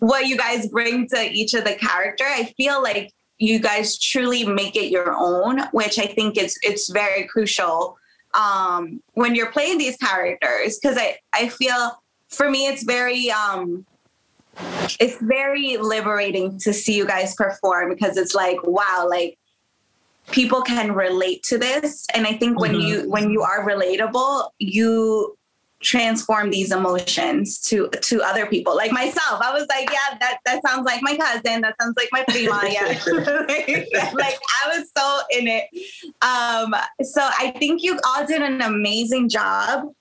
what 0.00 0.26
you 0.26 0.36
guys 0.36 0.68
bring 0.68 1.08
to 1.08 1.30
each 1.30 1.54
of 1.54 1.64
the 1.64 1.74
character. 1.74 2.24
I 2.26 2.52
feel 2.56 2.82
like 2.82 3.12
you 3.38 3.58
guys 3.58 3.98
truly 3.98 4.44
make 4.44 4.76
it 4.76 4.90
your 4.90 5.14
own, 5.16 5.60
which 5.72 5.98
I 5.98 6.06
think 6.06 6.36
it's 6.36 6.56
it's 6.62 6.90
very 6.90 7.24
crucial 7.26 7.96
um, 8.34 9.02
when 9.12 9.34
you're 9.34 9.50
playing 9.50 9.78
these 9.78 9.96
characters 9.96 10.78
because 10.78 10.96
I 10.98 11.18
I 11.32 11.48
feel 11.48 12.02
for 12.28 12.50
me 12.50 12.66
it's 12.66 12.84
very 12.84 13.30
um, 13.30 13.86
it's 15.00 15.16
very 15.20 15.76
liberating 15.78 16.58
to 16.60 16.72
see 16.72 16.94
you 16.96 17.06
guys 17.06 17.34
perform 17.34 17.88
because 17.88 18.16
it's 18.16 18.34
like 18.34 18.58
wow 18.64 19.06
like 19.08 19.38
people 20.30 20.62
can 20.62 20.92
relate 20.92 21.42
to 21.44 21.58
this. 21.58 22.06
And 22.14 22.26
i 22.26 22.32
think 22.34 22.58
when 22.60 22.72
Mhm. 22.74 22.86
you 22.88 23.10
when 23.10 23.30
you 23.30 23.42
are 23.42 23.66
relatable 23.66 24.50
you 24.58 25.36
transform 25.82 26.48
these 26.50 26.72
emotions 26.72 27.60
to 27.60 27.88
to 28.00 28.22
other 28.22 28.46
people. 28.46 28.74
Like 28.74 28.90
myself 28.90 29.40
i 29.42 29.52
was 29.52 29.66
like 29.68 29.90
yeah 29.90 30.16
that 30.18 30.38
that 30.46 30.62
sounds 30.66 30.86
like 30.86 31.02
my 31.02 31.14
cousin. 31.16 31.60
That 31.60 31.74
sounds 31.80 31.94
like 31.96 32.08
my 32.10 32.24
prima. 32.28 32.60
Yeah. 32.70 32.94
Like 34.14 34.38
i 34.64 34.78
was 34.78 34.90
so 34.96 35.20
in 35.38 35.46
it. 35.46 35.64
Um 36.22 36.74
so 37.02 37.20
i 37.38 37.50
think 37.58 37.82
you 37.82 37.98
all 38.06 38.26
did 38.26 38.40
an 38.42 38.62
amazing 38.62 39.28
job. 39.28 39.92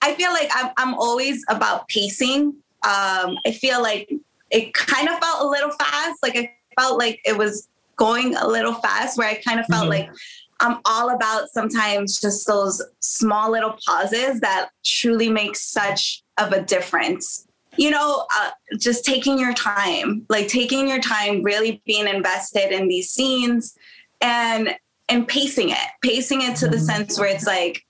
I 0.00 0.14
feel 0.14 0.32
like 0.32 0.50
i'm, 0.54 0.70
I'm 0.76 0.94
always 0.94 1.44
about 1.48 1.88
pacing 1.88 2.54
um 2.84 3.38
i 3.46 3.52
feel 3.52 3.80
like 3.82 4.12
it 4.50 4.74
kind 4.74 5.08
of 5.08 5.18
felt 5.18 5.42
a 5.42 5.46
little 5.48 5.70
fast 5.70 6.22
like 6.22 6.36
i 6.36 6.50
felt 6.80 6.98
like 6.98 7.20
it 7.24 7.36
was 7.36 7.68
going 7.96 8.34
a 8.36 8.46
little 8.46 8.74
fast 8.74 9.16
where 9.18 9.28
i 9.28 9.34
kind 9.34 9.60
of 9.60 9.66
felt 9.66 9.86
Mhm. 9.86 9.90
like 9.90 10.10
I'm 10.60 10.78
all 10.84 11.10
about 11.10 11.48
sometimes 11.50 12.20
just 12.20 12.46
those 12.46 12.80
small 13.00 13.50
little 13.50 13.76
pauses 13.84 14.38
that 14.42 14.68
truly 14.84 15.28
make 15.28 15.56
such 15.56 16.22
of 16.38 16.52
a 16.52 16.62
difference. 16.62 17.48
You 17.76 17.90
know, 17.90 18.26
uh, 18.38 18.50
just 18.78 19.04
taking 19.04 19.40
your 19.40 19.54
time, 19.54 20.24
like 20.28 20.46
taking 20.46 20.86
your 20.86 21.00
time, 21.00 21.42
really 21.42 21.82
being 21.84 22.06
invested 22.06 22.70
in 22.70 22.86
these 22.86 23.10
scenes 23.10 23.76
and 24.20 24.76
and 25.08 25.26
pacing 25.26 25.70
it, 25.70 25.88
pacing 26.00 26.42
it 26.42 26.54
to 26.58 26.68
the 26.68 26.78
sense 26.78 27.18
where 27.18 27.28
it's 27.28 27.46
like, 27.46 27.84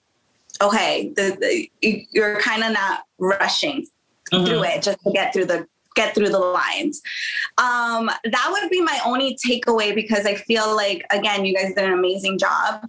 okay, 0.62 1.12
the, 1.14 1.36
the 1.82 2.06
you're 2.10 2.40
kind 2.40 2.64
of 2.64 2.72
not 2.72 3.00
rushing 3.18 3.86
mm-hmm. 4.32 4.46
through 4.46 4.64
it 4.64 4.82
just 4.82 4.98
to 5.02 5.10
get 5.12 5.32
through 5.32 5.46
the 5.46 5.66
get 5.94 6.14
through 6.14 6.30
the 6.30 6.38
lines. 6.38 7.02
Um, 7.58 8.10
that 8.24 8.48
would 8.50 8.70
be 8.70 8.80
my 8.80 8.98
only 9.04 9.36
takeaway 9.46 9.94
because 9.94 10.26
I 10.26 10.34
feel 10.34 10.74
like 10.74 11.04
again, 11.10 11.44
you 11.44 11.54
guys 11.54 11.74
did 11.74 11.84
an 11.84 11.92
amazing 11.92 12.38
job. 12.38 12.88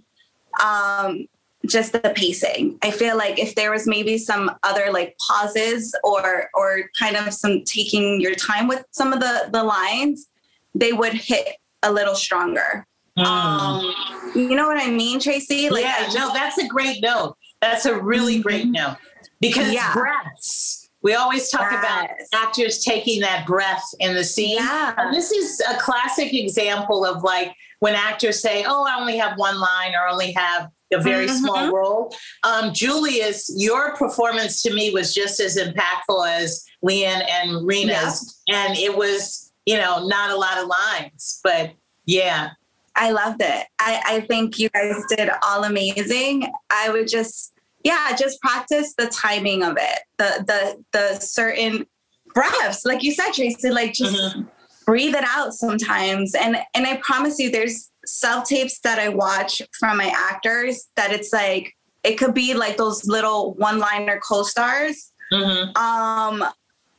Um, 0.62 1.26
just 1.66 1.92
the 1.92 2.12
pacing. 2.14 2.78
I 2.82 2.90
feel 2.90 3.16
like 3.16 3.38
if 3.38 3.54
there 3.54 3.70
was 3.70 3.86
maybe 3.86 4.18
some 4.18 4.50
other 4.62 4.90
like 4.92 5.16
pauses 5.18 5.94
or 6.04 6.50
or 6.54 6.90
kind 6.98 7.16
of 7.16 7.32
some 7.32 7.64
taking 7.64 8.20
your 8.20 8.34
time 8.34 8.68
with 8.68 8.84
some 8.90 9.12
of 9.12 9.20
the 9.20 9.48
the 9.50 9.62
lines, 9.62 10.28
they 10.74 10.92
would 10.92 11.14
hit 11.14 11.56
a 11.82 11.92
little 11.92 12.14
stronger. 12.14 12.86
Mm. 13.18 13.24
Um, 13.24 13.94
you 14.34 14.54
know 14.56 14.66
what 14.66 14.80
I 14.80 14.90
mean, 14.90 15.20
Tracy? 15.20 15.70
Like, 15.70 15.84
yeah, 15.84 16.04
just, 16.04 16.16
no, 16.16 16.32
that's 16.32 16.58
a 16.58 16.66
great 16.66 17.00
note. 17.00 17.36
That's 17.60 17.86
a 17.86 17.98
really 17.98 18.34
mm-hmm. 18.34 18.42
great 18.42 18.66
note 18.66 18.96
because 19.40 19.72
yeah. 19.72 19.94
breaths 19.94 20.83
we 21.04 21.14
always 21.14 21.50
talk 21.50 21.70
yes. 21.70 21.84
about 21.84 22.10
actors 22.32 22.82
taking 22.82 23.20
that 23.20 23.46
breath 23.46 23.84
in 24.00 24.14
the 24.14 24.24
scene. 24.24 24.56
Yeah. 24.56 24.94
And 24.96 25.14
this 25.14 25.30
is 25.30 25.62
a 25.70 25.76
classic 25.76 26.32
example 26.32 27.04
of 27.04 27.22
like 27.22 27.54
when 27.80 27.94
actors 27.94 28.40
say, 28.40 28.64
Oh, 28.66 28.86
I 28.88 28.98
only 28.98 29.18
have 29.18 29.36
one 29.36 29.60
line 29.60 29.92
or 29.94 30.08
only 30.08 30.32
have 30.32 30.70
a 30.92 31.00
very 31.00 31.26
mm-hmm. 31.26 31.44
small 31.44 31.72
role. 31.72 32.16
Um, 32.42 32.72
Julius, 32.72 33.52
your 33.54 33.94
performance 33.96 34.62
to 34.62 34.74
me 34.74 34.90
was 34.90 35.14
just 35.14 35.40
as 35.40 35.58
impactful 35.58 36.26
as 36.26 36.64
Leanne 36.82 37.22
and 37.30 37.66
Rena's. 37.66 38.40
Yeah. 38.46 38.66
And 38.66 38.78
it 38.78 38.96
was, 38.96 39.52
you 39.66 39.76
know, 39.76 40.06
not 40.06 40.30
a 40.30 40.36
lot 40.36 40.56
of 40.56 40.68
lines, 40.68 41.40
but 41.44 41.72
yeah. 42.06 42.50
I 42.96 43.10
loved 43.10 43.42
it. 43.42 43.66
I, 43.78 44.02
I 44.06 44.20
think 44.20 44.58
you 44.58 44.70
guys 44.70 45.02
did 45.08 45.28
all 45.42 45.64
amazing. 45.64 46.50
I 46.70 46.90
would 46.90 47.08
just 47.08 47.53
yeah, 47.84 48.16
just 48.16 48.40
practice 48.40 48.94
the 48.96 49.06
timing 49.08 49.62
of 49.62 49.76
it, 49.78 50.00
the 50.16 50.44
the 50.46 50.84
the 50.92 51.20
certain 51.20 51.86
breaths, 52.34 52.84
like 52.84 53.02
you 53.02 53.12
said, 53.12 53.32
Tracy, 53.32 53.70
like 53.70 53.92
just 53.92 54.16
mm-hmm. 54.16 54.42
breathe 54.86 55.14
it 55.14 55.24
out 55.24 55.52
sometimes. 55.52 56.34
And 56.34 56.56
and 56.74 56.86
I 56.86 56.96
promise 56.96 57.38
you, 57.38 57.50
there's 57.50 57.90
self 58.06 58.48
tapes 58.48 58.80
that 58.80 58.98
I 58.98 59.10
watch 59.10 59.62
from 59.78 59.98
my 59.98 60.12
actors 60.16 60.88
that 60.96 61.12
it's 61.12 61.32
like 61.32 61.74
it 62.02 62.16
could 62.16 62.34
be 62.34 62.54
like 62.54 62.78
those 62.78 63.06
little 63.06 63.54
one 63.54 63.78
liner 63.78 64.20
co-stars. 64.26 65.12
Mm-hmm. 65.32 65.76
Um, 65.76 66.44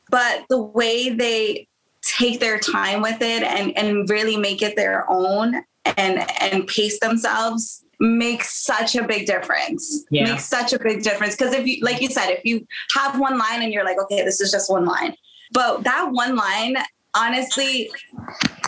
but 0.09 0.45
the 0.49 0.61
way 0.61 1.09
they 1.09 1.67
take 2.01 2.39
their 2.39 2.59
time 2.59 3.01
with 3.01 3.21
it 3.21 3.41
and 3.41 3.75
and 3.75 4.07
really 4.07 4.37
make 4.37 4.61
it 4.61 4.75
their 4.75 5.09
own 5.09 5.63
and 5.97 6.25
and 6.39 6.67
pace 6.67 6.99
themselves 6.99 7.84
makes 7.99 8.63
such 8.63 8.95
a 8.95 9.03
big 9.03 9.25
difference. 9.25 10.05
Yeah. 10.09 10.31
Makes 10.31 10.45
such 10.45 10.73
a 10.73 10.79
big 10.79 11.03
difference. 11.03 11.35
Because 11.35 11.53
if 11.53 11.65
you, 11.65 11.83
like 11.83 12.01
you 12.01 12.09
said, 12.09 12.29
if 12.29 12.43
you 12.45 12.65
have 12.93 13.19
one 13.19 13.37
line 13.37 13.61
and 13.61 13.73
you're 13.73 13.85
like, 13.85 13.99
okay, 14.03 14.23
this 14.23 14.41
is 14.41 14.51
just 14.51 14.69
one 14.69 14.85
line, 14.85 15.15
but 15.51 15.83
that 15.83 16.09
one 16.11 16.35
line, 16.35 16.75
honestly, 17.15 17.89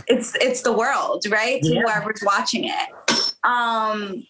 it's 0.08 0.36
it's 0.36 0.62
the 0.62 0.72
world, 0.72 1.26
right? 1.30 1.62
To 1.62 1.74
yeah. 1.74 1.82
whoever's 1.82 2.22
watching 2.26 2.66
it. 2.66 3.34
Um, 3.44 4.26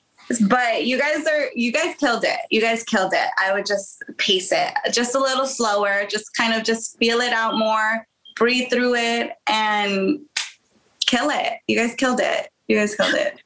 but 0.49 0.85
you 0.85 0.97
guys 0.97 1.25
are 1.25 1.47
you 1.55 1.71
guys 1.71 1.95
killed 1.95 2.23
it. 2.23 2.39
You 2.49 2.61
guys 2.61 2.83
killed 2.83 3.13
it. 3.13 3.29
I 3.39 3.53
would 3.53 3.65
just 3.65 4.03
pace 4.17 4.51
it 4.51 4.73
just 4.91 5.15
a 5.15 5.19
little 5.19 5.45
slower, 5.45 6.05
just 6.09 6.35
kind 6.35 6.53
of 6.53 6.63
just 6.63 6.97
feel 6.97 7.19
it 7.19 7.33
out 7.33 7.57
more, 7.57 8.05
breathe 8.35 8.69
through 8.69 8.95
it, 8.95 9.31
and 9.47 10.19
kill 11.05 11.29
it. 11.29 11.59
You 11.67 11.77
guys 11.77 11.95
killed 11.95 12.19
it. 12.21 12.49
You 12.67 12.77
guys 12.77 12.95
killed 12.95 13.15
it. 13.15 13.41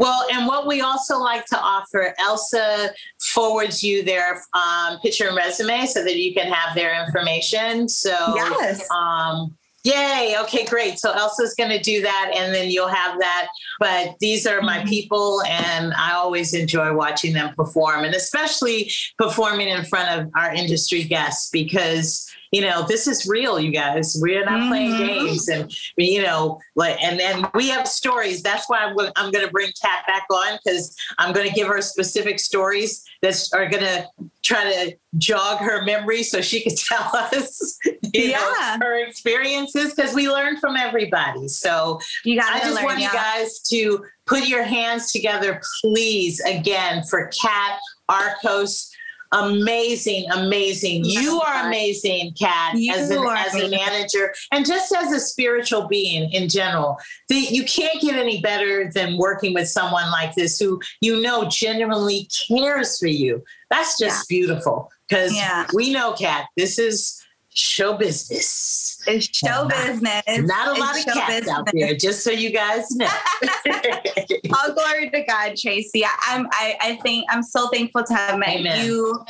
Well, 0.00 0.24
and 0.32 0.46
what 0.46 0.66
we 0.66 0.80
also 0.80 1.18
like 1.18 1.44
to 1.46 1.60
offer, 1.60 2.14
Elsa 2.18 2.94
forwards 3.20 3.82
you 3.82 4.02
their 4.02 4.42
um, 4.54 4.98
picture 5.00 5.28
and 5.28 5.36
resume 5.36 5.84
so 5.84 6.02
that 6.02 6.16
you 6.16 6.32
can 6.32 6.50
have 6.50 6.74
their 6.74 7.04
information. 7.04 7.86
So, 7.86 8.10
yes. 8.34 8.90
Um, 8.90 9.54
Yay. 9.84 10.36
Okay, 10.40 10.66
great. 10.66 10.98
So 10.98 11.10
Elsa's 11.12 11.54
going 11.54 11.70
to 11.70 11.78
do 11.78 12.02
that 12.02 12.32
and 12.36 12.54
then 12.54 12.70
you'll 12.70 12.88
have 12.88 13.18
that. 13.18 13.48
But 13.78 14.14
these 14.20 14.46
are 14.46 14.60
my 14.60 14.78
mm-hmm. 14.78 14.88
people 14.88 15.42
and 15.46 15.94
I 15.94 16.12
always 16.12 16.52
enjoy 16.52 16.92
watching 16.94 17.32
them 17.32 17.54
perform 17.54 18.04
and 18.04 18.14
especially 18.14 18.90
performing 19.16 19.68
in 19.68 19.84
front 19.84 20.20
of 20.20 20.30
our 20.36 20.52
industry 20.52 21.04
guests 21.04 21.48
because 21.50 22.26
you 22.52 22.62
know, 22.62 22.84
this 22.86 23.06
is 23.06 23.26
real, 23.28 23.60
you 23.60 23.70
guys. 23.70 24.16
We're 24.20 24.44
not 24.44 24.60
mm-hmm. 24.60 24.68
playing 24.68 24.96
games, 24.98 25.48
and 25.48 25.72
you 25.96 26.22
know, 26.22 26.60
like, 26.74 27.00
and 27.02 27.18
then 27.18 27.46
we 27.54 27.68
have 27.68 27.86
stories. 27.86 28.42
That's 28.42 28.68
why 28.68 28.78
I'm 28.78 28.96
going. 28.96 29.12
I'm 29.16 29.30
going 29.30 29.44
to 29.44 29.52
bring 29.52 29.72
Katt 29.80 30.06
back 30.06 30.26
on 30.32 30.58
because 30.64 30.96
I'm 31.18 31.32
going 31.32 31.48
to 31.48 31.54
give 31.54 31.68
her 31.68 31.80
specific 31.80 32.40
stories 32.40 33.04
that 33.22 33.40
are 33.54 33.68
going 33.68 33.84
to 33.84 34.06
try 34.42 34.64
to 34.64 34.96
jog 35.18 35.58
her 35.58 35.84
memory 35.84 36.22
so 36.22 36.40
she 36.40 36.60
can 36.62 36.74
tell 36.88 37.10
us, 37.14 37.78
yeah, 38.12 38.38
know, 38.38 38.86
her 38.86 39.06
experiences 39.06 39.94
because 39.94 40.14
we 40.14 40.28
learn 40.28 40.58
from 40.58 40.76
everybody. 40.76 41.46
So 41.46 42.00
you 42.24 42.38
got. 42.40 42.52
I 42.52 42.60
just 42.60 42.76
learn, 42.76 42.84
want 42.84 42.98
yeah. 42.98 43.06
you 43.06 43.12
guys 43.12 43.60
to 43.70 44.04
put 44.26 44.48
your 44.48 44.64
hands 44.64 45.12
together, 45.12 45.60
please, 45.82 46.40
again 46.40 47.04
for 47.04 47.30
Katt 47.40 47.78
Arcos 48.08 48.89
amazing, 49.32 50.30
amazing. 50.30 51.04
You 51.04 51.40
are 51.40 51.66
amazing, 51.66 52.34
Katt, 52.38 52.74
as, 52.74 53.10
an, 53.10 53.24
as 53.26 53.54
a 53.54 53.68
manager 53.68 54.32
and 54.52 54.66
just 54.66 54.92
as 54.94 55.12
a 55.12 55.20
spiritual 55.20 55.88
being 55.88 56.30
in 56.32 56.48
general. 56.48 56.98
The, 57.28 57.36
you 57.36 57.64
can't 57.64 58.00
get 58.00 58.16
any 58.16 58.40
better 58.40 58.90
than 58.92 59.16
working 59.16 59.54
with 59.54 59.68
someone 59.68 60.10
like 60.10 60.34
this 60.34 60.58
who 60.58 60.80
you 61.00 61.20
know 61.20 61.48
genuinely 61.48 62.28
cares 62.48 62.98
for 62.98 63.06
you. 63.06 63.42
That's 63.70 63.98
just 63.98 64.30
yeah. 64.30 64.36
beautiful 64.36 64.90
because 65.08 65.34
yeah. 65.34 65.66
we 65.72 65.92
know, 65.92 66.12
Katt, 66.12 66.46
this 66.56 66.78
is 66.78 67.19
show 67.60 67.94
business. 67.94 68.98
It's 69.06 69.36
show 69.36 69.66
not, 69.66 69.70
business. 69.70 70.22
Not 70.26 70.76
a 70.76 70.80
lot 70.80 70.98
of 70.98 71.04
cats 71.04 71.34
business. 71.34 71.48
out 71.48 71.68
there, 71.72 71.94
just 71.94 72.22
so 72.22 72.30
you 72.30 72.50
guys 72.50 72.90
know. 72.92 73.06
All 74.54 74.72
glory 74.72 75.10
to 75.10 75.24
God, 75.26 75.56
Tracy. 75.56 76.04
I'm 76.04 76.46
I, 76.52 76.76
I 76.80 76.98
think 77.02 77.26
I'm 77.30 77.42
so 77.42 77.68
thankful 77.68 78.04
to 78.04 78.14
have 78.14 78.38
met 78.38 78.60
Amen. 78.60 78.84
you, 78.84 79.24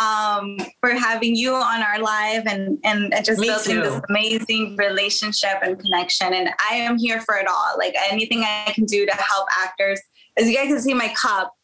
um, 0.00 0.58
for 0.80 0.90
having 0.90 1.36
you 1.36 1.54
on 1.54 1.82
our 1.82 2.00
live 2.00 2.46
and 2.46 2.78
and 2.84 3.12
just 3.24 3.40
Me 3.40 3.48
building 3.48 3.76
too. 3.76 3.82
this 3.82 4.00
amazing 4.08 4.76
relationship 4.76 5.58
and 5.62 5.78
connection. 5.78 6.32
And 6.32 6.50
I 6.70 6.74
am 6.74 6.98
here 6.98 7.20
for 7.20 7.36
it 7.36 7.46
all. 7.48 7.78
Like 7.78 7.94
anything 8.10 8.42
I 8.42 8.72
can 8.74 8.84
do 8.84 9.06
to 9.06 9.12
help 9.12 9.46
actors. 9.62 10.00
As 10.36 10.48
you 10.48 10.56
guys 10.56 10.68
can 10.68 10.80
see 10.80 10.94
my 10.94 11.12
cup, 11.14 11.54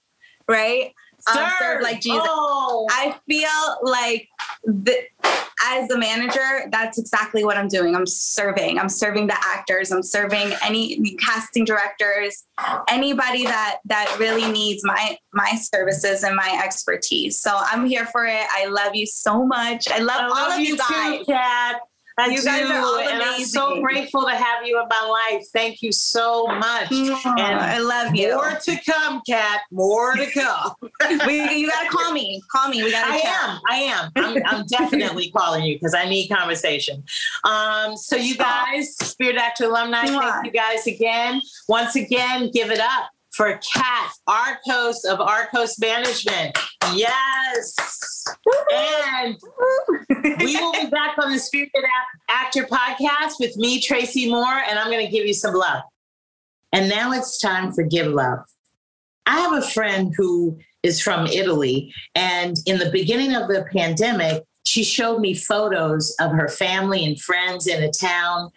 right? 0.49 0.93
Um, 1.33 1.51
serve 1.59 1.83
like 1.83 2.01
Jesus. 2.01 2.21
Oh. 2.25 2.87
I 2.91 3.17
feel 3.29 3.91
like 3.91 4.29
the, 4.65 4.97
as 5.69 5.91
a 5.91 5.99
manager, 5.99 6.69
that's 6.71 6.99
exactly 6.99 7.45
what 7.45 7.57
I'm 7.57 7.69
doing. 7.69 7.95
I'm 7.95 8.07
serving. 8.07 8.79
I'm 8.79 8.89
serving 8.89 9.27
the 9.27 9.37
actors. 9.45 9.91
I'm 9.91 10.03
serving 10.03 10.53
any 10.63 11.17
casting 11.17 11.65
directors, 11.65 12.45
anybody 12.89 13.45
that 13.45 13.79
that 13.87 14.17
really 14.19 14.51
needs 14.51 14.83
my 14.85 15.19
my 15.33 15.53
services 15.57 16.23
and 16.23 16.37
my 16.37 16.61
expertise. 16.65 17.41
So 17.41 17.51
I'm 17.55 17.87
here 17.87 18.07
for 18.07 18.27
it. 18.27 18.47
I 18.51 18.67
love 18.67 18.95
you 18.95 19.07
so 19.07 19.45
much. 19.45 19.87
I 19.91 19.99
love, 19.99 20.21
I 20.21 20.29
love 20.29 20.39
all 20.39 20.53
of 20.53 20.61
you, 20.61 20.77
guys. 20.77 21.19
Too, 21.19 21.25
Katt. 21.27 21.81
I 22.19 22.29
you 22.29 22.39
do, 22.39 22.45
guys 22.45 22.71
are 22.71 22.79
all 22.79 22.99
and 22.99 23.23
I'm 23.23 23.45
so 23.45 23.81
grateful 23.83 24.25
to 24.25 24.31
have 24.31 24.67
you 24.67 24.81
in 24.81 24.89
my 24.89 25.29
life. 25.31 25.45
Thank 25.53 25.83
you 25.83 25.93
so 25.93 26.47
much. 26.47 26.91
and 26.91 27.21
I 27.29 27.79
love 27.79 28.15
you. 28.15 28.35
More 28.35 28.59
to 28.59 28.77
come, 28.91 29.21
Katt. 29.29 29.61
More 29.71 30.15
to 30.15 30.27
come. 30.31 30.75
we, 31.27 31.43
you 31.55 31.71
got 31.71 31.83
to 31.83 31.89
call 31.89 32.13
me. 32.13 32.41
Call 32.51 32.71
me. 32.71 32.83
We 32.83 32.91
got 32.91 33.07
to. 33.07 33.13
I 33.13 33.21
chat. 33.21 33.49
am. 33.49 33.61
I 33.69 33.77
am. 33.77 34.13
I'm, 34.17 34.43
I'm 34.47 34.67
definitely 34.71 35.31
calling 35.31 35.65
you 35.65 35.75
because 35.75 35.95
I 35.95 36.09
need 36.09 36.29
conversation. 36.29 37.05
Um, 37.45 37.97
so 37.97 38.17
you 38.17 38.37
guys, 38.37 38.97
Spirit 38.97 39.37
Actor 39.37 39.65
alumni, 39.65 40.07
thank 40.07 40.47
you 40.47 40.53
guys 40.53 40.87
again. 40.87 41.43
Once 41.69 41.97
again, 41.97 42.51
give 42.51 42.71
it 42.71 42.81
up 42.81 43.11
for 43.37 43.61
Katt 43.75 44.13
Arcos 44.27 45.05
of 45.05 45.21
Arcos 45.21 45.79
Management. 45.79 46.57
Yes. 46.95 47.77
and 48.73 49.37
we 50.41 50.57
will 50.57 50.73
be 50.73 50.87
back 50.87 51.17
on 51.19 51.33
the 51.33 51.39
Spirited 51.39 51.85
Actor 52.31 52.65
podcast 52.65 53.35
with 53.39 53.57
me, 53.57 53.81
Tracy 53.81 54.31
Moore, 54.31 54.63
and 54.69 54.79
I'm 54.79 54.91
going 54.91 55.05
to 55.05 55.13
give 55.13 55.27
you 55.27 55.35
some 55.35 55.55
love. 55.55 55.83
And 56.73 56.89
now 56.89 57.13
it's 57.13 57.39
time 57.39 57.73
for 57.73 57.85
Give 57.85 58.07
Love. 58.07 58.39
I 59.27 59.41
have 59.41 59.53
a 59.53 59.69
friend 59.69 60.15
who 60.17 60.59
is 60.83 61.01
from 61.01 61.27
Italy, 61.27 61.93
and 62.15 62.57
in 62.65 62.79
the 62.79 62.91
beginning 62.91 63.35
of 63.35 63.49
the 63.49 63.67
pandemic, 63.71 64.45
she 64.63 64.83
showed 64.83 65.21
me 65.21 65.35
photos 65.35 66.15
of 66.21 66.33
her 66.33 66.49
family 66.49 67.05
and 67.05 67.21
friends 67.21 67.67
in 67.67 67.83
a 67.83 67.91
town 67.91 68.51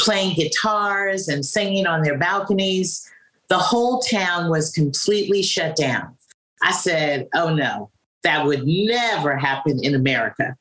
playing 0.00 0.34
guitars 0.34 1.28
and 1.28 1.44
singing 1.44 1.86
on 1.86 2.02
their 2.02 2.18
balconies 2.18 3.08
The 3.52 3.58
whole 3.58 3.98
town 4.00 4.48
was 4.48 4.72
completely 4.72 5.42
shut 5.42 5.76
down. 5.76 6.16
I 6.62 6.72
said, 6.72 7.28
oh 7.34 7.54
no, 7.54 7.90
that 8.22 8.46
would 8.46 8.66
never 8.66 9.36
happen 9.36 9.78
in 9.84 9.94
America. 9.94 10.56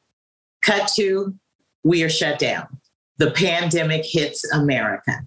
Cut 0.61 0.91
to, 0.97 1.33
we 1.85 2.03
are 2.03 2.09
shut 2.09 2.37
down. 2.37 2.67
The 3.15 3.31
pandemic 3.31 4.03
hits 4.05 4.43
America. 4.51 5.25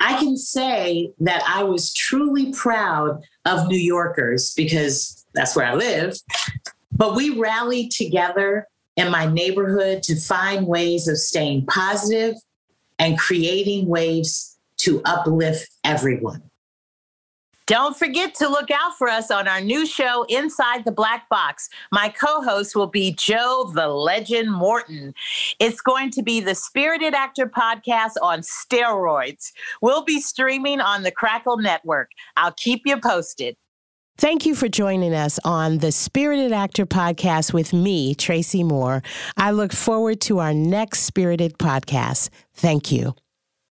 I 0.00 0.18
can 0.18 0.38
say 0.38 1.12
that 1.20 1.42
I 1.46 1.64
was 1.64 1.92
truly 1.92 2.50
proud 2.54 3.22
of 3.44 3.68
New 3.68 3.76
Yorkers 3.76 4.54
because 4.54 5.26
that's 5.34 5.54
where 5.54 5.66
I 5.66 5.74
live. 5.74 6.16
But 6.92 7.14
we 7.14 7.38
rallied 7.38 7.90
together 7.90 8.68
in 8.96 9.10
my 9.10 9.26
neighborhood 9.26 10.02
to 10.04 10.16
find 10.16 10.66
ways 10.66 11.08
of 11.08 11.18
staying 11.18 11.66
positive 11.66 12.36
and 12.98 13.18
creating 13.18 13.86
ways 13.86 14.56
to 14.78 15.02
uplift 15.04 15.68
everyone. 15.84 16.42
Don't 17.66 17.96
forget 17.96 18.32
to 18.36 18.48
look 18.48 18.70
out 18.70 18.96
for 18.96 19.08
us 19.08 19.28
on 19.32 19.48
our 19.48 19.60
new 19.60 19.86
show, 19.86 20.24
Inside 20.28 20.84
the 20.84 20.92
Black 20.92 21.28
Box. 21.28 21.68
My 21.90 22.08
co 22.08 22.40
host 22.40 22.76
will 22.76 22.86
be 22.86 23.12
Joe 23.12 23.72
the 23.74 23.88
Legend 23.88 24.52
Morton. 24.52 25.12
It's 25.58 25.80
going 25.80 26.10
to 26.12 26.22
be 26.22 26.38
the 26.38 26.54
Spirited 26.54 27.12
Actor 27.12 27.46
podcast 27.46 28.12
on 28.22 28.42
steroids. 28.42 29.50
We'll 29.82 30.04
be 30.04 30.20
streaming 30.20 30.80
on 30.80 31.02
the 31.02 31.10
Crackle 31.10 31.56
Network. 31.56 32.12
I'll 32.36 32.52
keep 32.52 32.82
you 32.84 33.00
posted. 33.00 33.56
Thank 34.16 34.46
you 34.46 34.54
for 34.54 34.68
joining 34.68 35.12
us 35.12 35.40
on 35.44 35.78
the 35.78 35.90
Spirited 35.90 36.52
Actor 36.52 36.86
podcast 36.86 37.52
with 37.52 37.72
me, 37.72 38.14
Tracy 38.14 38.62
Moore. 38.62 39.02
I 39.36 39.50
look 39.50 39.72
forward 39.72 40.20
to 40.22 40.38
our 40.38 40.54
next 40.54 41.00
Spirited 41.00 41.58
podcast. 41.58 42.30
Thank 42.54 42.92
you. 42.92 43.14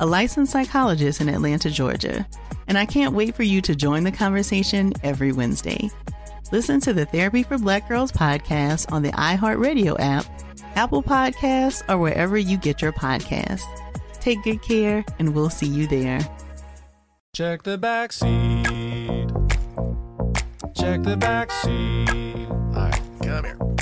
a 0.00 0.06
licensed 0.06 0.52
psychologist 0.52 1.20
in 1.20 1.28
Atlanta, 1.28 1.70
Georgia 1.70 2.26
and 2.68 2.78
I 2.78 2.86
can't 2.86 3.14
wait 3.14 3.34
for 3.34 3.42
you 3.42 3.60
to 3.62 3.74
join 3.74 4.04
the 4.04 4.12
conversation 4.12 4.92
every 5.02 5.32
Wednesday. 5.32 5.90
Listen 6.50 6.80
to 6.80 6.92
the 6.92 7.06
Therapy 7.06 7.42
for 7.42 7.58
Black 7.58 7.88
Girls 7.88 8.12
podcast 8.12 8.90
on 8.92 9.02
the 9.02 9.12
iHeartRadio 9.12 9.96
app, 9.98 10.24
Apple 10.74 11.02
Podcasts, 11.02 11.82
or 11.88 11.98
wherever 11.98 12.36
you 12.36 12.56
get 12.56 12.82
your 12.82 12.92
podcasts. 12.92 13.64
Take 14.20 14.42
good 14.42 14.62
care, 14.62 15.04
and 15.18 15.34
we'll 15.34 15.50
see 15.50 15.66
you 15.66 15.86
there. 15.86 16.20
Check 17.34 17.62
the 17.62 17.78
back 17.78 18.12
seat. 18.12 19.30
Check 20.74 21.02
the 21.02 21.16
back 21.18 21.50
seat. 21.50 22.48
All 22.48 22.72
right, 22.72 23.02
come 23.22 23.44
here. 23.44 23.81